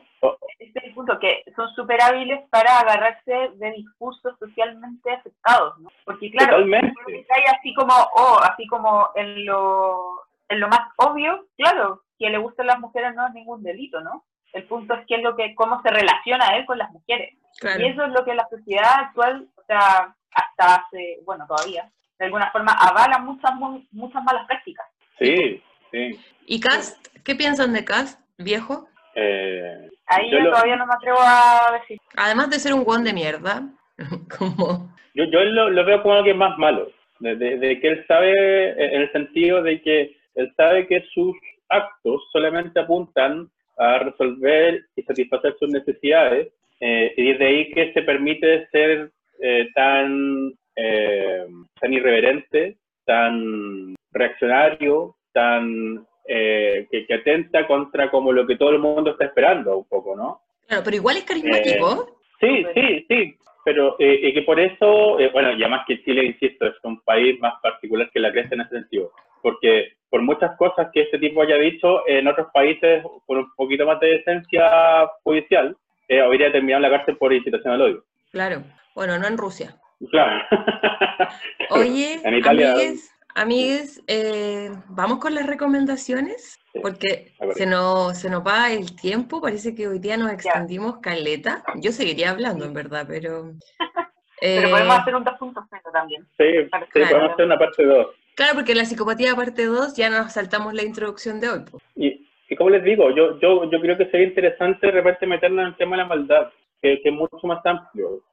[0.60, 5.90] Este es el punto, que son súper hábiles para agarrarse de discursos socialmente aceptados, ¿no?
[6.06, 12.04] Porque claro, cae así como, oh, así como en lo, en lo más obvio, claro,
[12.20, 14.26] que le gustan las mujeres no es ningún delito, ¿no?
[14.54, 17.36] El punto es que es lo que, cómo se relaciona él con las mujeres.
[17.60, 17.82] Claro.
[17.82, 21.90] Y eso es lo que la sociedad actual, o sea, hasta hace, bueno, todavía,
[22.20, 24.86] de alguna forma avala muchas, mu- muchas malas prácticas.
[25.18, 26.20] Sí, sí.
[26.46, 27.08] ¿Y Cast?
[27.24, 28.88] ¿Qué piensan de Cast, viejo?
[29.16, 31.98] Eh, Ahí Yo yo, lo- todavía no me atrevo a decir.
[32.18, 33.64] Además de ser un guan de mierda,
[34.38, 34.94] como...
[35.14, 36.90] yo yo lo, lo veo como alguien más malo,
[37.20, 41.36] de, de- de que él sabe, en el sentido de que él sabe que sus
[41.70, 48.02] actos solamente apuntan a resolver y satisfacer sus necesidades, eh, y desde ahí que se
[48.02, 49.12] permite ser
[49.42, 51.46] eh, tan, eh,
[51.80, 58.80] tan irreverente, tan reaccionario, tan eh, que, que atenta contra como lo que todo el
[58.80, 60.42] mundo está esperando un poco, ¿no?
[60.68, 62.18] Claro, pero igual es carismático.
[62.40, 66.26] Sí, sí, sí, pero eh, y que por eso, eh, bueno, y además que Chile,
[66.26, 69.12] insisto, es un país más particular que la Grecia en ese sentido,
[69.42, 73.86] porque por muchas cosas que este tipo haya dicho, en otros países, con un poquito
[73.86, 75.76] más de decencia judicial,
[76.08, 78.04] eh, habría terminado en la cárcel por incitación al odio.
[78.32, 78.64] Claro.
[78.96, 79.76] Bueno, no en Rusia.
[80.10, 80.44] Claro.
[81.70, 88.30] Oye, en Italia, amigues, amigues, eh, vamos con las recomendaciones, Sí, porque se nos, se
[88.30, 91.64] nos va el tiempo, parece que hoy día nos extendimos caleta.
[91.76, 93.52] Yo seguiría hablando, en verdad, pero...
[94.44, 96.24] Pero eh, podemos hacer un 2.0 también.
[96.36, 96.88] sí, Claro.
[96.92, 98.08] sí, podemos hacer una parte 2.
[98.34, 101.60] Claro, porque la psicopatía parte 2 ya nos saltamos la introducción de hoy.
[101.60, 101.78] po.
[101.96, 105.62] Y, y como les digo, yo, yo, yo creo que sería interesante de repente meternos
[105.62, 106.50] en el tema de la maldad,
[106.82, 108.24] que, que es mucho más amplio.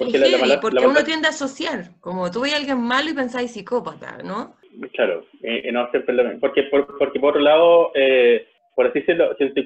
[0.00, 2.80] Porque Es la- la porque la uno tiende a asociar, como tú ves a alguien
[2.80, 4.56] malo y pensáis psicópata, ¿no?
[4.94, 6.40] Claro, y, y no siempre lo mismo.
[6.40, 9.62] Porque por, porque por otro lado, eh, por así decirlo, si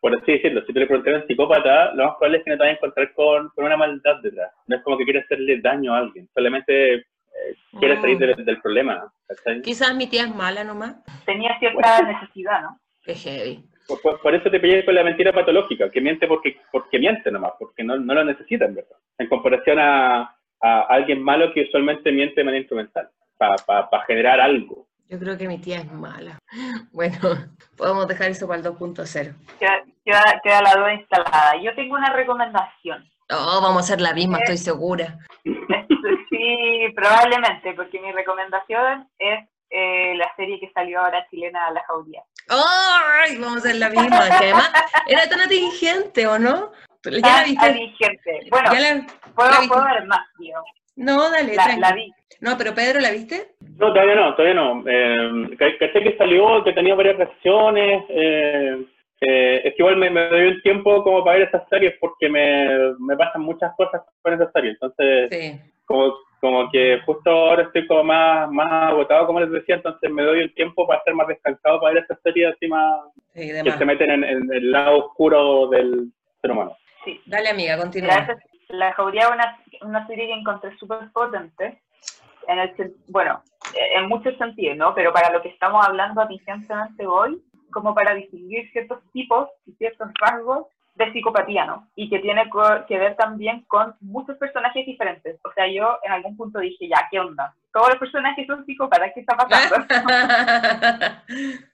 [0.00, 2.50] por así decirlo, si tú le preguntas a un psicópata, lo más probable es que
[2.50, 4.50] no te vayas a encontrar con, con una maldad detrás.
[4.66, 7.04] No es como que quiere hacerle daño a alguien, solamente eh,
[7.78, 8.20] quiere salir Mm.
[8.20, 9.12] del, del problema.
[9.28, 9.62] ¿cachai?
[9.62, 10.96] Quizás mi tía es mala nomás.
[11.24, 12.80] Tenía cierta necesidad, ¿no?
[13.04, 13.62] Es heavy.
[13.86, 17.30] Por, por- por eso te pillé con la mentira patológica, que miente porque, porque miente
[17.30, 18.96] nomás, porque no, no lo necesita en verdad.
[19.18, 23.08] En comparación a, a alguien malo que usualmente miente de manera instrumental,
[23.38, 24.86] para generar algo.
[25.08, 26.38] Yo creo que mi tía es mala.
[26.92, 27.16] Bueno,
[27.76, 29.34] podemos dejar eso para el 2.0.
[29.60, 31.62] Queda, queda, queda la duda instalada.
[31.62, 33.04] Yo tengo una recomendación.
[33.30, 35.18] Oh, vamos a hacer la misma, estoy segura.
[36.30, 42.22] Sí, probablemente, porque mi recomendación es eh, la serie que salió ahora chilena, La Jauría.
[42.48, 43.36] ¡Ay!
[43.38, 44.26] Vamos a hacer la misma.
[44.38, 44.70] Que además
[45.06, 46.70] era tan atingente, ¿o no?
[47.02, 47.66] ¿Tú ¿Ya la Tan viste?
[47.66, 48.40] atingente.
[48.50, 50.58] Bueno, ¿Ya la- puedo, la puedo ver más, tío.
[50.96, 52.12] No, dale, La, la vi.
[52.40, 53.54] No, pero Pedro, ¿la viste?
[53.78, 54.82] No, todavía no, todavía no.
[54.86, 58.04] Eh, ca- caché que salió, que tenía varias reacciones.
[58.08, 58.86] eh,
[59.22, 62.28] eh, es que igual me, me doy un tiempo como para ver esas series porque
[62.28, 64.74] me, me pasan muchas cosas con esas series.
[64.74, 65.60] Entonces, Sí.
[65.86, 66.14] como,
[66.46, 70.42] como que justo ahora estoy como más, más agotado, como les decía, entonces me doy
[70.44, 73.00] un tiempo para estar más descansado para ver esas series así más
[73.34, 76.10] Sí, que se meten en, en el lado oscuro del
[76.40, 76.76] ser humano.
[77.04, 77.20] Sí.
[77.26, 78.14] Dale, amiga, continúa.
[78.14, 78.38] Gracias.
[78.68, 81.80] La Jauría es una, una serie que encontré súper potente.
[82.48, 83.42] En el, sen- bueno,
[83.94, 84.94] en muchos sentidos, ¿no?
[84.94, 87.42] Pero para lo que estamos hablando atingentemente hoy,
[87.72, 90.66] como para distinguir ciertos tipos y ciertos rasgos
[90.96, 91.86] de psicopatía, ¿no?
[91.94, 92.50] Y que tiene
[92.88, 95.38] que ver también con muchos personajes diferentes.
[95.44, 97.54] O sea, yo en algún punto dije, ya, ¿qué onda?
[97.72, 99.76] Todos los personajes son psicópatas, ¿qué está pasando?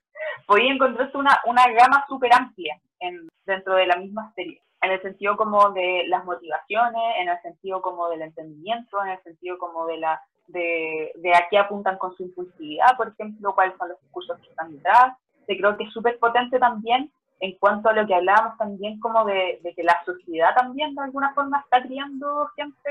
[0.47, 5.03] podía encontrarse una, una gama súper amplia en, dentro de la misma serie, en el
[5.03, 9.86] sentido como de las motivaciones, en el sentido como del entendimiento, en el sentido como
[9.86, 14.01] de la de, de a qué apuntan con su impulsividad, por ejemplo, cuáles son los
[14.03, 15.16] discursos que están detrás.
[15.49, 17.11] Yo creo que es súper potente también
[17.43, 21.02] en cuanto a lo que hablábamos también como de, de que la sociedad también de
[21.02, 22.90] alguna forma está criando gente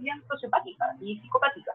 [0.00, 1.72] bien sociopática y psicopática.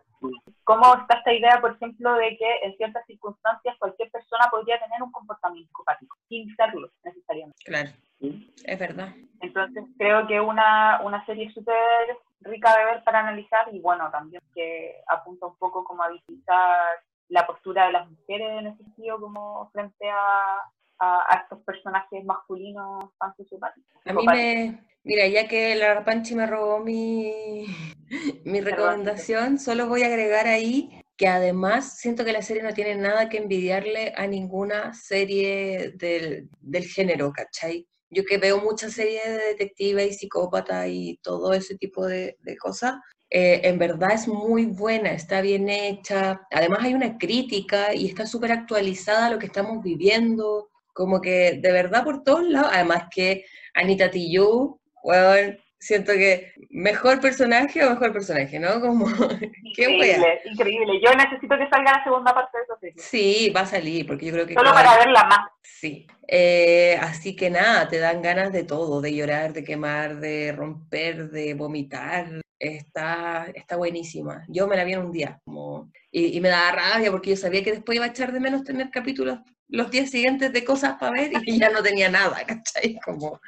[0.65, 5.01] ¿Cómo está esta idea, por ejemplo, de que en ciertas circunstancias cualquier persona podría tener
[5.01, 7.63] un comportamiento psicopático, sin serlo necesariamente?
[7.63, 9.07] Claro, es verdad.
[9.39, 11.77] Entonces creo que una, una serie súper
[12.41, 16.99] rica de ver para analizar y bueno, también que apunta un poco como a visitar
[17.29, 20.59] la postura de las mujeres en ese sentido como frente a,
[20.99, 23.91] a, a estos personajes masculinos tan sociopáticos.
[24.05, 24.83] A mí me...
[25.03, 27.65] Mira, ya que la Panchi me robó mi,
[28.43, 32.95] mi recomendación, solo voy a agregar ahí que además siento que la serie no tiene
[32.95, 37.87] nada que envidiarle a ninguna serie del, del género, ¿cachai?
[38.09, 42.57] Yo que veo muchas series de detective y psicópata y todo ese tipo de, de
[42.57, 42.95] cosas,
[43.29, 46.41] eh, en verdad es muy buena, está bien hecha.
[46.51, 50.69] Además hay una crítica y está súper actualizada a lo que estamos viviendo.
[50.97, 52.71] Como que de verdad por todos lados.
[52.73, 53.45] Además que
[53.75, 58.81] Anita Tijoux, bueno, siento que mejor personaje o mejor personaje, ¿no?
[58.81, 59.05] Como,
[59.75, 59.83] qué.
[59.83, 60.93] Increíble, increíble.
[61.05, 62.95] Yo necesito que salga la segunda parte de esa serie.
[62.97, 64.55] Sí, va a salir, porque yo creo que...
[64.55, 65.39] Solo cada- para verla más.
[65.61, 66.07] Sí.
[66.27, 71.29] Eh, así que nada, te dan ganas de todo, de llorar, de quemar, de romper,
[71.29, 72.41] de vomitar.
[72.57, 74.45] Está, está buenísima.
[74.47, 75.39] Yo me la vi en un día.
[75.45, 78.39] Como, y, y me daba rabia porque yo sabía que después iba a echar de
[78.39, 79.37] menos tener capítulos
[79.69, 82.97] los días siguientes de cosas para ver y ya no tenía nada, ¿cachai?
[83.03, 83.39] Como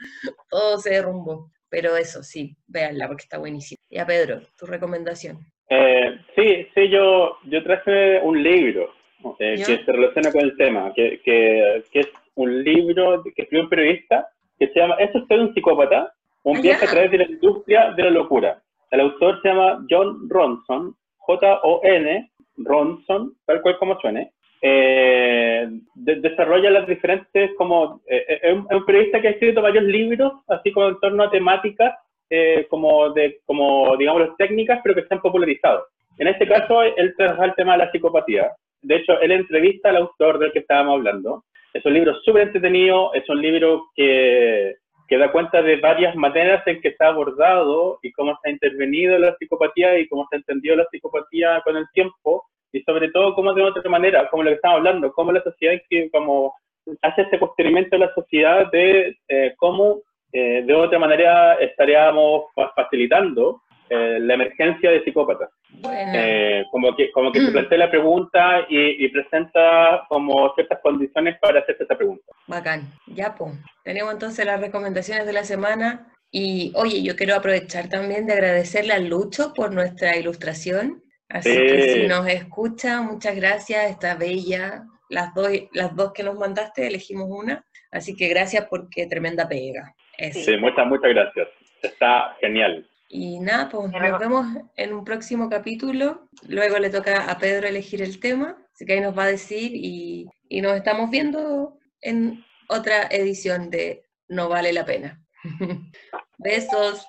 [0.50, 1.52] todo se derrumbó.
[1.70, 3.78] Pero eso, sí, véanla porque está buenísima.
[3.92, 5.38] Ya, Pedro, tu recomendación.
[5.70, 8.92] Eh, sí, sí, yo, yo traje un libro
[9.38, 13.64] eh, que se relaciona con el tema, que, que, que es un libro que escribió
[13.64, 14.28] un periodista
[14.58, 16.14] que se llama ¿Eso es un psicópata?
[16.44, 18.62] Un Ah, viaje a través de la industria de la locura.
[18.92, 24.32] El autor se llama John Ronson, J-O-N, Ronson, tal cual como suene.
[24.62, 29.84] Eh, de- desarrolla las diferentes, como, eh, eh, es un- periodista que ha escrito varios
[29.86, 31.94] libros, así como en torno a temáticas
[32.32, 35.84] eh, como, de, como, digamos, técnicas, pero que se han popularizado.
[36.20, 38.52] En este caso, él trabaja el tema de la psicopatía.
[38.84, 41.44] De hecho, él entrevista al autor del que estábamos hablando.
[41.74, 44.76] Es un libro súper entretenido, es un libro que,
[45.08, 49.18] que da cuenta de varias maneras en que está abordado y cómo se ha intervenido
[49.18, 53.34] la psicopatía y cómo se ha entendido la psicopatía con el tiempo y sobre todo
[53.36, 56.54] cómo de otra manera, como lo que estamos hablando, cómo la sociedad que como
[57.02, 60.02] hace este cuestionamiento de la sociedad de eh, cómo
[60.32, 65.50] eh, de otra manera estaríamos fa- facilitando eh, la emergencia de psicópatas.
[65.82, 70.80] Bueno, Eh, como que, como que se plantea la pregunta y, y presenta como ciertas
[70.82, 72.26] condiciones para hacerse esa pregunta.
[72.48, 72.82] Bacán.
[73.08, 73.54] Ya, pues.
[73.84, 76.08] Tenemos entonces las recomendaciones de la semana.
[76.32, 81.02] Y oye, yo quiero aprovechar también de agradecerle a Lucho por nuestra ilustración.
[81.30, 83.90] Así que si nos escucha, muchas gracias.
[83.92, 84.84] Está bella.
[85.10, 87.64] Las dos, las dos que nos mandaste, elegimos una.
[87.92, 89.96] Así que gracias porque tremenda pega.
[90.18, 90.40] Eso.
[90.40, 91.48] Sí, muchas, muchas gracias.
[91.82, 92.88] Está genial.
[93.08, 94.46] Y nada, pues nos luego- vemos
[94.76, 96.28] en un próximo capítulo.
[96.48, 98.58] Luego le toca a Pedro elegir el tema.
[98.74, 103.70] Así que ahí nos va a decir y, y nos estamos viendo en otra edición
[103.70, 105.20] de No Vale la Pena.
[106.38, 107.08] Besos.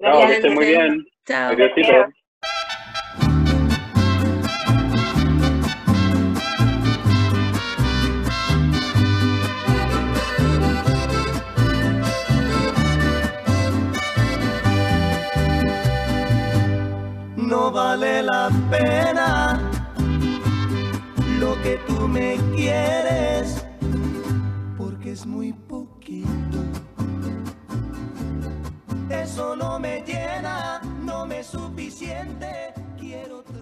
[0.00, 1.04] Chao, que estén muy bien.
[1.26, 1.52] Chao.
[1.52, 2.06] Adiósito.
[18.70, 19.60] Pena
[21.38, 23.64] lo que tú me quieres,
[24.76, 26.58] porque es muy poquito.
[29.08, 33.55] Eso no me llena, no me es suficiente, quiero.